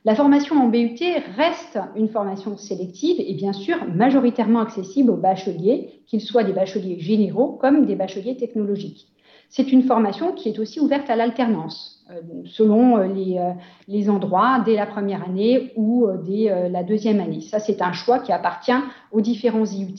La 0.03 0.15
formation 0.15 0.55
en 0.55 0.67
BUT 0.67 0.97
reste 1.38 1.78
une 1.95 2.09
formation 2.09 2.57
sélective 2.57 3.17
et 3.19 3.36
bien 3.36 3.53
sûr 3.53 3.78
majoritairement 3.86 4.61
accessible 4.61 5.11
aux 5.11 5.17
bacheliers, 5.17 6.01
qu'ils 6.07 6.22
soient 6.22 6.43
des 6.43 6.53
bacheliers 6.53 6.99
généraux 6.99 7.51
comme 7.61 7.86
des 7.86 7.95
bacheliers 7.95 8.36
technologiques. 8.36 9.07
C'est 9.49 9.72
une 9.72 9.84
formation 9.84 10.32
qui 10.32 10.49
est 10.49 10.57
aussi 10.57 10.80
ouverte 10.80 11.07
à 11.11 11.15
l'alternance, 11.15 12.01
euh, 12.01 12.01
selon 12.45 12.97
euh, 12.97 13.07
euh, 13.07 13.53
les, 13.88 14.09
endroits, 14.09 14.62
dès 14.66 14.76
la 14.76 14.86
première 14.86 15.24
année 15.24 15.72
ou 15.76 16.07
dès 16.26 16.70
la 16.70 16.84
deuxième 16.84 17.20
année. 17.20 17.41
Ça, 17.41 17.59
c'est 17.59 17.82
un 17.82 17.93
choix 17.93 18.20
qui 18.20 18.32
appartient 18.32 18.72
aux 19.12 19.22
différents 19.22 19.66
IUT. 19.66 19.95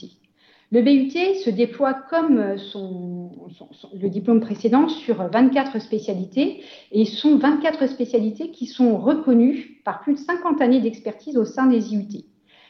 Le 0.71 0.81
BUT 0.81 1.11
se 1.43 1.51
déploie 1.51 1.93
comme 1.93 2.55
le 3.93 4.09
diplôme 4.09 4.39
précédent 4.39 4.87
sur 4.87 5.17
24 5.17 5.79
spécialités 5.79 6.63
et 6.91 7.05
sont 7.05 7.37
24 7.37 7.87
spécialités 7.87 8.49
qui 8.49 8.65
sont 8.65 8.97
reconnues 8.97 9.81
par 9.85 10.01
plus 10.01 10.13
de 10.13 10.19
50 10.19 10.61
années 10.61 10.81
d'expertise 10.81 11.37
au 11.37 11.45
sein 11.45 11.67
des 11.67 11.93
IUT. 11.93 12.23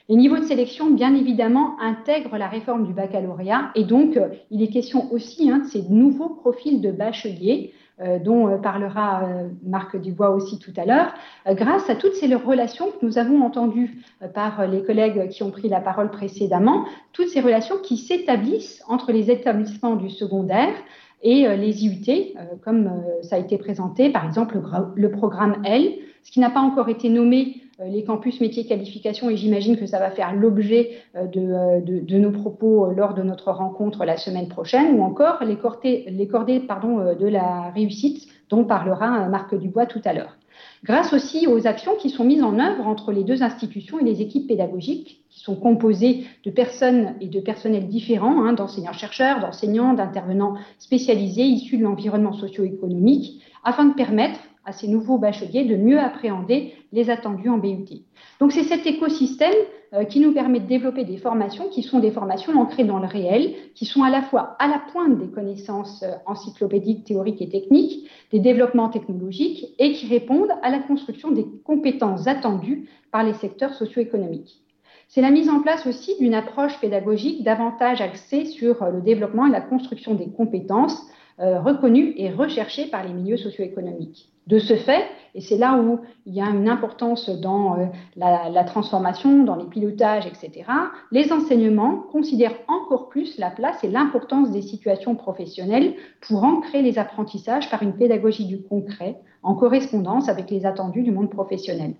Les 0.09 0.17
niveaux 0.17 0.37
de 0.37 0.43
sélection, 0.43 0.91
bien 0.91 1.15
évidemment, 1.15 1.79
intègrent 1.79 2.37
la 2.37 2.49
réforme 2.49 2.85
du 2.85 2.93
baccalauréat 2.93 3.71
et 3.73 3.85
donc 3.85 4.19
il 4.51 4.61
est 4.61 4.67
question 4.67 5.09
aussi 5.13 5.49
hein, 5.49 5.59
de 5.59 5.67
ces 5.67 5.83
nouveaux 5.83 6.27
profils 6.27 6.81
de 6.81 6.91
bacheliers 6.91 7.71
euh, 7.71 7.82
dont 7.99 8.47
euh, 8.47 8.57
parlera 8.57 9.23
euh, 9.23 9.49
Marc 9.63 9.95
Dubois 9.95 10.31
aussi 10.31 10.59
tout 10.59 10.73
à 10.77 10.85
l'heure, 10.85 11.13
grâce 11.47 11.89
à 11.89 11.95
toutes 11.95 12.15
ces 12.15 12.33
relations 12.33 12.91
que 12.91 13.05
nous 13.05 13.17
avons 13.17 13.41
entendues 13.43 14.03
par 14.33 14.67
les 14.67 14.83
collègues 14.83 15.29
qui 15.29 15.43
ont 15.43 15.51
pris 15.51 15.69
la 15.69 15.79
parole 15.79 16.09
précédemment, 16.09 16.85
toutes 17.11 17.29
ces 17.29 17.41
relations 17.41 17.77
qui 17.77 17.97
s'établissent 17.97 18.83
entre 18.87 19.11
les 19.11 19.29
établissements 19.29 19.95
du 19.95 20.09
secondaire 20.09 20.73
et 21.21 21.47
les 21.55 21.85
IUT, 21.85 22.35
comme 22.63 23.03
ça 23.21 23.37
a 23.37 23.39
été 23.39 23.57
présenté, 23.57 24.09
par 24.09 24.25
exemple 24.25 24.59
le 24.95 25.11
programme 25.11 25.61
L, 25.63 25.93
ce 26.23 26.31
qui 26.31 26.39
n'a 26.39 26.49
pas 26.49 26.61
encore 26.61 26.89
été 26.89 27.09
nommé 27.09 27.62
euh, 27.62 27.62
les 27.87 28.03
campus 28.03 28.39
métiers 28.41 28.65
qualification 28.65 29.29
et 29.29 29.37
j'imagine 29.37 29.77
que 29.77 29.85
ça 29.85 29.99
va 29.99 30.11
faire 30.11 30.33
l'objet 30.33 30.91
euh, 31.15 31.27
euh, 31.35 31.81
de, 31.81 32.17
nos 32.17 32.31
propos 32.31 32.91
lors 32.91 33.13
de 33.13 33.23
notre 33.23 33.51
rencontre 33.51 34.05
la 34.05 34.17
semaine 34.17 34.47
prochaine, 34.47 34.99
ou 34.99 35.03
encore 35.03 35.43
les 35.43 35.57
cordées, 35.57 36.05
de 36.07 37.27
la 37.27 37.71
réussite 37.71 38.27
dont 38.49 38.65
parlera 38.65 39.27
Marc 39.29 39.55
Dubois 39.55 39.85
tout 39.85 40.01
à 40.05 40.13
l'heure. 40.13 40.37
Grâce 40.83 41.13
aussi 41.13 41.47
aux 41.47 41.65
actions 41.65 41.95
qui 41.95 42.09
sont 42.09 42.25
mises 42.25 42.43
en 42.43 42.59
œuvre 42.59 42.87
entre 42.87 43.11
les 43.11 43.23
deux 43.23 43.41
institutions 43.41 43.99
et 43.99 44.03
les 44.03 44.21
équipes 44.21 44.47
pédagogiques, 44.47 45.23
qui 45.29 45.39
sont 45.39 45.55
composées 45.55 46.25
de 46.45 46.51
personnes 46.51 47.15
et 47.21 47.27
de 47.27 47.39
personnels 47.39 47.87
différents, 47.87 48.45
hein, 48.45 48.53
d'enseignants-chercheurs, 48.53 49.39
d'enseignants, 49.39 49.93
d'intervenants 49.93 50.55
spécialisés 50.79 51.43
issus 51.43 51.77
de 51.77 51.83
l'environnement 51.83 52.33
socio-économique, 52.33 53.41
afin 53.63 53.85
de 53.85 53.93
permettre 53.93 54.39
à 54.65 54.71
ces 54.71 54.87
nouveaux 54.87 55.17
bacheliers 55.17 55.65
de 55.65 55.75
mieux 55.75 55.99
appréhender 55.99 56.73
les 56.91 57.09
attendus 57.09 57.49
en 57.49 57.57
BUT. 57.57 58.03
Donc 58.39 58.51
c'est 58.51 58.63
cet 58.63 58.85
écosystème 58.85 59.53
euh, 59.93 60.05
qui 60.05 60.19
nous 60.19 60.33
permet 60.33 60.59
de 60.59 60.65
développer 60.65 61.03
des 61.03 61.17
formations 61.17 61.69
qui 61.69 61.83
sont 61.83 61.99
des 61.99 62.09
formations 62.09 62.53
ancrées 62.59 62.83
dans 62.83 62.97
le 62.97 63.05
réel, 63.05 63.53
qui 63.75 63.85
sont 63.85 64.01
à 64.01 64.09
la 64.09 64.23
fois 64.23 64.55
à 64.57 64.67
la 64.67 64.79
pointe 64.91 65.19
des 65.19 65.27
connaissances 65.27 66.01
euh, 66.01 66.13
encyclopédiques, 66.25 67.03
théoriques 67.03 67.41
et 67.43 67.49
techniques, 67.49 68.09
des 68.31 68.39
développements 68.39 68.89
technologiques 68.89 69.75
et 69.77 69.91
qui 69.91 70.07
répondent 70.07 70.51
à 70.63 70.71
la 70.71 70.79
construction 70.79 71.29
des 71.29 71.45
compétences 71.63 72.25
attendues 72.25 72.89
par 73.11 73.23
les 73.23 73.33
secteurs 73.33 73.75
socio-économiques. 73.75 74.61
C'est 75.09 75.21
la 75.21 75.29
mise 75.29 75.49
en 75.49 75.61
place 75.61 75.85
aussi 75.85 76.17
d'une 76.19 76.33
approche 76.33 76.79
pédagogique 76.79 77.43
davantage 77.43 78.01
axée 78.01 78.45
sur 78.45 78.81
euh, 78.81 78.89
le 78.89 79.01
développement 79.01 79.45
et 79.45 79.51
la 79.51 79.61
construction 79.61 80.15
des 80.15 80.29
compétences 80.29 81.07
reconnue 81.39 82.13
et 82.15 82.29
recherchée 82.29 82.85
par 82.85 83.03
les 83.03 83.11
milieux 83.11 83.37
socio-économiques. 83.37 84.32
De 84.47 84.59
ce 84.59 84.75
fait, 84.75 85.05
et 85.35 85.41
c'est 85.41 85.57
là 85.57 85.77
où 85.77 85.99
il 86.25 86.33
y 86.33 86.41
a 86.41 86.49
une 86.49 86.67
importance 86.67 87.29
dans 87.29 87.79
euh, 87.79 87.85
la, 88.17 88.63
transformation, 88.65 89.43
dans 89.43 89.55
les 89.55 89.65
pilotages, 89.65 90.27
etc., 90.27 90.65
les 91.11 91.31
enseignements 91.31 92.03
considèrent 92.11 92.59
encore 92.67 93.09
plus 93.09 93.37
la 93.37 93.49
place 93.49 93.83
et 93.83 93.89
l'importance 93.89 94.51
des 94.51 94.61
situations 94.61 95.15
professionnelles 95.15 95.95
pour 96.27 96.43
ancrer 96.43 96.81
les 96.81 96.99
apprentissages 96.99 97.69
par 97.71 97.83
une 97.83 97.95
pédagogie 97.95 98.45
du 98.45 98.61
concret 98.61 99.17
en 99.43 99.55
correspondance 99.55 100.29
avec 100.29 100.49
les 100.51 100.65
attendus 100.65 101.03
du 101.03 101.11
monde 101.11 101.29
professionnel. 101.29 101.93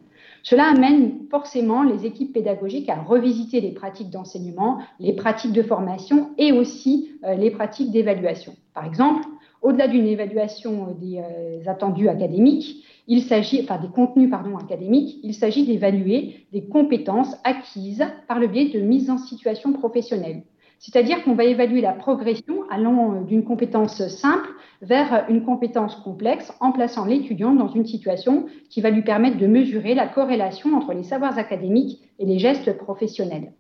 Cela 0.44 0.66
amène 0.70 1.20
forcément 1.32 1.84
les 1.84 2.06
équipes 2.06 2.34
pédagogiques 2.34 2.90
à 2.90 3.02
revisiter 3.02 3.62
les 3.62 3.72
pratiques 3.72 4.10
d'enseignement, 4.10 4.80
les 5.00 5.14
pratiques 5.14 5.54
de 5.54 5.64
formation 5.64 6.32
et 6.38 6.52
aussi 6.52 7.14
euh, 7.24 7.36
les 7.36 7.50
pratiques 7.50 7.92
d'évaluation. 7.92 8.54
Par 8.74 8.86
exemple, 8.86 9.24
au-delà 9.64 9.88
d'une 9.88 10.06
évaluation 10.06 10.90
euh, 10.90 10.94
des 10.94 11.18
euh, 11.18 11.70
attendus 11.72 12.10
académiques, 12.10 12.86
il 13.08 13.24
s'agit, 13.24 13.62
enfin 13.64 13.82
des 13.82 13.88
contenus 13.88 14.30
pardon, 14.30 14.58
académiques, 14.58 15.20
il 15.24 15.34
s'agit 15.34 15.66
d'évaluer 15.66 16.46
des 16.52 16.68
compétences 16.68 17.36
acquises 17.44 18.06
par 18.28 18.40
le 18.40 18.48
biais 18.48 18.70
de 18.70 18.80
mise 18.80 19.10
en 19.10 19.18
situation 19.18 19.74
professionnelle. 19.74 20.44
C'est-à-dire 20.80 21.24
qu'on 21.24 21.34
va 21.34 21.46
évaluer 21.46 21.80
la 21.80 21.94
progression 21.94 22.64
allant 22.70 23.16
euh, 23.16 23.24
d'une 23.24 23.46
compétence 23.46 24.06
simple 24.10 24.50
vers 24.82 25.26
une 25.30 25.44
compétence 25.44 25.96
complexe 25.96 26.52
en 26.60 26.74
plaçant 26.74 27.06
l'étudiant 27.06 27.54
dans 27.54 27.70
une 27.70 27.86
situation 27.86 28.48
qui 28.70 28.82
va 28.82 28.90
lui 28.90 29.02
permettre 29.02 29.38
de 29.38 29.48
mesurer 29.48 29.96
la 29.96 30.08
corrélation 30.08 30.76
entre 30.76 30.94
les 30.94 31.04
savoirs 31.04 31.38
académiques 31.38 32.02
et 32.20 32.26
les 32.26 32.38
gestes 32.38 32.78
professionnels 32.78 33.54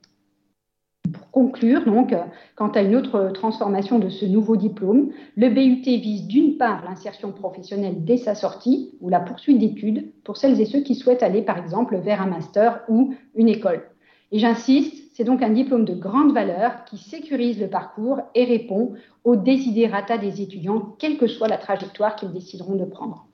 conclure, 1.31 1.85
donc, 1.85 2.15
quant 2.55 2.69
à 2.69 2.81
une 2.81 2.95
autre 2.95 3.31
transformation 3.33 3.99
de 3.99 4.09
ce 4.09 4.25
nouveau 4.25 4.55
diplôme, 4.55 5.11
le 5.35 5.49
BUT 5.49 5.83
vise 5.83 6.27
d'une 6.27 6.57
part 6.57 6.83
l'insertion 6.85 7.31
professionnelle 7.31 8.03
dès 8.03 8.17
sa 8.17 8.35
sortie 8.35 8.93
ou 9.01 9.09
la 9.09 9.19
poursuite 9.19 9.59
d'études 9.59 10.11
pour 10.23 10.37
celles 10.37 10.59
et 10.61 10.65
ceux 10.65 10.81
qui 10.81 10.95
souhaitent 10.95 11.23
aller, 11.23 11.41
par 11.41 11.57
exemple, 11.57 11.97
vers 11.97 12.21
un 12.21 12.27
master 12.27 12.81
ou 12.87 13.13
une 13.35 13.49
école. 13.49 13.83
Et 14.31 14.39
j'insiste, 14.39 15.03
c'est 15.13 15.23
donc 15.23 15.43
un 15.43 15.51
diplôme 15.51 15.85
de 15.85 15.93
grande 15.93 16.33
valeur 16.33 16.85
qui 16.85 16.97
sécurise 16.97 17.59
le 17.59 17.67
parcours 17.67 18.19
et 18.33 18.45
répond 18.45 18.93
aux 19.23 19.35
désidérata 19.35 20.17
des 20.17 20.41
étudiants, 20.41 20.95
quelle 20.97 21.17
que 21.17 21.27
soit 21.27 21.47
la 21.47 21.57
trajectoire 21.57 22.15
qu'ils 22.15 22.31
décideront 22.31 22.75
de 22.75 22.85
prendre. 22.85 23.27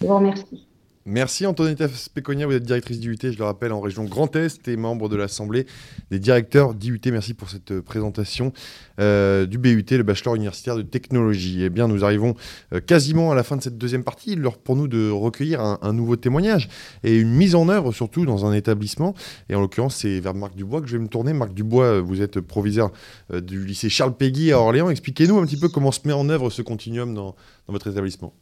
Je 0.00 0.06
vous 0.06 0.14
remercie. 0.14 0.69
Merci 1.12 1.44
Antonetta 1.44 1.88
Speconia, 1.88 2.46
vous 2.46 2.52
êtes 2.52 2.62
directrice 2.62 3.00
d'IUT, 3.00 3.18
je 3.20 3.36
le 3.36 3.42
rappelle, 3.42 3.72
en 3.72 3.80
région 3.80 4.04
Grand 4.04 4.36
Est 4.36 4.68
et 4.68 4.76
membre 4.76 5.08
de 5.08 5.16
l'Assemblée 5.16 5.66
des 6.12 6.20
directeurs 6.20 6.72
d'IUT. 6.72 7.00
Merci 7.06 7.34
pour 7.34 7.50
cette 7.50 7.72
euh, 7.72 7.82
présentation 7.82 8.52
euh, 9.00 9.44
du 9.44 9.58
BUT, 9.58 9.84
le 9.90 10.04
bachelor 10.04 10.36
universitaire 10.36 10.76
de 10.76 10.82
technologie. 10.82 11.64
Eh 11.64 11.68
bien, 11.68 11.88
nous 11.88 12.04
arrivons 12.04 12.36
euh, 12.72 12.78
quasiment 12.78 13.32
à 13.32 13.34
la 13.34 13.42
fin 13.42 13.56
de 13.56 13.62
cette 13.62 13.76
deuxième 13.76 14.04
partie. 14.04 14.34
Il 14.34 14.38
l'heure 14.38 14.56
pour 14.56 14.76
nous 14.76 14.86
de 14.86 15.10
recueillir 15.10 15.60
un, 15.60 15.92
nouveau 15.92 16.14
témoignage 16.14 16.68
et 17.02 17.16
une 17.16 17.32
mise 17.32 17.56
en 17.56 17.68
œuvre 17.68 17.90
surtout 17.90 18.24
dans 18.24 18.46
un 18.46 18.52
établissement. 18.52 19.16
Et 19.48 19.56
en 19.56 19.60
l'occurrence, 19.60 19.96
c'est 19.96 20.20
vers 20.20 20.34
Marc 20.34 20.54
Dubois 20.54 20.80
que 20.80 20.86
je 20.86 20.96
vais 20.96 21.02
me 21.02 21.08
tourner. 21.08 21.32
Marc 21.32 21.52
Dubois, 21.52 22.00
vous 22.00 22.22
êtes 22.22 22.38
proviseur 22.38 22.92
du 23.34 23.66
lycée 23.66 23.88
Charles 23.88 24.16
Péguy 24.16 24.52
à 24.52 24.60
Orléans. 24.60 24.90
Expliquez-nous 24.90 25.38
un 25.38 25.44
petit 25.44 25.58
peu 25.58 25.68
comment 25.68 25.90
se 25.90 26.06
met 26.06 26.12
en 26.12 26.28
œuvre 26.28 26.50
ce 26.50 26.62
continuum 26.62 27.14
dans 27.14 27.34
votre 27.66 27.88
établissement 27.88 28.32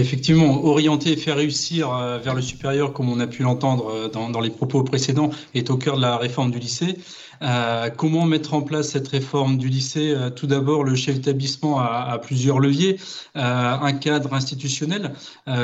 effectivement, 0.00 0.64
orienter 0.64 1.12
et 1.12 1.16
faire 1.16 1.36
réussir 1.36 1.92
euh, 1.92 2.18
vers 2.18 2.34
le 2.34 2.42
supérieur, 2.42 2.92
comme 2.92 3.10
on 3.10 3.20
a 3.20 3.26
pu 3.26 3.42
l'entendre 3.42 3.88
euh, 3.90 4.08
dans, 4.08 4.40
les 4.40 4.50
propos 4.50 4.82
précédents, 4.82 5.30
est 5.54 5.70
au 5.70 5.76
cœur 5.76 5.96
de 5.96 6.02
la 6.02 6.16
réforme 6.16 6.50
du 6.50 6.58
lycée. 6.58 6.96
Euh, 7.42 7.90
comment 7.90 8.24
mettre 8.24 8.54
en 8.54 8.62
place 8.62 8.90
cette 8.90 9.08
réforme 9.08 9.58
du 9.58 9.68
lycée? 9.68 10.16
Tout 10.36 10.46
d'abord, 10.46 10.84
le 10.84 10.94
chef 10.94 11.16
d'établissement 11.16 11.80
a, 11.80 12.16
plusieurs 12.18 12.60
leviers. 12.60 13.00
un 13.34 13.92
cadre 13.94 14.32
institutionnel, 14.32 15.12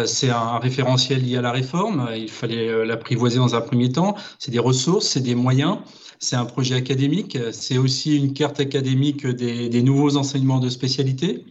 c'est 0.05 0.31
un 0.31 0.59
référentiel 0.59 1.23
lié 1.23 1.37
à 1.37 1.41
la 1.41 1.53
réforme. 1.53 2.09
Il 2.17 2.31
fallait 2.31 2.85
l'apprivoiser 2.85 3.39
dans 3.39 3.55
un 3.55 3.61
premier 3.61 3.93
temps. 3.93 4.17
C'est 4.41 4.51
des 4.51 4.59
ressources, 4.59 5.07
c'est 5.07 5.21
des 5.21 5.37
moyens. 5.37 5.79
C'est 6.19 6.35
un 6.35 6.47
projet 6.47 6.75
académique. 6.75 7.39
C'est 7.53 7.79
aussi 7.79 8.17
une 8.17 8.33
carte 8.33 8.59
académique 8.59 9.25
des, 9.25 9.83
nouveaux 9.83 10.17
enseignements 10.17 10.59
de 10.59 10.71
spécialité. 10.71 11.45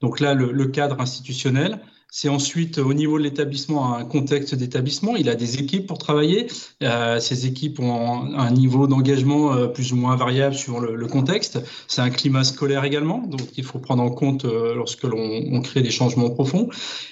Donc 0.00 0.18
là, 0.18 0.32
le 0.32 0.66
cadre 0.68 0.98
institutionnel. 0.98 1.78
C'est 2.10 2.30
ensuite 2.30 2.78
au 2.78 2.94
niveau 2.94 3.18
de 3.18 3.24
l'établissement 3.24 3.94
un 3.94 4.04
contexte 4.04 4.54
d'établissement. 4.54 5.14
Il 5.16 5.28
a 5.28 5.34
des 5.34 5.58
équipes 5.58 5.86
pour 5.86 5.98
travailler. 5.98 6.46
Euh, 6.82 7.20
ces 7.20 7.44
équipes 7.44 7.80
ont 7.80 8.34
un 8.34 8.50
niveau 8.50 8.86
d'engagement 8.86 9.52
euh, 9.52 9.66
plus 9.66 9.92
ou 9.92 9.96
moins 9.96 10.16
variable 10.16 10.54
sur 10.54 10.80
le, 10.80 11.06
contexte. 11.06 11.60
C'est 11.86 12.00
un 12.00 12.08
climat 12.08 12.44
scolaire 12.44 12.84
également, 12.84 13.18
donc 13.26 13.42
il 13.56 13.64
faut 13.64 13.78
prendre 13.78 14.02
en 14.02 14.10
compte 14.10 14.46
euh, 14.46 14.74
lorsque 14.74 15.02
l'on 15.04 15.60
crée 15.60 15.82
des 15.82 15.90
changements 15.90 16.30
profonds. 16.30 16.70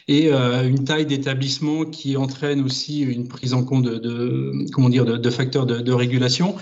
Et 0.09 0.31
une 0.31 0.85
taille 0.85 1.07
d'établissement 1.07 1.85
qui 1.85 2.17
entraîne 2.17 2.63
aussi 2.63 3.01
une 3.01 3.29
prise 3.29 3.55
en 3.55 3.65
compte 3.65 3.85
de, 3.85 4.71
comment 4.73 4.89
dire 4.89 5.05
de, 5.05 5.31
facteurs 5.31 5.67
de, 5.67 5.81
de 5.81 5.93
régulation 5.93 6.57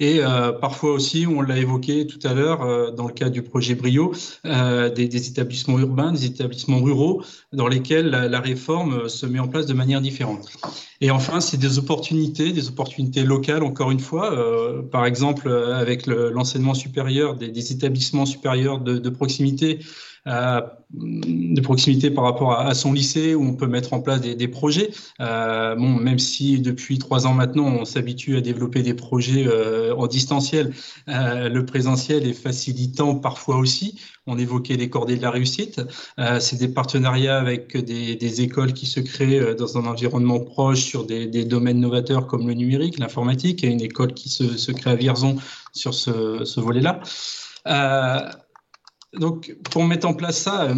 et 0.00 0.20
euh, 0.20 0.50
parfois 0.50 0.92
aussi, 0.92 1.24
on 1.26 1.40
l'a 1.40 1.56
évoqué 1.56 2.06
tout 2.06 2.18
à 2.26 2.34
l'heure 2.34 2.62
euh, 2.62 2.90
dans 2.90 3.06
le 3.06 3.12
cadre 3.12 3.30
du 3.30 3.42
projet 3.42 3.76
Brio, 3.76 4.12
euh, 4.44 4.90
des, 4.90 5.28
établissements 5.28 5.78
urbains, 5.78 6.10
des 6.10 6.26
établissements 6.26 6.82
ruraux 6.82 7.22
dans 7.52 7.68
lesquels 7.68 8.10
la, 8.10 8.40
réforme 8.40 9.08
se 9.08 9.24
met 9.24 9.38
en 9.38 9.46
place 9.46 9.66
de 9.66 9.74
manière 9.74 10.00
différente. 10.00 10.48
Et 11.00 11.10
enfin, 11.10 11.40
c'est 11.40 11.56
des 11.56 11.78
opportunités, 11.78 12.52
des 12.52 12.68
opportunités 12.68 13.22
locales, 13.22 13.62
encore 13.62 13.90
une 13.90 14.00
fois, 14.00 14.36
par 14.90 15.06
exemple 15.06 15.48
avec 15.48 16.06
l'enseignement 16.06 16.74
supérieur, 16.74 17.36
des, 17.36 17.72
établissements 17.72 18.26
supérieurs 18.26 18.80
de, 18.80 18.98
de 18.98 19.10
proximité 19.10 19.78
de 20.26 21.60
proximité 21.60 22.10
par 22.10 22.24
rapport 22.24 22.52
à, 22.52 22.74
son 22.74 22.92
lycée 22.92 23.34
où 23.34 23.44
on 23.44 23.54
peut 23.54 23.66
mettre 23.66 23.92
en 23.92 24.00
place 24.00 24.20
des, 24.20 24.48
projets. 24.48 24.90
Euh, 25.20 25.74
bon, 25.74 25.90
même 25.90 26.18
si 26.18 26.60
depuis 26.60 26.98
trois 26.98 27.26
ans 27.26 27.34
maintenant 27.34 27.66
on 27.66 27.84
s'habitue 27.84 28.36
à 28.36 28.40
développer 28.40 28.82
des 28.82 28.94
projets 28.94 29.46
euh, 29.46 29.94
en 29.94 30.06
distanciel, 30.06 30.72
euh, 31.08 31.48
le 31.48 31.66
présentiel 31.66 32.26
est 32.26 32.32
facilitant 32.32 33.16
parfois 33.16 33.56
aussi. 33.56 34.00
On 34.26 34.38
évoquait 34.38 34.76
les 34.76 34.88
cordées 34.88 35.16
de 35.16 35.22
la 35.22 35.30
réussite. 35.30 35.82
C'est 36.40 36.56
des 36.56 36.68
partenariats 36.68 37.36
avec 37.36 37.76
des, 37.76 38.40
écoles 38.40 38.72
qui 38.72 38.86
se 38.86 39.00
créent 39.00 39.54
dans 39.54 39.76
un 39.76 39.84
environnement 39.84 40.40
proche 40.40 40.80
sur 40.80 41.04
des, 41.04 41.44
domaines 41.44 41.80
novateurs 41.80 42.26
comme 42.26 42.48
le 42.48 42.54
numérique, 42.54 42.98
l'informatique. 42.98 43.62
A 43.64 43.66
une 43.66 43.82
école 43.82 44.14
qui 44.14 44.30
se, 44.30 44.72
crée 44.72 44.92
à 44.92 44.94
Vierzon 44.94 45.36
sur 45.74 45.92
ce 45.92 46.58
volet-là 46.58 47.02
donc, 49.18 49.56
pour 49.70 49.84
mettre 49.84 50.06
en 50.06 50.14
place 50.14 50.38
ça, 50.38 50.64
euh, 50.64 50.74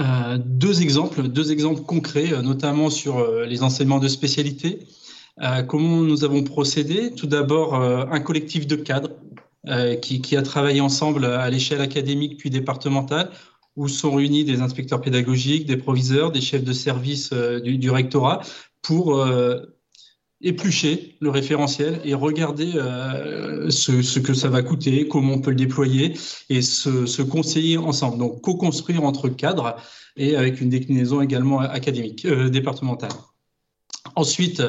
euh, 0.00 0.38
deux 0.38 0.82
exemples, 0.82 1.28
deux 1.28 1.52
exemples 1.52 1.82
concrets, 1.82 2.32
euh, 2.32 2.42
notamment 2.42 2.90
sur 2.90 3.26
les 3.44 3.62
enseignements 3.62 3.98
de 3.98 4.08
spécialité. 4.08 4.80
comment 5.68 6.02
nous 6.02 6.24
avons 6.24 6.44
procédé? 6.44 7.12
Tout 7.14 7.26
d'abord, 7.26 7.74
un 7.74 8.20
collectif 8.20 8.66
de 8.66 8.76
cadres 8.76 9.10
qui, 10.00 10.36
a 10.36 10.42
travaillé 10.42 10.80
ensemble 10.80 11.24
à 11.24 11.50
l'échelle 11.50 11.80
académique 11.80 12.36
puis 12.38 12.50
départementale, 12.50 13.30
où 13.76 13.88
sont 13.88 14.14
réunis 14.14 14.44
des 14.44 14.60
inspecteurs 14.60 15.00
pédagogiques, 15.00 15.66
des 15.66 15.76
proviseurs, 15.76 16.30
des 16.30 16.40
chefs 16.40 16.62
de 16.62 16.72
service 16.72 17.32
du, 17.32 17.78
du, 17.78 17.90
rectorat, 17.90 18.42
pour 18.82 19.26
éplucher 20.44 21.16
le 21.20 21.30
référentiel 21.30 22.00
et 22.04 22.14
regarder 22.14 22.72
euh, 22.76 23.70
ce, 23.70 24.18
que 24.18 24.34
ça 24.34 24.50
va 24.50 24.62
coûter, 24.62 25.08
comment 25.08 25.32
on 25.32 25.40
peut 25.40 25.50
le 25.50 25.56
déployer 25.56 26.14
et 26.50 26.62
se, 26.62 27.22
conseiller 27.22 27.78
ensemble. 27.78 28.18
Donc, 28.18 28.42
co-construire 28.42 29.02
entre 29.04 29.28
cadres 29.30 29.76
et 30.16 30.36
avec 30.36 30.60
une 30.60 30.68
déclinaison 30.68 31.22
également 31.22 31.60
académique, 31.60 32.26
euh, 32.26 32.50
départementale. 32.50 33.10
Ensuite, 34.16 34.62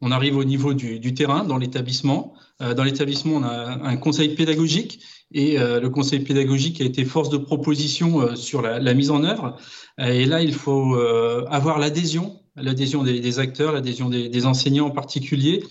on 0.00 0.12
arrive 0.12 0.36
au 0.36 0.44
niveau 0.44 0.74
du, 0.74 1.14
terrain 1.14 1.44
dans 1.44 1.58
l'établissement. 1.58 2.34
Euh, 2.62 2.72
dans 2.74 2.84
l'établissement, 2.84 3.36
on 3.36 3.42
a 3.42 3.80
un 3.82 3.96
conseil 3.96 4.28
pédagogique 4.34 5.00
et 5.32 5.58
le 5.58 5.88
conseil 5.88 6.20
pédagogique 6.20 6.80
a 6.80 6.84
été 6.84 7.04
force 7.04 7.30
de 7.30 7.36
proposition 7.36 8.36
sur 8.36 8.62
la, 8.62 8.78
la, 8.78 8.94
mise 8.94 9.10
en 9.10 9.24
œuvre. 9.24 9.56
et 9.98 10.24
là, 10.24 10.40
il 10.40 10.54
faut 10.54 10.94
avoir 11.48 11.80
l'adhésion 11.80 12.38
l'adhésion 12.56 13.02
des, 13.02 13.38
acteurs, 13.38 13.72
l'adhésion 13.72 14.08
des, 14.08 14.46
enseignants 14.46 14.86
en 14.86 14.90
particulier, 14.90 15.62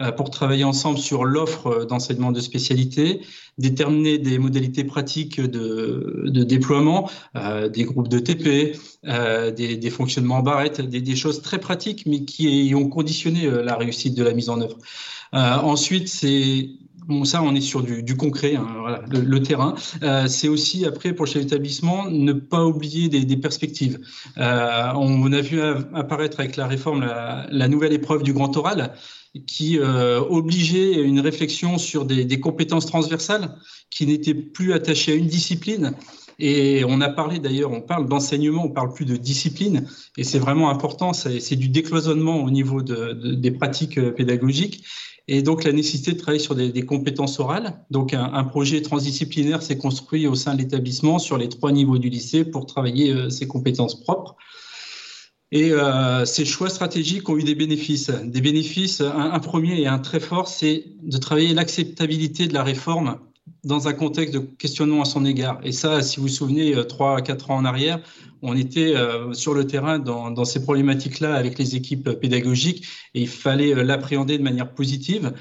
euh, 0.00 0.10
pour 0.10 0.30
travailler 0.30 0.64
ensemble 0.64 0.98
sur 0.98 1.24
l'offre 1.24 1.84
d'enseignement 1.84 2.32
de 2.32 2.40
spécialité, 2.40 3.20
déterminer 3.58 4.18
des 4.18 4.38
modalités 4.38 4.84
pratiques 4.84 5.38
de, 5.38 6.24
déploiement, 6.44 7.10
euh, 7.36 7.68
des 7.68 7.84
groupes 7.84 8.08
de 8.08 8.18
TP, 8.18 8.78
euh, 9.06 9.50
des, 9.50 9.90
fonctionnements 9.90 10.36
en 10.36 10.42
barrette, 10.42 10.80
des, 10.80 11.16
choses 11.16 11.42
très 11.42 11.58
pratiques, 11.58 12.04
mais 12.06 12.24
qui 12.24 12.72
ont 12.74 12.88
conditionné 12.88 13.50
la 13.50 13.76
réussite 13.76 14.14
de 14.16 14.22
la 14.22 14.32
mise 14.32 14.48
en 14.48 14.60
œuvre. 14.62 14.78
ensuite, 15.32 16.08
c'est 16.08 16.70
Bon, 17.08 17.24
ça, 17.24 17.42
on 17.42 17.52
est 17.54 17.60
sur 17.60 17.82
du, 17.82 18.16
concret, 18.16 18.54
hein, 18.54 18.66
voilà, 18.78 19.02
le, 19.10 19.42
terrain. 19.42 19.74
Euh, 20.04 20.28
c'est 20.28 20.46
aussi, 20.46 20.86
après, 20.86 21.12
pour 21.12 21.26
le 21.26 21.30
chef 21.30 21.42
d'établissement, 21.42 22.08
ne 22.08 22.32
pas 22.32 22.64
oublier 22.64 23.08
des, 23.08 23.36
perspectives. 23.36 23.98
Euh, 24.38 24.92
on, 24.94 25.32
a 25.32 25.40
vu 25.40 25.60
apparaître 25.94 26.38
avec 26.38 26.56
la 26.56 26.68
réforme 26.68 27.00
la, 27.00 27.68
nouvelle 27.68 27.92
épreuve 27.92 28.22
du 28.22 28.32
grand 28.32 28.56
oral 28.56 28.94
qui 29.46 29.78
euh, 29.78 30.20
obligeait 30.20 31.02
une 31.02 31.18
réflexion 31.18 31.76
sur 31.76 32.04
des, 32.04 32.24
des 32.24 32.38
compétences 32.38 32.86
transversales 32.86 33.56
qui 33.90 34.06
n'étaient 34.06 34.34
plus 34.34 34.72
attachées 34.72 35.12
à 35.12 35.14
une 35.14 35.26
discipline 35.26 35.94
Et 36.38 36.84
on 36.86 37.00
a 37.00 37.08
parlé 37.08 37.40
d'ailleurs, 37.40 37.72
on 37.72 37.80
parle 37.80 38.08
d'enseignement, 38.08 38.64
on 38.66 38.70
parle 38.70 38.92
plus 38.92 39.06
de 39.06 39.16
discipline, 39.16 39.88
et 40.16 40.24
c'est 40.24 40.38
vraiment 40.38 40.70
important, 40.70 41.12
c'est 41.14 41.56
du 41.56 41.68
décloisonnement 41.68 42.44
au 42.44 42.50
niveau 42.50 42.80
des 42.82 43.50
pratiques 43.50 44.00
pédagogiques. 44.12 44.84
Et 45.28 45.42
donc 45.42 45.64
la 45.64 45.72
nécessité 45.72 46.12
de 46.12 46.18
travailler 46.18 46.42
sur 46.42 46.54
des, 46.54 46.84
compétences 46.84 47.38
orales. 47.38 47.84
Donc 47.90 48.12
un, 48.12 48.44
projet 48.44 48.82
transdisciplinaire 48.82 49.62
s'est 49.62 49.78
construit 49.78 50.26
au 50.26 50.34
sein 50.34 50.54
de 50.54 50.58
l'établissement 50.58 51.18
sur 51.18 51.38
les 51.38 51.48
trois 51.48 51.72
niveaux 51.72 51.98
du 51.98 52.08
lycée 52.08 52.44
pour 52.44 52.66
travailler 52.66 53.12
euh, 53.12 53.30
ces 53.30 53.46
compétences 53.46 54.00
propres. 54.00 54.36
Et 55.52 55.70
euh, 55.70 56.24
ces 56.24 56.44
choix 56.44 56.70
stratégiques 56.70 57.28
ont 57.28 57.36
eu 57.36 57.44
des 57.44 57.54
bénéfices. 57.54 58.10
Des 58.10 58.40
bénéfices, 58.40 59.00
un 59.02 59.38
premier 59.38 59.80
et 59.80 59.86
un 59.86 59.98
très 59.98 60.18
fort, 60.18 60.48
c'est 60.48 60.86
de 61.02 61.18
travailler 61.18 61.52
l'acceptabilité 61.52 62.46
de 62.46 62.54
la 62.54 62.62
réforme 62.62 63.18
dans 63.64 63.88
un 63.88 63.92
contexte 63.92 64.34
de 64.34 64.40
questionnement 64.40 65.02
à 65.02 65.04
son 65.04 65.24
égard. 65.24 65.60
Et 65.62 65.72
ça, 65.72 66.02
si 66.02 66.16
vous 66.16 66.22
vous 66.22 66.28
souvenez, 66.28 66.74
euh, 66.74 66.84
trois 66.84 67.18
à 67.18 67.22
quatre 67.22 67.50
ans 67.50 67.56
en 67.56 67.64
arrière, 67.64 68.00
on 68.40 68.56
était 68.56 68.96
euh, 68.96 69.32
sur 69.34 69.54
le 69.54 69.66
terrain 69.66 69.98
dans, 69.98 70.44
ces 70.44 70.62
problématiques-là 70.62 71.34
avec 71.34 71.58
les 71.58 71.76
équipes 71.76 72.10
pédagogiques 72.10 72.84
et 73.14 73.20
il 73.20 73.28
fallait 73.28 73.74
euh, 73.74 73.84
l'appréhender 73.84 74.38
de 74.38 74.42
manière 74.42 74.74
positive. 74.74 75.32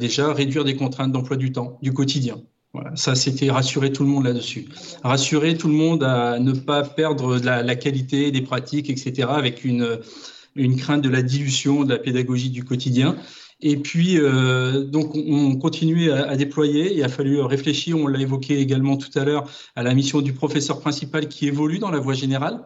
déjà, 0.00 0.32
réduire 0.32 0.64
des 0.64 0.74
contraintes 0.74 1.12
d'emploi 1.12 1.36
du 1.36 1.52
temps, 1.52 1.78
du 1.80 1.92
quotidien. 1.92 2.36
Voilà, 2.72 2.94
ça, 2.96 3.14
c'était 3.14 3.50
rassurer 3.50 3.92
tout 3.92 4.04
le 4.04 4.10
monde 4.10 4.24
là-dessus. 4.24 4.66
Rassurer 5.02 5.56
tout 5.56 5.68
le 5.68 5.74
monde 5.74 6.02
à 6.02 6.38
ne 6.38 6.52
pas 6.52 6.82
perdre 6.82 7.38
la, 7.38 7.76
qualité 7.76 8.30
des 8.30 8.42
pratiques, 8.42 8.90
etc., 8.90 9.28
avec 9.30 9.64
une 9.64 10.76
crainte 10.76 11.02
de 11.02 11.08
la 11.08 11.22
dilution 11.22 11.84
de 11.84 11.90
la 11.92 11.98
pédagogie 11.98 12.50
du 12.50 12.64
quotidien. 12.64 13.16
Et 13.62 13.76
puis, 13.76 14.18
euh, 14.18 14.84
donc, 14.84 15.14
on 15.14 15.56
continue 15.56 16.10
à, 16.10 16.36
déployer. 16.36 16.94
Il 16.94 17.02
a 17.02 17.08
fallu 17.08 17.40
réfléchir, 17.40 17.96
on 17.96 18.06
l'a 18.06 18.20
évoqué 18.20 18.58
également 18.58 18.96
tout 18.96 19.16
à 19.18 19.24
l'heure, 19.24 19.48
à 19.76 19.82
la 19.82 19.94
mission 19.94 20.22
du 20.22 20.32
professeur 20.32 20.80
principal 20.80 21.28
qui 21.28 21.46
évolue 21.46 21.78
dans 21.78 21.90
la 21.90 22.00
voie 22.00 22.14
générale. 22.14 22.60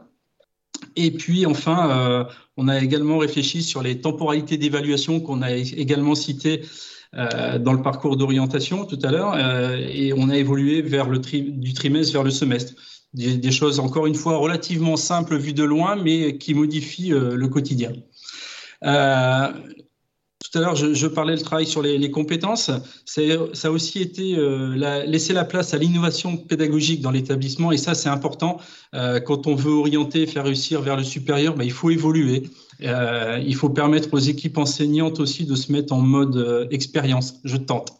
Et 0.96 1.10
puis, 1.10 1.46
enfin, 1.46 1.90
euh, 1.90 2.24
on 2.56 2.68
a 2.68 2.80
également 2.80 3.18
réfléchi 3.18 3.62
sur 3.62 3.82
les 3.82 4.00
temporalités 4.00 4.56
d'évaluation 4.56 5.20
qu'on 5.20 5.42
a 5.42 5.52
également 5.52 6.14
citées 6.14 6.62
euh, 7.14 7.58
dans 7.58 7.72
le 7.72 7.82
parcours 7.82 8.16
d'orientation 8.16 8.84
tout 8.84 8.98
à 9.02 9.10
l'heure. 9.10 9.36
et 9.78 10.12
on 10.12 10.28
a 10.28 10.36
évolué 10.36 10.82
vers 10.82 11.08
le 11.08 11.18
du 11.18 11.74
trimestre 11.74 12.12
vers 12.12 12.24
le 12.24 12.30
semestre. 12.30 12.74
Des, 13.14 13.52
choses, 13.52 13.78
encore 13.78 14.06
une 14.06 14.16
fois, 14.16 14.36
relativement 14.38 14.96
simples 14.96 15.36
vues 15.36 15.52
de 15.52 15.62
loin, 15.62 15.94
mais 15.94 16.36
qui 16.36 16.52
modifient 16.52 17.10
le 17.10 17.46
quotidien. 17.46 17.92
Tout 20.54 20.60
à 20.60 20.62
l'heure, 20.62 20.76
je, 20.76 21.06
parlais 21.08 21.34
le 21.34 21.40
travail 21.40 21.66
sur 21.66 21.82
les, 21.82 22.10
compétences. 22.12 22.70
Ça 23.04 23.22
a 23.64 23.70
aussi 23.70 24.00
été 24.00 24.36
euh, 24.36 25.04
laisser 25.04 25.32
la 25.32 25.44
place 25.44 25.74
à 25.74 25.78
l'innovation 25.78 26.36
pédagogique 26.36 27.00
dans 27.00 27.10
l'établissement. 27.10 27.72
Et 27.72 27.76
ça, 27.76 27.94
c'est 27.96 28.08
important. 28.08 28.58
Euh, 28.94 29.18
quand 29.18 29.48
on 29.48 29.56
veut 29.56 29.72
orienter, 29.72 30.28
faire 30.28 30.44
réussir 30.44 30.80
vers 30.80 30.96
le 30.96 31.02
supérieur, 31.02 31.56
ben, 31.56 31.64
il 31.64 31.72
faut 31.72 31.90
évoluer. 31.90 32.44
Euh, 32.84 33.42
il 33.44 33.56
faut 33.56 33.68
permettre 33.68 34.10
aux 34.12 34.20
équipes 34.20 34.56
enseignantes 34.58 35.18
aussi 35.18 35.44
de 35.44 35.56
se 35.56 35.72
mettre 35.72 35.92
en 35.92 36.00
mode 36.00 36.68
expérience. 36.70 37.40
Je 37.42 37.56
tente. 37.56 37.92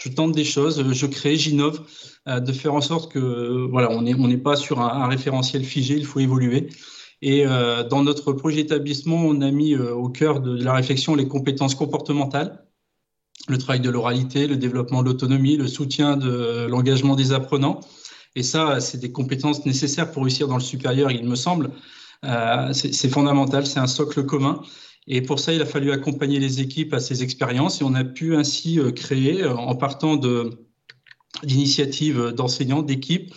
Je 0.00 0.08
tente 0.08 0.32
des 0.32 0.44
choses, 0.44 0.84
je 0.92 1.06
crée, 1.06 1.36
j'innove, 1.36 1.80
de 2.26 2.52
faire 2.52 2.74
en 2.74 2.80
sorte 2.80 3.12
que 3.12 3.68
voilà, 3.70 3.88
on 3.92 4.02
n'est 4.02 4.36
pas 4.36 4.56
sur 4.56 4.80
un 4.80 5.06
référentiel 5.06 5.62
figé, 5.62 5.94
il 5.94 6.06
faut 6.06 6.18
évoluer. 6.18 6.70
Et 7.22 7.46
euh, 7.46 7.82
dans 7.86 8.02
notre 8.02 8.32
projet 8.32 8.60
établissement, 8.60 9.16
on 9.16 9.40
a 9.42 9.50
mis 9.50 9.74
euh, 9.74 9.92
au 9.92 10.08
cœur 10.08 10.40
de, 10.40 10.62
la 10.62 10.72
réflexion 10.72 11.14
les 11.14 11.28
compétences 11.28 11.74
comportementales, 11.74 12.64
le 13.48 13.58
travail 13.58 13.80
de 13.80 13.90
l'oralité, 13.90 14.46
le 14.46 14.56
développement 14.56 15.02
de 15.02 15.08
l'autonomie, 15.08 15.56
le 15.56 15.68
soutien 15.68 16.16
de 16.16 16.66
l'engagement 16.66 17.16
des 17.16 17.32
apprenants. 17.32 17.80
Et 18.36 18.42
ça, 18.42 18.80
c'est 18.80 18.98
des 18.98 19.12
compétences 19.12 19.66
nécessaires 19.66 20.10
pour 20.12 20.22
réussir 20.22 20.48
dans 20.48 20.54
le 20.54 20.62
supérieur, 20.62 21.10
il 21.10 21.28
me 21.28 21.34
semble. 21.34 21.70
Euh, 22.24 22.72
c'est 22.72 23.08
fondamental, 23.08 23.66
c'est 23.66 23.80
un 23.80 23.86
socle 23.86 24.24
commun. 24.24 24.62
Et 25.06 25.20
pour 25.22 25.40
ça, 25.40 25.52
il 25.52 25.60
a 25.60 25.66
fallu 25.66 25.90
accompagner 25.92 26.38
les 26.38 26.60
équipes 26.60 26.94
à 26.94 27.00
ces 27.00 27.22
expériences 27.22 27.80
et 27.80 27.84
on 27.84 27.94
a 27.94 28.04
pu 28.04 28.36
ainsi 28.36 28.78
créer, 28.94 29.44
en 29.44 29.74
partant 29.74 30.16
d'initiatives 31.42 32.28
d'enseignants, 32.28 32.82
d'équipes, 32.82 33.32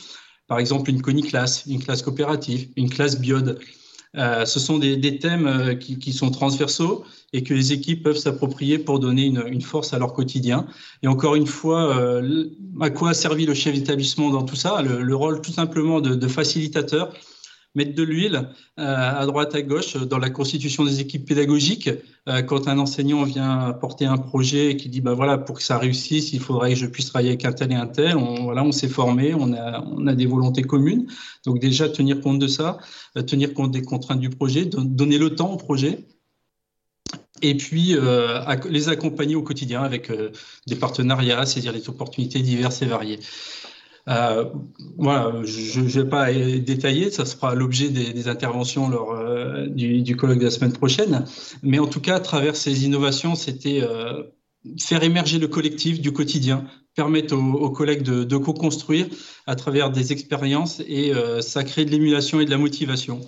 par 0.48 0.60
exemple 0.60 0.90
une 0.90 1.02
classe, 1.02 1.66
une 1.68 1.84
classe 1.84 2.02
coopérative, 2.02 2.70
une 2.76 2.90
classe 2.90 3.20
biode. 3.20 3.60
Euh, 4.16 4.46
ce 4.46 4.60
sont 4.60 4.78
des, 4.78 5.18
thèmes 5.18 5.48
euh, 5.48 5.74
qui, 5.74 6.14
sont 6.14 6.30
transversaux 6.30 7.04
et 7.32 7.42
que 7.42 7.54
les 7.56 7.74
équipes 7.74 8.04
peuvent 8.04 8.18
s'approprier 8.18 8.78
pour 8.78 9.00
donner 9.00 9.26
une, 9.26 9.62
force 9.62 9.92
à 9.94 9.98
leur 9.98 10.14
quotidien. 10.14 10.68
Et 11.02 11.08
encore 11.08 11.34
une 11.34 11.48
fois, 11.48 11.98
euh, 11.98 12.46
à 12.80 12.92
quoi 12.92 13.12
a 13.12 13.14
servi 13.16 13.48
le 13.48 13.56
chef 13.56 13.74
d'établissement 13.74 14.30
dans 14.30 14.44
tout 14.44 14.56
ça? 14.56 14.84
Le, 14.84 15.16
rôle 15.16 15.42
tout 15.42 15.52
simplement 15.52 16.00
de 16.00 16.28
facilitateur 16.28 17.12
mettre 17.76 17.96
de 17.96 18.04
l'huile 18.04 18.50
euh, 18.80 19.20
à 19.22 19.26
droite, 19.26 19.56
à 19.56 19.62
gauche 19.62 19.98
dans 19.98 20.20
la 20.20 20.30
constitution 20.30 20.86
des 20.86 21.00
équipes 21.00 21.26
pédagogiques. 21.26 21.90
Euh, 22.30 22.42
quand 22.42 22.68
un 22.68 22.78
enseignant 22.80 23.24
vient 23.24 23.74
porter 23.74 24.06
un 24.06 24.18
projet 24.18 24.72
et 24.72 24.78
qui 24.78 24.90
dit, 24.90 25.02
bah 25.02 25.14
voilà, 25.14 25.38
pour 25.38 25.58
que 25.58 25.64
ça 25.64 25.78
réussisse, 25.78 26.34
il 26.34 26.40
faudrait 26.40 26.74
que 26.74 26.80
je 26.80 26.86
puisse 26.86 27.08
travailler 27.08 27.30
avec 27.30 27.46
un 27.46 27.52
tel 27.52 27.72
et 27.72 27.76
un 27.76 27.88
tel. 27.88 28.16
On, 28.18 28.44
voilà, 28.44 28.64
on 28.64 28.72
s'est 28.72 28.88
formé, 28.88 29.34
on 29.34 29.54
a, 29.54 29.84
on 29.86 30.08
a 30.08 30.14
des 30.14 30.26
volontés 30.26 30.62
communes. 30.62 31.08
Donc 31.46 31.60
déjà, 31.60 31.90
tenir 31.90 32.22
compte 32.22 32.40
de 32.40 32.48
ça, 32.48 32.78
euh, 33.18 33.24
tenir 33.24 33.54
compte 33.54 33.72
des 33.72 33.82
contraintes 33.82 34.20
du 34.20 34.30
projet, 34.30 34.66
donner 34.66 35.18
le 35.18 35.36
temps 35.36 35.52
au 35.52 35.58
projet 35.58 36.06
et 37.42 37.58
puis 37.58 37.98
les 38.70 38.88
accompagner 38.88 39.36
au 39.36 39.42
quotidien 39.42 39.84
avec 39.84 40.10
des 40.66 40.76
partenariats, 40.78 41.46
saisir 41.46 41.74
les 41.74 41.90
opportunités 41.90 42.40
diverses 42.40 42.82
et 42.82 42.86
variées. 42.86 43.20
Euh, 44.10 44.46
voilà, 44.98 45.46
je 45.46 45.80
ne 45.80 45.88
vais 45.88 46.06
pas 46.06 46.32
détailler, 46.34 47.10
ça 47.10 47.26
sera 47.26 47.56
l'objet 47.56 47.90
des, 47.90 48.28
interventions 48.28 48.90
lors 48.90 49.14
euh, 49.14 49.68
du, 49.68 50.16
colloque 50.18 50.40
de 50.40 50.46
la 50.46 50.52
semaine 50.52 50.74
prochaine. 50.74 51.26
Mais 51.62 51.80
en 51.80 51.88
tout 51.88 52.02
cas, 52.02 52.16
à 52.16 52.20
travers 52.20 52.56
ces 52.56 52.86
innovations, 52.86 53.36
c'était 53.36 53.82
euh, 53.82 54.24
faire 54.80 55.04
émerger 55.04 55.40
le 55.40 55.48
collectif 55.48 56.02
du 56.02 56.12
quotidien, 56.12 56.66
permettre 56.96 57.36
aux, 57.36 57.70
collègues 57.70 58.04
de, 58.04 58.38
co-construire 58.38 59.08
à 59.48 59.56
travers 59.56 59.90
des 59.90 60.12
expériences 60.12 60.82
et 60.88 61.12
ça 61.42 61.64
crée 61.64 61.86
de 61.86 61.92
l'émulation 61.92 62.40
et 62.40 62.46
de 62.46 62.52
la 62.52 62.58
motivation. 62.58 63.20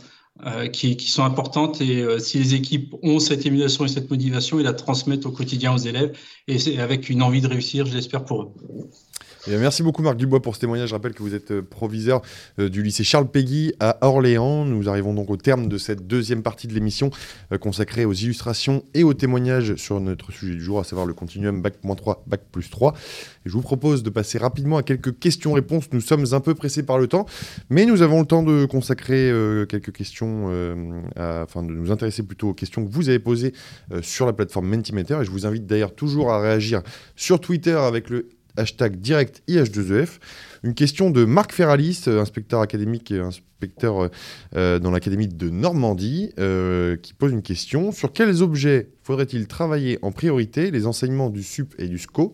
qui, 0.71 0.97
qui, 0.97 1.09
sont 1.09 1.23
importantes 1.23 1.81
et 1.81 2.05
si 2.19 2.37
les 2.37 2.53
équipes 2.53 2.93
ont 3.01 3.19
cette 3.19 3.45
émulation 3.45 3.85
et 3.85 3.87
cette 3.87 4.09
motivation, 4.09 4.59
ils 4.59 4.63
la 4.63 4.73
transmettent 4.73 5.25
au 5.25 5.31
quotidien 5.31 5.73
aux 5.73 5.77
élèves 5.77 6.15
et 6.47 6.79
avec 6.79 7.09
une 7.09 7.23
envie 7.23 7.41
de 7.41 7.47
réussir, 7.47 7.85
je 7.85 7.93
l'espère 7.95 8.23
pour 8.23 8.43
eux. 8.43 8.49
Merci 9.47 9.83
beaucoup 9.83 10.01
Marc 10.01 10.17
Dubois 10.17 10.41
pour 10.41 10.55
ce 10.55 10.61
témoignage. 10.61 10.89
Je 10.89 10.95
rappelle 10.95 11.13
que 11.13 11.21
vous 11.21 11.35
êtes 11.35 11.51
euh, 11.51 11.61
proviseur 11.61 12.23
euh, 12.57 12.67
du 12.67 12.81
lycée 12.81 13.03
Charles 13.03 13.29
Péguy 13.29 13.73
à 13.79 13.99
Orléans. 14.01 14.65
Nous 14.65 14.89
arrivons 14.89 15.13
donc 15.13 15.29
au 15.29 15.37
terme 15.37 15.67
de 15.67 15.77
cette 15.77 16.07
deuxième 16.07 16.41
partie 16.41 16.65
de 16.65 16.73
l'émission 16.73 17.11
euh, 17.51 17.59
consacrée 17.59 18.05
aux 18.05 18.13
illustrations 18.13 18.83
et 18.95 19.03
aux 19.03 19.13
témoignages 19.13 19.75
sur 19.75 19.99
notre 19.99 20.31
sujet 20.31 20.55
du 20.55 20.61
jour, 20.61 20.79
à 20.79 20.83
savoir 20.83 21.05
le 21.05 21.13
continuum 21.13 21.61
Bac-3, 21.61 22.17
Bac 22.25 22.41
plus 22.51 22.71
3. 22.71 22.93
Et 23.45 23.49
je 23.49 23.51
vous 23.51 23.61
propose 23.61 24.01
de 24.01 24.09
passer 24.09 24.39
rapidement 24.39 24.77
à 24.77 24.83
quelques 24.83 25.19
questions-réponses. 25.19 25.89
Nous 25.91 26.01
sommes 26.01 26.25
un 26.31 26.39
peu 26.39 26.55
pressés 26.55 26.81
par 26.81 26.97
le 26.97 27.05
temps, 27.05 27.27
mais 27.69 27.85
nous 27.85 28.01
avons 28.01 28.21
le 28.21 28.25
temps 28.25 28.41
de 28.41 28.65
consacrer 28.65 29.31
quelques 29.69 29.91
questions, 29.91 30.47
afin 31.15 31.61
de 31.61 31.71
nous 31.71 31.91
intéresser 31.91 32.23
plutôt 32.23 32.49
aux 32.49 32.53
questions 32.53 32.83
que 32.83 32.91
vous 32.91 33.09
avez 33.09 33.19
posées 33.19 33.53
sur 34.01 34.25
la 34.25 34.33
plateforme 34.33 34.67
Mentimeter. 34.67 35.21
Et 35.21 35.25
je 35.25 35.29
vous 35.29 35.45
invite 35.45 35.67
d'ailleurs 35.67 35.93
toujours 35.93 36.31
à 36.31 36.39
réagir 36.39 36.81
sur 37.15 37.39
Twitter 37.39 37.73
avec 37.75 38.09
le 38.09 38.27
hashtag 38.57 38.97
direct 38.97 39.41
IH2EF. 39.47 40.19
Une 40.63 40.73
question 40.73 41.09
de 41.09 41.25
Marc 41.25 41.51
Ferralis, 41.53 42.03
euh, 42.07 42.21
inspecteur 42.21 42.61
académique 42.61 43.11
et 43.11 43.19
inspecteur 43.19 44.03
euh, 44.03 44.07
euh, 44.55 44.79
dans 44.79 44.91
l'Académie 44.91 45.27
de 45.27 45.49
Normandie, 45.49 46.31
qui 47.01 47.13
pose 47.13 47.31
une 47.31 47.41
question. 47.41 47.91
Sur 47.91 48.13
quels 48.13 48.41
objets 48.41 48.89
faudrait-il 49.03 49.47
travailler 49.47 49.99
en 50.01 50.11
priorité 50.11 50.71
les 50.71 50.87
enseignements 50.87 51.29
du 51.29 51.43
SUP 51.43 51.75
et 51.77 51.87
du 51.87 51.97
SCO? 51.97 52.33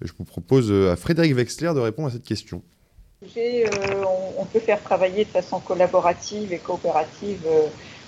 Je 0.00 0.12
vous 0.16 0.24
propose 0.24 0.72
à 0.72 0.96
Frédéric 0.96 1.34
Wexler 1.34 1.72
de 1.74 1.80
répondre 1.80 2.08
à 2.08 2.10
cette 2.12 2.24
question. 2.24 2.62
on, 3.22 4.44
peut 4.44 4.60
faire 4.60 4.82
travailler 4.82 5.24
de 5.24 5.30
façon 5.30 5.60
collaborative 5.60 6.52
et 6.52 6.58
coopérative 6.58 7.46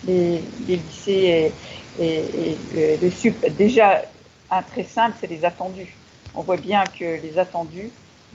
les, 0.06 0.40
lycées 0.68 1.52
et 1.98 2.56
le 3.00 3.10
SUP. 3.10 3.34
Déjà, 3.56 4.02
un 4.50 4.62
très 4.62 4.84
simple, 4.84 5.16
c'est 5.20 5.30
les 5.30 5.44
attendus 5.44 5.94
on 6.36 6.42
voit 6.42 6.58
bien 6.58 6.84
que 6.86 7.20
les 7.20 7.38
attendus 7.38 7.90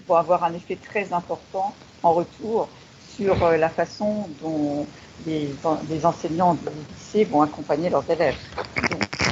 vont 0.07 0.15
avoir 0.15 0.43
un 0.43 0.53
effet 0.53 0.75
très 0.75 1.13
important 1.13 1.73
en 2.03 2.13
retour 2.13 2.67
sur 3.07 3.43
euh, 3.43 3.57
la 3.57 3.69
façon 3.69 4.27
dont 4.41 4.85
les, 5.25 5.49
enseignants 6.03 6.55
du 6.55 6.65
lycée 6.89 7.25
vont 7.25 7.43
accompagner 7.43 7.89
leurs 7.89 8.09
élèves. 8.09 8.37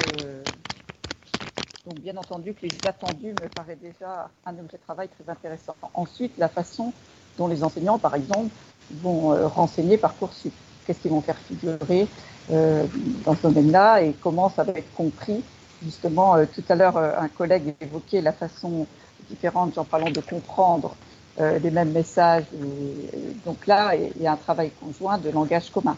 Euh, 0.05 0.43
donc, 1.86 1.95
bien 1.97 2.15
entendu 2.17 2.53
que 2.53 2.67
les 2.67 2.86
attendus 2.86 3.34
me 3.34 3.47
paraît 3.49 3.78
déjà 3.82 4.30
un 4.45 4.51
objet 4.59 4.78
de 4.78 4.84
travail 4.84 5.09
très 5.09 5.30
intéressant. 5.32 5.76
Ensuite, 5.95 6.38
la 6.38 6.47
façon 6.47 6.93
dont 7.38 7.47
les 7.47 7.63
enseignants, 7.63 7.97
par 7.97 8.13
exemple, 8.13 8.49
vont 9.01 9.34
euh, 9.34 9.47
renseigner 9.47 9.97
Parcoursup. 9.97 10.53
Qu'est-ce 10.86 10.99
qu'ils 10.99 11.11
vont 11.11 11.22
faire 11.22 11.38
figurer 11.38 12.07
dans 12.49 13.36
ce 13.36 13.43
domaine-là 13.43 14.01
et 14.01 14.13
comment 14.13 14.49
ça 14.49 14.63
va 14.63 14.72
être 14.72 14.91
compris 14.95 15.43
Justement, 15.84 16.36
euh, 16.36 16.45
tout 16.45 16.63
à 16.67 16.75
l'heure, 16.75 16.97
euh, 16.97 17.11
un 17.17 17.30
collègue 17.30 17.73
évoquait 17.80 18.21
la 18.21 18.34
façon 18.34 18.86
différente, 19.30 19.77
en 19.77 19.86
parlant 19.86 20.09
de 20.09 20.21
comprendre 20.21 20.95
les 21.38 21.71
mêmes 21.71 21.91
messages. 21.91 22.43
donc 23.45 23.65
là, 23.65 23.95
il 23.95 24.21
y 24.21 24.27
a 24.27 24.34
un 24.34 24.36
travail 24.36 24.71
conjoint 24.71 25.17
de 25.17 25.30
langage 25.30 25.69
commun. 25.71 25.95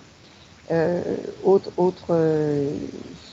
autre, 1.43 1.71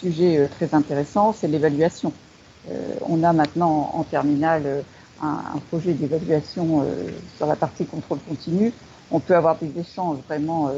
sujet 0.00 0.48
très 0.56 0.74
intéressant, 0.74 1.34
c'est 1.34 1.48
l'évaluation. 1.48 2.12
on 3.06 3.22
a 3.24 3.34
maintenant 3.34 3.90
en, 3.92 4.04
terminale 4.04 4.84
un, 5.20 5.26
un 5.54 5.58
projet 5.68 5.92
d'évaluation 5.92 6.82
sur 7.36 7.46
la 7.46 7.56
partie 7.56 7.84
contrôle 7.84 8.20
continu. 8.26 8.72
On 9.10 9.20
peut 9.20 9.36
avoir 9.36 9.56
des 9.56 9.78
échanges 9.78 10.18
vraiment 10.28 10.70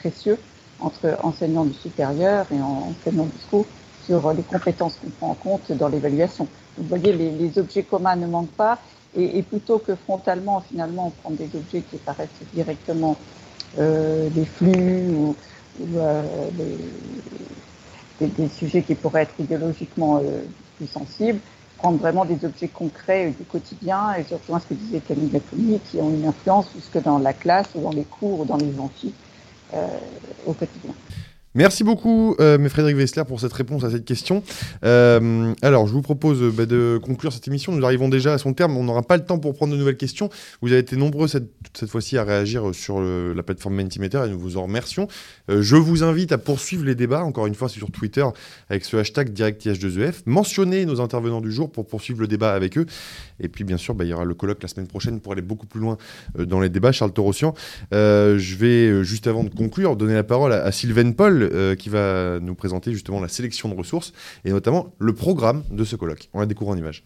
précieux 0.00 0.38
entre 0.80 1.16
enseignants 1.22 1.64
du 1.64 1.74
supérieur 1.74 2.46
et 2.50 2.60
enseignants 2.60 3.26
du 3.26 3.38
SCO 3.38 3.66
sur 4.06 4.32
les 4.32 4.42
compétences 4.42 4.96
qu'on 5.02 5.10
prend 5.10 5.30
en 5.30 5.34
compte 5.34 5.72
dans 5.72 5.88
l'évaluation. 5.88 6.46
Vous 6.76 6.84
voyez, 6.84 7.12
les, 7.12 7.58
objets 7.58 7.82
communs 7.82 8.16
ne 8.16 8.26
manquent 8.26 8.56
pas 8.56 8.78
et, 9.16 9.42
plutôt 9.42 9.78
que 9.78 9.94
frontalement, 9.94 10.62
finalement, 10.68 11.08
on 11.08 11.10
prend 11.10 11.30
des 11.30 11.50
objets 11.54 11.82
qui 11.82 11.96
paraissent 11.98 12.28
directement 12.54 13.16
euh, 13.78 14.28
des 14.30 14.44
flux 14.44 15.10
ou, 15.10 15.36
euh, 15.96 16.22
des, 18.20 18.48
sujets 18.48 18.82
qui 18.82 18.94
pourraient 18.94 19.22
être 19.22 19.34
idéologiquement 19.38 20.18
euh, 20.18 20.42
plus 20.76 20.86
sensibles, 20.86 21.40
prendre 21.78 21.98
vraiment 21.98 22.24
des 22.24 22.44
objets 22.44 22.68
concrets 22.68 23.30
du 23.30 23.44
quotidien 23.44 24.14
et 24.14 24.24
surtout 24.24 24.58
ce 24.58 24.66
que 24.66 24.74
disait 24.74 25.00
Camille 25.00 25.30
Laconi, 25.30 25.80
qui 25.90 25.98
ont 25.98 26.10
une 26.10 26.26
influence 26.26 26.66
jusque 26.74 27.02
dans 27.02 27.18
la 27.18 27.32
classe 27.32 27.68
ou 27.74 27.82
dans 27.82 27.92
les 27.92 28.04
cours 28.04 28.40
ou 28.40 28.44
dans 28.44 28.56
les 28.56 28.78
amphis 28.78 29.14
au 30.46 30.52
quotidien. 30.52 30.92
Merci 31.54 31.84
beaucoup, 31.84 32.34
euh, 32.40 32.66
Frédéric 32.70 32.96
Wessler, 32.96 33.24
pour 33.28 33.38
cette 33.38 33.52
réponse 33.52 33.84
à 33.84 33.90
cette 33.90 34.06
question. 34.06 34.42
Euh, 34.86 35.52
alors, 35.60 35.86
je 35.86 35.92
vous 35.92 36.00
propose 36.00 36.42
euh, 36.42 36.50
bah, 36.50 36.64
de 36.64 36.98
conclure 37.02 37.30
cette 37.30 37.46
émission. 37.46 37.72
Nous 37.72 37.84
arrivons 37.84 38.08
déjà 38.08 38.32
à 38.32 38.38
son 38.38 38.54
terme. 38.54 38.74
On 38.78 38.84
n'aura 38.84 39.02
pas 39.02 39.18
le 39.18 39.24
temps 39.26 39.38
pour 39.38 39.52
prendre 39.52 39.74
de 39.74 39.78
nouvelles 39.78 39.98
questions. 39.98 40.30
Vous 40.62 40.72
avez 40.72 40.80
été 40.80 40.96
nombreux 40.96 41.28
cette, 41.28 41.50
cette 41.74 41.90
fois-ci 41.90 42.16
à 42.16 42.24
réagir 42.24 42.74
sur 42.74 43.02
la 43.02 43.42
plateforme 43.42 43.74
Mentimeter 43.74 44.22
et 44.24 44.30
nous 44.30 44.38
vous 44.38 44.56
en 44.56 44.62
remercions. 44.62 45.08
je 45.48 45.76
vous 45.76 46.02
invite 46.02 46.32
à 46.32 46.38
poursuivre 46.38 46.86
les 46.86 46.94
débats, 46.94 47.22
encore 47.22 47.46
une 47.46 47.54
fois, 47.54 47.68
sur 47.68 47.90
Twitter 47.90 48.24
avec 48.70 48.86
ce 48.86 48.96
hashtag 48.96 49.32
DirectIH2EF. 49.32 50.22
Mentionnez 50.24 50.86
nos 50.86 51.02
intervenants 51.02 51.42
du 51.42 51.52
jour 51.52 51.70
pour 51.70 51.86
poursuivre 51.86 52.20
le 52.20 52.28
débat 52.28 52.54
avec 52.54 52.78
eux. 52.78 52.86
Et 53.40 53.48
puis, 53.48 53.64
bien 53.64 53.76
sûr, 53.76 53.94
bah, 53.94 54.04
il 54.04 54.08
y 54.08 54.14
aura 54.14 54.24
le 54.24 54.34
colloque 54.34 54.62
la 54.62 54.68
semaine 54.68 54.86
prochaine 54.86 55.20
pour 55.20 55.32
aller 55.32 55.42
beaucoup 55.42 55.66
plus 55.66 55.80
loin 55.80 55.98
dans 56.38 56.60
les 56.60 56.70
débats. 56.70 56.92
Charles 56.92 57.12
Torossian, 57.12 57.52
je 57.92 58.56
vais, 58.56 59.04
juste 59.04 59.26
avant 59.26 59.44
de 59.44 59.50
conclure, 59.50 59.96
donner 59.96 60.14
la 60.14 60.24
parole 60.24 60.52
à, 60.54 60.62
à 60.62 60.72
Sylvain 60.72 61.12
Paul 61.12 61.41
euh, 61.52 61.74
qui 61.74 61.88
va 61.88 62.38
nous 62.40 62.54
présenter 62.54 62.92
justement 62.92 63.20
la 63.20 63.28
sélection 63.28 63.68
de 63.68 63.74
ressources 63.74 64.12
et 64.44 64.50
notamment 64.50 64.92
le 64.98 65.14
programme 65.14 65.62
de 65.70 65.84
ce 65.84 65.96
colloque. 65.96 66.28
On 66.32 66.40
la 66.40 66.46
découvre 66.46 66.70
en 66.70 66.76
image. 66.76 67.04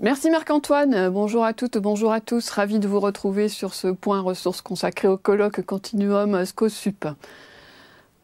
Merci 0.00 0.30
Marc-Antoine, 0.30 1.08
bonjour 1.10 1.44
à 1.44 1.52
toutes, 1.52 1.76
bonjour 1.78 2.12
à 2.12 2.20
tous, 2.20 2.50
ravi 2.50 2.78
de 2.78 2.86
vous 2.86 3.00
retrouver 3.00 3.48
sur 3.48 3.74
ce 3.74 3.88
point 3.88 4.20
ressources 4.20 4.62
consacré 4.62 5.08
au 5.08 5.16
colloque 5.16 5.62
Continuum 5.62 6.44
SCOSUP. 6.44 7.06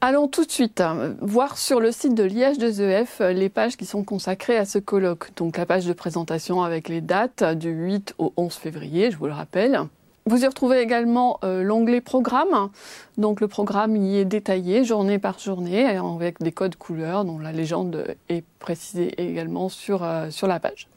Allons 0.00 0.28
tout 0.28 0.44
de 0.44 0.50
suite 0.50 0.82
voir 1.20 1.56
sur 1.56 1.80
le 1.80 1.90
site 1.90 2.14
de 2.14 2.24
l'IH2EF 2.24 3.32
les 3.32 3.48
pages 3.48 3.76
qui 3.76 3.86
sont 3.86 4.04
consacrées 4.04 4.58
à 4.58 4.66
ce 4.66 4.78
colloque. 4.78 5.30
Donc 5.34 5.56
la 5.56 5.64
page 5.64 5.86
de 5.86 5.94
présentation 5.94 6.62
avec 6.62 6.88
les 6.88 7.00
dates 7.00 7.42
du 7.42 7.70
8 7.70 8.14
au 8.18 8.32
11 8.36 8.52
février, 8.52 9.10
je 9.10 9.16
vous 9.16 9.26
le 9.26 9.32
rappelle. 9.32 9.80
Vous 10.26 10.42
y 10.42 10.46
retrouvez 10.46 10.80
également 10.80 11.38
euh, 11.44 11.62
l'onglet 11.62 12.00
Programme. 12.00 12.70
Donc 13.18 13.42
le 13.42 13.48
programme 13.48 13.94
y 13.94 14.16
est 14.16 14.24
détaillé 14.24 14.82
journée 14.82 15.18
par 15.18 15.38
journée 15.38 15.84
avec 15.84 16.40
des 16.40 16.50
codes 16.50 16.76
couleurs 16.76 17.26
dont 17.26 17.38
la 17.38 17.52
légende 17.52 18.16
est 18.30 18.42
précisée 18.58 19.12
également 19.20 19.68
sur, 19.68 20.02
euh, 20.02 20.30
sur 20.30 20.46
la 20.46 20.60
page. 20.60 20.88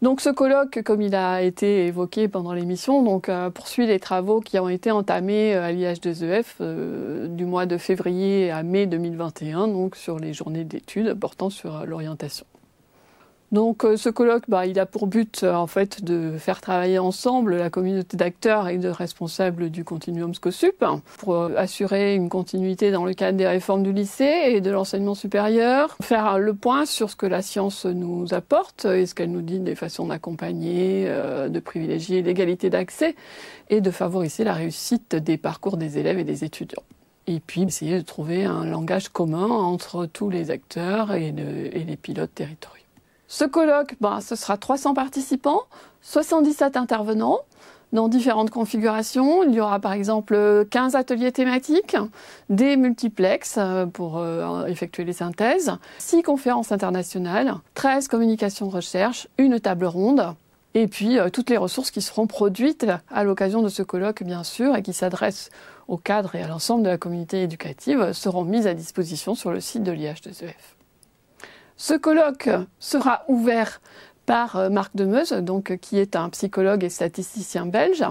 Donc 0.00 0.22
ce 0.22 0.30
colloque, 0.30 0.82
comme 0.82 1.02
il 1.02 1.14
a 1.14 1.42
été 1.42 1.86
évoqué 1.86 2.26
pendant 2.26 2.54
l'émission, 2.54 3.20
euh, 3.28 3.50
poursuit 3.50 3.86
les 3.86 4.00
travaux 4.00 4.40
qui 4.40 4.58
ont 4.58 4.70
été 4.70 4.90
entamés 4.90 5.54
à 5.54 5.70
l'IH2EF 5.70 7.26
du 7.28 7.44
mois 7.44 7.66
de 7.66 7.76
février 7.76 8.50
à 8.50 8.62
mai 8.62 8.86
2021, 8.86 9.68
donc 9.68 9.94
sur 9.94 10.18
les 10.18 10.32
journées 10.32 10.64
d'études 10.64 11.12
portant 11.12 11.50
sur 11.50 11.84
l'orientation. 11.84 12.46
Donc 13.52 13.84
euh, 13.84 13.96
ce 13.96 14.08
colloque, 14.08 14.44
bah, 14.48 14.66
il 14.66 14.78
a 14.80 14.86
pour 14.86 15.06
but 15.06 15.42
euh, 15.44 15.54
en 15.54 15.68
fait 15.68 16.02
de 16.02 16.36
faire 16.36 16.60
travailler 16.60 16.98
ensemble 16.98 17.56
la 17.56 17.70
communauté 17.70 18.16
d'acteurs 18.16 18.68
et 18.68 18.78
de 18.78 18.88
responsables 18.88 19.70
du 19.70 19.84
continuum 19.84 20.34
SCOSUP 20.34 20.84
pour 21.18 21.34
euh, 21.34 21.54
assurer 21.56 22.16
une 22.16 22.28
continuité 22.28 22.90
dans 22.90 23.04
le 23.04 23.14
cadre 23.14 23.38
des 23.38 23.46
réformes 23.46 23.84
du 23.84 23.92
lycée 23.92 24.42
et 24.48 24.60
de 24.60 24.70
l'enseignement 24.70 25.14
supérieur, 25.14 25.96
faire 26.02 26.38
le 26.38 26.54
point 26.54 26.86
sur 26.86 27.08
ce 27.08 27.16
que 27.16 27.26
la 27.26 27.40
science 27.40 27.86
nous 27.86 28.34
apporte 28.34 28.84
et 28.84 29.06
ce 29.06 29.14
qu'elle 29.14 29.30
nous 29.30 29.42
dit 29.42 29.60
des 29.60 29.76
façons 29.76 30.06
d'accompagner, 30.06 31.06
de 31.06 31.60
privilégier 31.60 32.22
l'égalité 32.22 32.68
d'accès 32.68 33.14
et 33.70 33.80
de 33.80 33.90
favoriser 33.90 34.42
la 34.44 34.54
réussite 34.54 35.14
des 35.14 35.36
parcours 35.36 35.76
des 35.76 35.98
élèves 35.98 36.18
et 36.18 36.24
des 36.24 36.44
étudiants 36.44 36.82
et 37.28 37.40
puis 37.40 37.62
essayer 37.62 37.98
de 37.98 38.04
trouver 38.04 38.44
un 38.44 38.64
langage 38.64 39.08
commun 39.08 39.48
entre 39.48 40.06
tous 40.06 40.30
les 40.30 40.50
acteurs 40.50 41.12
et, 41.12 41.28
et 41.28 41.84
les 41.84 41.96
pilotes 41.96 42.34
territoriaux. 42.34 42.75
Ce 43.28 43.44
colloque, 43.44 43.96
ben, 44.00 44.20
ce 44.20 44.36
sera 44.36 44.56
300 44.56 44.94
participants, 44.94 45.62
77 46.02 46.76
intervenants 46.76 47.40
dans 47.92 48.08
différentes 48.08 48.50
configurations. 48.50 49.42
Il 49.42 49.54
y 49.54 49.60
aura 49.60 49.80
par 49.80 49.92
exemple 49.92 50.66
15 50.70 50.94
ateliers 50.94 51.32
thématiques, 51.32 51.96
des 52.50 52.76
multiplexes 52.76 53.56
euh, 53.58 53.86
pour 53.86 54.18
euh, 54.18 54.66
effectuer 54.66 55.04
les 55.04 55.12
synthèses, 55.12 55.72
6 55.98 56.22
conférences 56.22 56.72
internationales, 56.72 57.54
13 57.74 58.08
communications 58.08 58.68
recherche, 58.68 59.28
une 59.38 59.58
table 59.60 59.86
ronde, 59.86 60.34
et 60.74 60.86
puis 60.86 61.18
euh, 61.18 61.30
toutes 61.30 61.50
les 61.50 61.56
ressources 61.56 61.90
qui 61.90 62.02
seront 62.02 62.26
produites 62.26 62.86
à 63.10 63.24
l'occasion 63.24 63.62
de 63.62 63.68
ce 63.68 63.82
colloque, 63.82 64.22
bien 64.22 64.44
sûr, 64.44 64.76
et 64.76 64.82
qui 64.82 64.92
s'adressent 64.92 65.50
au 65.88 65.96
cadre 65.96 66.34
et 66.34 66.42
à 66.42 66.48
l'ensemble 66.48 66.82
de 66.82 66.90
la 66.90 66.98
communauté 66.98 67.42
éducative, 67.42 68.12
seront 68.12 68.44
mises 68.44 68.66
à 68.66 68.74
disposition 68.74 69.34
sur 69.34 69.50
le 69.50 69.60
site 69.60 69.82
de 69.82 69.92
l'IH2EF. 69.92 70.75
Ce 71.76 71.94
colloque 71.94 72.48
sera 72.78 73.24
ouvert 73.28 73.80
par 74.24 74.56
euh, 74.56 74.68
Marc 74.70 74.96
Demeuse, 74.96 75.32
donc, 75.32 75.76
qui 75.80 75.98
est 75.98 76.16
un 76.16 76.28
psychologue 76.30 76.82
et 76.84 76.88
statisticien 76.88 77.66
belge, 77.66 78.04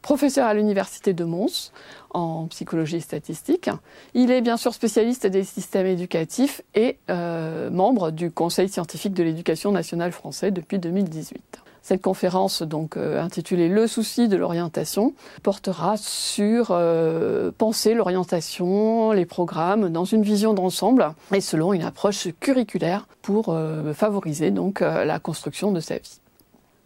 professeur 0.00 0.46
à 0.46 0.54
l'Université 0.54 1.12
de 1.12 1.24
Mons 1.24 1.72
en 2.10 2.46
psychologie 2.46 2.96
et 2.96 3.00
statistique. 3.00 3.68
Il 4.14 4.30
est 4.30 4.40
bien 4.40 4.56
sûr 4.56 4.72
spécialiste 4.74 5.26
des 5.26 5.44
systèmes 5.44 5.86
éducatifs 5.86 6.62
et 6.74 6.98
euh, 7.10 7.68
membre 7.70 8.10
du 8.10 8.30
Conseil 8.30 8.68
scientifique 8.68 9.12
de 9.12 9.22
l'éducation 9.22 9.70
nationale 9.70 10.12
français 10.12 10.50
depuis 10.50 10.78
2018. 10.78 11.60
Cette 11.82 12.02
conférence, 12.02 12.62
donc 12.62 12.96
euh, 12.96 13.22
intitulée 13.22 13.68
Le 13.68 13.86
souci 13.86 14.28
de 14.28 14.36
l'orientation, 14.36 15.14
portera 15.42 15.96
sur 15.96 16.68
euh, 16.70 17.50
penser 17.56 17.94
l'orientation, 17.94 19.12
les 19.12 19.24
programmes 19.24 19.88
dans 19.88 20.04
une 20.04 20.22
vision 20.22 20.52
d'ensemble 20.52 21.12
et 21.32 21.40
selon 21.40 21.72
une 21.72 21.82
approche 21.82 22.28
curriculaire 22.38 23.06
pour 23.22 23.46
euh, 23.48 23.94
favoriser 23.94 24.50
donc 24.50 24.80
la 24.80 25.18
construction 25.18 25.72
de 25.72 25.80
sa 25.80 25.96
vie. 25.96 26.20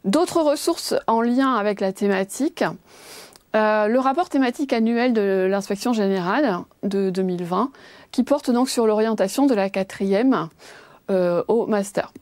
D'autres 0.04 0.42
ressources 0.42 0.94
en 1.06 1.22
lien 1.22 1.54
avec 1.54 1.80
la 1.80 1.92
thématique. 1.92 2.64
le 3.54 3.98
rapport 3.98 4.28
thématique 4.28 4.72
annuel 4.72 5.12
de 5.12 5.46
l'inspection 5.50 5.92
générale 5.92 6.58
de 6.82 7.10
2020 7.10 7.70
qui 8.10 8.22
porte 8.22 8.50
donc 8.50 8.68
sur 8.68 8.86
l'orientation 8.86 9.46
de 9.46 9.54
la 9.54 9.70
quatrième 9.70 10.48
au 11.08 11.66
master. 11.66 12.12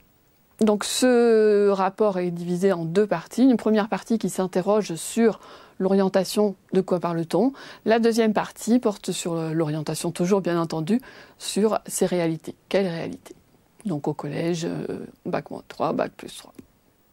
Donc 0.63 0.85
ce 0.85 1.69
rapport 1.71 2.19
est 2.19 2.31
divisé 2.31 2.73
en 2.73 2.85
deux 2.85 3.07
parties. 3.07 3.45
Une 3.45 3.57
première 3.57 3.89
partie 3.89 4.19
qui 4.19 4.31
s'interroge 4.31 4.95
sur 4.95 5.41
l'orientation, 5.79 6.55
de 6.73 6.81
quoi 6.81 7.01
parle-t-on 7.01 7.53
La 7.85 7.99
deuxième 7.99 8.33
partie 8.33 8.79
porte 8.79 9.11
sur 9.11 9.35
l'orientation, 9.35 10.13
toujours 10.13 10.41
bien 10.41 10.61
entendu, 10.61 11.01
sur 11.39 11.81
ses 11.87 12.07
réalités. 12.07 12.55
Quelles 12.69 12.87
réalités? 12.87 13.35
Donc 13.85 14.07
au 14.07 14.15
collège, 14.15 14.65
euh, 14.65 15.07
bac 15.27 15.47
3, 15.69 15.93
bac 15.93 16.13
plus 16.17 16.37
3. 16.37 16.53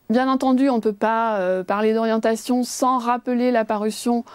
Bien 0.09 0.29
entendu, 0.29 0.69
on 0.69 0.75
ne 0.75 0.81
peut 0.81 0.93
pas 0.93 1.39
euh, 1.39 1.63
parler 1.63 1.93
d'orientation 1.93 2.63
sans 2.63 2.99
rappeler 2.99 3.51
l'apparition 3.51 4.25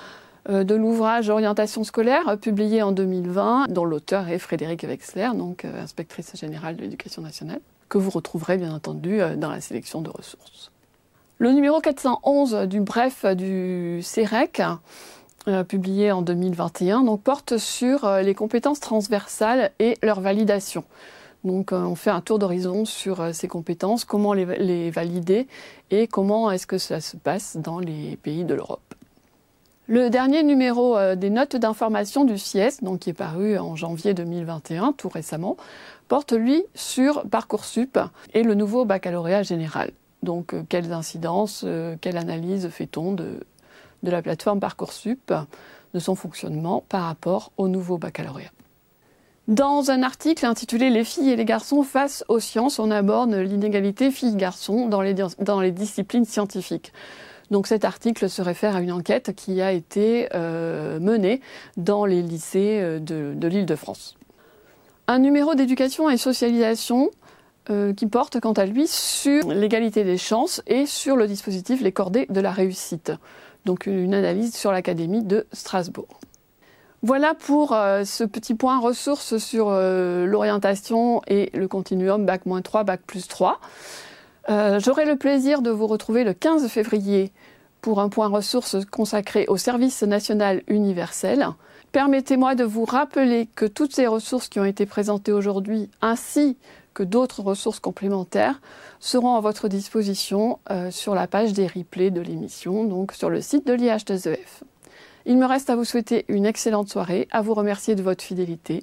euh, 0.48 0.64
de 0.64 0.74
l'ouvrage 0.74 1.28
Orientation 1.30 1.84
scolaire, 1.84 2.36
publié 2.40 2.82
en 2.82 2.92
2020, 2.92 3.66
dont 3.68 3.84
l'auteur 3.84 4.28
est 4.28 4.38
Frédéric 4.38 4.82
Wexler, 4.82 5.30
donc 5.34 5.64
inspectrice 5.64 6.36
générale 6.36 6.76
de 6.76 6.82
l'éducation 6.82 7.22
nationale 7.22 7.60
que 7.88 7.98
vous 7.98 8.10
retrouverez 8.10 8.56
bien 8.56 8.74
entendu 8.74 9.20
euh, 9.20 9.36
dans 9.36 9.50
la 9.50 9.60
sélection 9.60 10.00
de 10.00 10.10
ressources. 10.10 10.70
Le 11.38 11.52
numéro 11.52 11.80
411 11.80 12.68
du 12.68 12.80
bref 12.80 13.24
du 13.24 14.00
CEREC, 14.02 14.62
euh, 15.48 15.64
publié 15.64 16.12
en 16.12 16.22
2021, 16.22 17.02
donc, 17.02 17.22
porte 17.22 17.58
sur 17.58 18.04
euh, 18.04 18.22
les 18.22 18.34
compétences 18.34 18.80
transversales 18.80 19.70
et 19.78 19.98
leur 20.02 20.20
validation. 20.20 20.84
Donc 21.44 21.72
on 21.72 21.94
fait 21.94 22.08
un 22.08 22.22
tour 22.22 22.38
d'horizon 22.38 22.86
sur 22.86 23.34
ces 23.34 23.48
compétences, 23.48 24.06
comment 24.06 24.32
les, 24.32 24.90
valider 24.90 25.46
et 25.90 26.06
comment 26.06 26.50
est-ce 26.50 26.66
que 26.66 26.78
ça 26.78 27.02
se 27.02 27.18
passe 27.18 27.58
dans 27.58 27.80
les 27.80 28.16
pays 28.22 28.44
de 28.44 28.54
l'Europe. 28.54 28.94
Le 29.86 30.08
dernier 30.08 30.42
numéro 30.42 30.96
des 31.16 31.28
notes 31.28 31.56
d'information 31.56 32.24
du 32.24 32.38
CIES, 32.38 32.80
donc 32.80 33.00
qui 33.00 33.10
est 33.10 33.12
paru 33.12 33.58
en 33.58 33.76
janvier 33.76 34.14
2021, 34.14 34.94
tout 34.96 35.10
récemment, 35.10 35.58
porte 36.08 36.32
lui 36.32 36.64
sur 36.74 37.24
Parcoursup 37.28 37.98
et 38.32 38.42
le 38.42 38.54
nouveau 38.54 38.84
baccalauréat 38.84 39.42
général. 39.42 39.90
Donc, 40.22 40.54
quelles 40.68 40.92
incidences, 40.92 41.66
quelle 42.00 42.16
analyse 42.16 42.68
fait-on 42.68 43.12
de, 43.12 43.40
la 44.02 44.22
plateforme 44.22 44.60
Parcoursup, 44.60 45.32
de 45.92 45.98
son 45.98 46.14
fonctionnement 46.14 46.82
par 46.88 47.02
rapport 47.04 47.52
au 47.56 47.68
nouveau 47.68 47.98
baccalauréat? 47.98 48.50
Dans 49.46 49.90
un 49.90 50.02
article 50.02 50.46
intitulé 50.46 50.88
Les 50.88 51.04
filles 51.04 51.28
et 51.28 51.36
les 51.36 51.44
garçons 51.44 51.82
face 51.82 52.24
aux 52.28 52.40
sciences, 52.40 52.78
on 52.78 52.90
aborde 52.90 53.34
l'inégalité 53.34 54.10
filles-garçons 54.10 54.88
dans 54.88 55.02
les, 55.02 55.14
dans 55.38 55.60
les 55.60 55.70
disciplines 55.70 56.24
scientifiques. 56.24 56.92
Donc 57.50 57.66
cet 57.66 57.84
article 57.84 58.30
se 58.30 58.42
réfère 58.42 58.76
à 58.76 58.80
une 58.80 58.92
enquête 58.92 59.34
qui 59.36 59.60
a 59.60 59.72
été 59.72 60.28
euh, 60.34 60.98
menée 60.98 61.40
dans 61.76 62.06
les 62.06 62.22
lycées 62.22 62.80
euh, 62.80 62.98
de, 62.98 63.46
l'île 63.46 63.66
de 63.66 63.76
France. 63.76 64.16
Un 65.06 65.18
numéro 65.18 65.54
d'éducation 65.54 66.08
et 66.08 66.16
socialisation 66.16 67.10
euh, 67.70 67.92
qui 67.92 68.06
porte 68.06 68.40
quant 68.40 68.52
à 68.52 68.66
lui 68.66 68.86
sur 68.86 69.52
l'égalité 69.52 70.04
des 70.04 70.18
chances 70.18 70.62
et 70.66 70.86
sur 70.86 71.16
le 71.16 71.26
dispositif 71.26 71.80
Les 71.80 71.92
Cordées 71.92 72.26
de 72.30 72.40
la 72.40 72.50
réussite. 72.50 73.12
Donc 73.64 73.86
une 73.86 74.14
analyse 74.14 74.54
sur 74.54 74.72
l'Académie 74.72 75.22
de 75.22 75.46
Strasbourg. 75.52 76.20
Voilà 77.02 77.34
pour 77.34 77.70
ce 77.70 78.24
petit 78.24 78.54
point 78.54 78.78
ressources 78.78 79.36
sur 79.36 79.70
l'orientation 79.70 81.20
et 81.26 81.50
le 81.52 81.68
continuum 81.68 82.24
Bac-3, 82.24 82.84
Bac 82.84 83.02
plus 83.06 83.28
3. 83.28 83.60
Euh, 84.50 84.78
j'aurai 84.78 85.06
le 85.06 85.16
plaisir 85.16 85.62
de 85.62 85.70
vous 85.70 85.86
retrouver 85.86 86.24
le 86.24 86.34
15 86.34 86.68
février 86.68 87.32
pour 87.80 88.00
un 88.00 88.08
point 88.08 88.28
ressources 88.28 88.76
consacré 88.90 89.46
au 89.48 89.56
service 89.56 90.02
national 90.02 90.62
universel. 90.68 91.48
Permettez-moi 91.94 92.56
de 92.56 92.64
vous 92.64 92.84
rappeler 92.84 93.48
que 93.54 93.66
toutes 93.66 93.94
ces 93.94 94.08
ressources 94.08 94.48
qui 94.48 94.58
ont 94.58 94.64
été 94.64 94.84
présentées 94.84 95.30
aujourd'hui, 95.30 95.88
ainsi 96.00 96.56
que 96.92 97.04
d'autres 97.04 97.40
ressources 97.40 97.78
complémentaires, 97.78 98.60
seront 98.98 99.36
à 99.36 99.40
votre 99.40 99.68
disposition 99.68 100.58
euh, 100.72 100.90
sur 100.90 101.14
la 101.14 101.28
page 101.28 101.52
des 101.52 101.68
replays 101.68 102.10
de 102.10 102.20
l'émission, 102.20 102.82
donc 102.82 103.12
sur 103.12 103.30
le 103.30 103.40
site 103.40 103.64
de 103.68 103.74
l'IH2EF. 103.74 104.64
Il 105.24 105.38
me 105.38 105.46
reste 105.46 105.70
à 105.70 105.76
vous 105.76 105.84
souhaiter 105.84 106.24
une 106.26 106.46
excellente 106.46 106.88
soirée, 106.88 107.28
à 107.30 107.42
vous 107.42 107.54
remercier 107.54 107.94
de 107.94 108.02
votre 108.02 108.24
fidélité. 108.24 108.82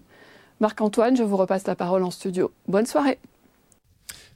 Marc-Antoine, 0.62 1.18
je 1.18 1.24
vous 1.24 1.36
repasse 1.36 1.68
la 1.68 1.76
parole 1.76 2.04
en 2.04 2.12
studio. 2.12 2.50
Bonne 2.70 2.86
soirée. 2.86 3.20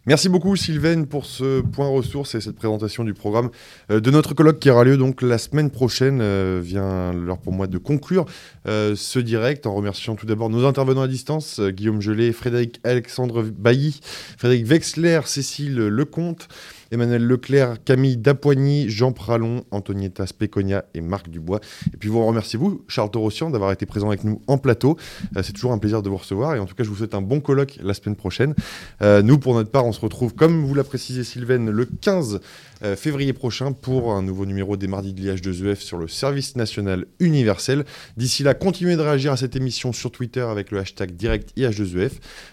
Merci 0.08 0.30
beaucoup 0.30 0.56
Sylvaine 0.56 1.08
pour 1.08 1.26
ce 1.26 1.62
point 1.62 1.88
ressource 1.88 2.36
et 2.36 2.42
cette 2.42 2.58
présentation 2.58 3.04
du 3.04 3.16
programme 3.16 3.50
euh, 3.90 4.00
de 4.00 4.12
notre 4.12 4.36
colloque 4.36 4.60
qui 4.60 4.70
aura 4.70 4.84
lieu 4.84 4.98
donc 4.98 5.24
la 5.24 5.40
semaine 5.40 5.72
prochaine. 5.72 6.20
Euh, 6.22 6.62
vient 6.64 7.12
l'heure 7.12 7.40
pour 7.40 7.54
moi 7.54 7.66
de 7.66 7.80
conclure 7.80 8.26
euh, 8.68 8.96
ce 8.96 9.18
direct 9.18 9.66
en 9.66 9.74
remerciant 9.74 10.16
tout 10.16 10.28
d'abord 10.28 10.52
nos 10.52 10.68
intervenants 10.68 11.02
à 11.02 11.08
distance, 11.08 11.60
Guillaume 11.60 12.02
Gelé, 12.02 12.34
Frédéric 12.34 12.80
Alexandre 12.84 13.42
Bailly, 13.42 14.00
Frédéric 14.38 14.68
Wexler, 14.68 15.22
Cécile 15.26 15.76
Lecomte. 15.76 16.50
Emmanuel 16.92 17.26
Leclerc, 17.26 17.84
Camille 17.84 18.18
Dapoigny, 18.18 18.90
Jean 18.90 19.12
Pralon, 19.12 19.64
Antonietta 19.72 20.26
Speconia 20.26 20.86
et 20.94 21.02
Marc 21.02 21.30
Dubois. 21.30 21.60
Et 21.94 21.98
puis 21.98 22.10
vous 22.10 22.26
remerciez 22.26 22.58
vous, 22.58 22.84
Charles 22.88 23.12
Torossian, 23.12 23.50
d'avoir 23.50 23.72
été 23.72 23.86
présent 23.86 24.08
avec 24.08 24.24
nous 24.24 24.42
en 24.48 24.58
plateau. 24.58 24.98
Euh, 25.36 25.44
c'est 25.44 25.54
toujours 25.54 25.72
un 25.72 25.78
plaisir 25.78 26.02
de 26.02 26.10
vous 26.10 26.18
recevoir 26.18 26.56
et 26.56 26.60
en 26.60 26.66
tout 26.66 26.76
cas 26.76 26.84
je 26.84 26.90
vous 26.90 26.96
souhaite 26.96 27.16
un 27.16 27.22
bon 27.22 27.40
colloque 27.40 27.80
la 27.82 27.94
semaine 27.94 28.16
prochaine. 28.16 28.54
Euh, 29.02 29.22
nous 29.22 29.38
pour 29.38 29.54
notre 29.54 29.72
part 29.72 29.86
on 29.86 29.92
se 29.92 30.02
retrouve 30.02 30.34
comme 30.34 30.66
vous 30.66 30.74
l'a 30.74 30.84
précisé 30.84 31.24
Sylvaine 31.24 31.70
le 31.70 31.86
15 31.86 32.40
euh, 32.86 32.96
février 32.96 33.34
prochain 33.34 33.72
pour 33.72 34.14
un 34.14 34.22
nouveau 34.22 34.46
numéro 34.46 34.78
des 34.78 34.88
mardis 34.88 35.14
de 35.14 35.22
l'IH2EF 35.22 35.78
sur 35.78 35.98
le 35.98 36.08
service 36.08 36.56
national 36.56 37.06
universel. 37.20 37.84
D'ici 38.16 38.44
là, 38.44 38.54
continuez 38.54 38.96
de 38.96 39.02
réagir 39.02 39.32
à 39.32 39.38
cette 39.38 39.56
émission 39.56 39.92
sur 39.92 40.12
Twitter 40.12 40.42
avec 40.42 40.72
le 40.72 40.80
hashtag 40.80 41.16
direct 41.16 41.52
IH2EF. 41.58 42.12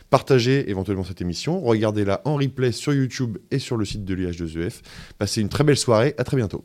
Partagez 0.09 0.71
éventuellement 0.71 1.05
cette 1.05 1.21
émission, 1.21 1.61
regardez-la 1.61 2.23
en 2.25 2.37
replay 2.37 2.73
sur 2.73 2.95
YouTube 2.95 3.39
et 3.51 3.59
sur 3.59 3.77
le 3.77 3.85
site 3.85 4.05
de 4.05 4.15
l'IH2EF. 4.15 4.81
Passez 5.19 5.43
une 5.43 5.49
très 5.49 5.65
belle 5.65 5.77
soirée, 5.77 6.15
à 6.17 6.25
très 6.25 6.37
bientôt. 6.39 6.65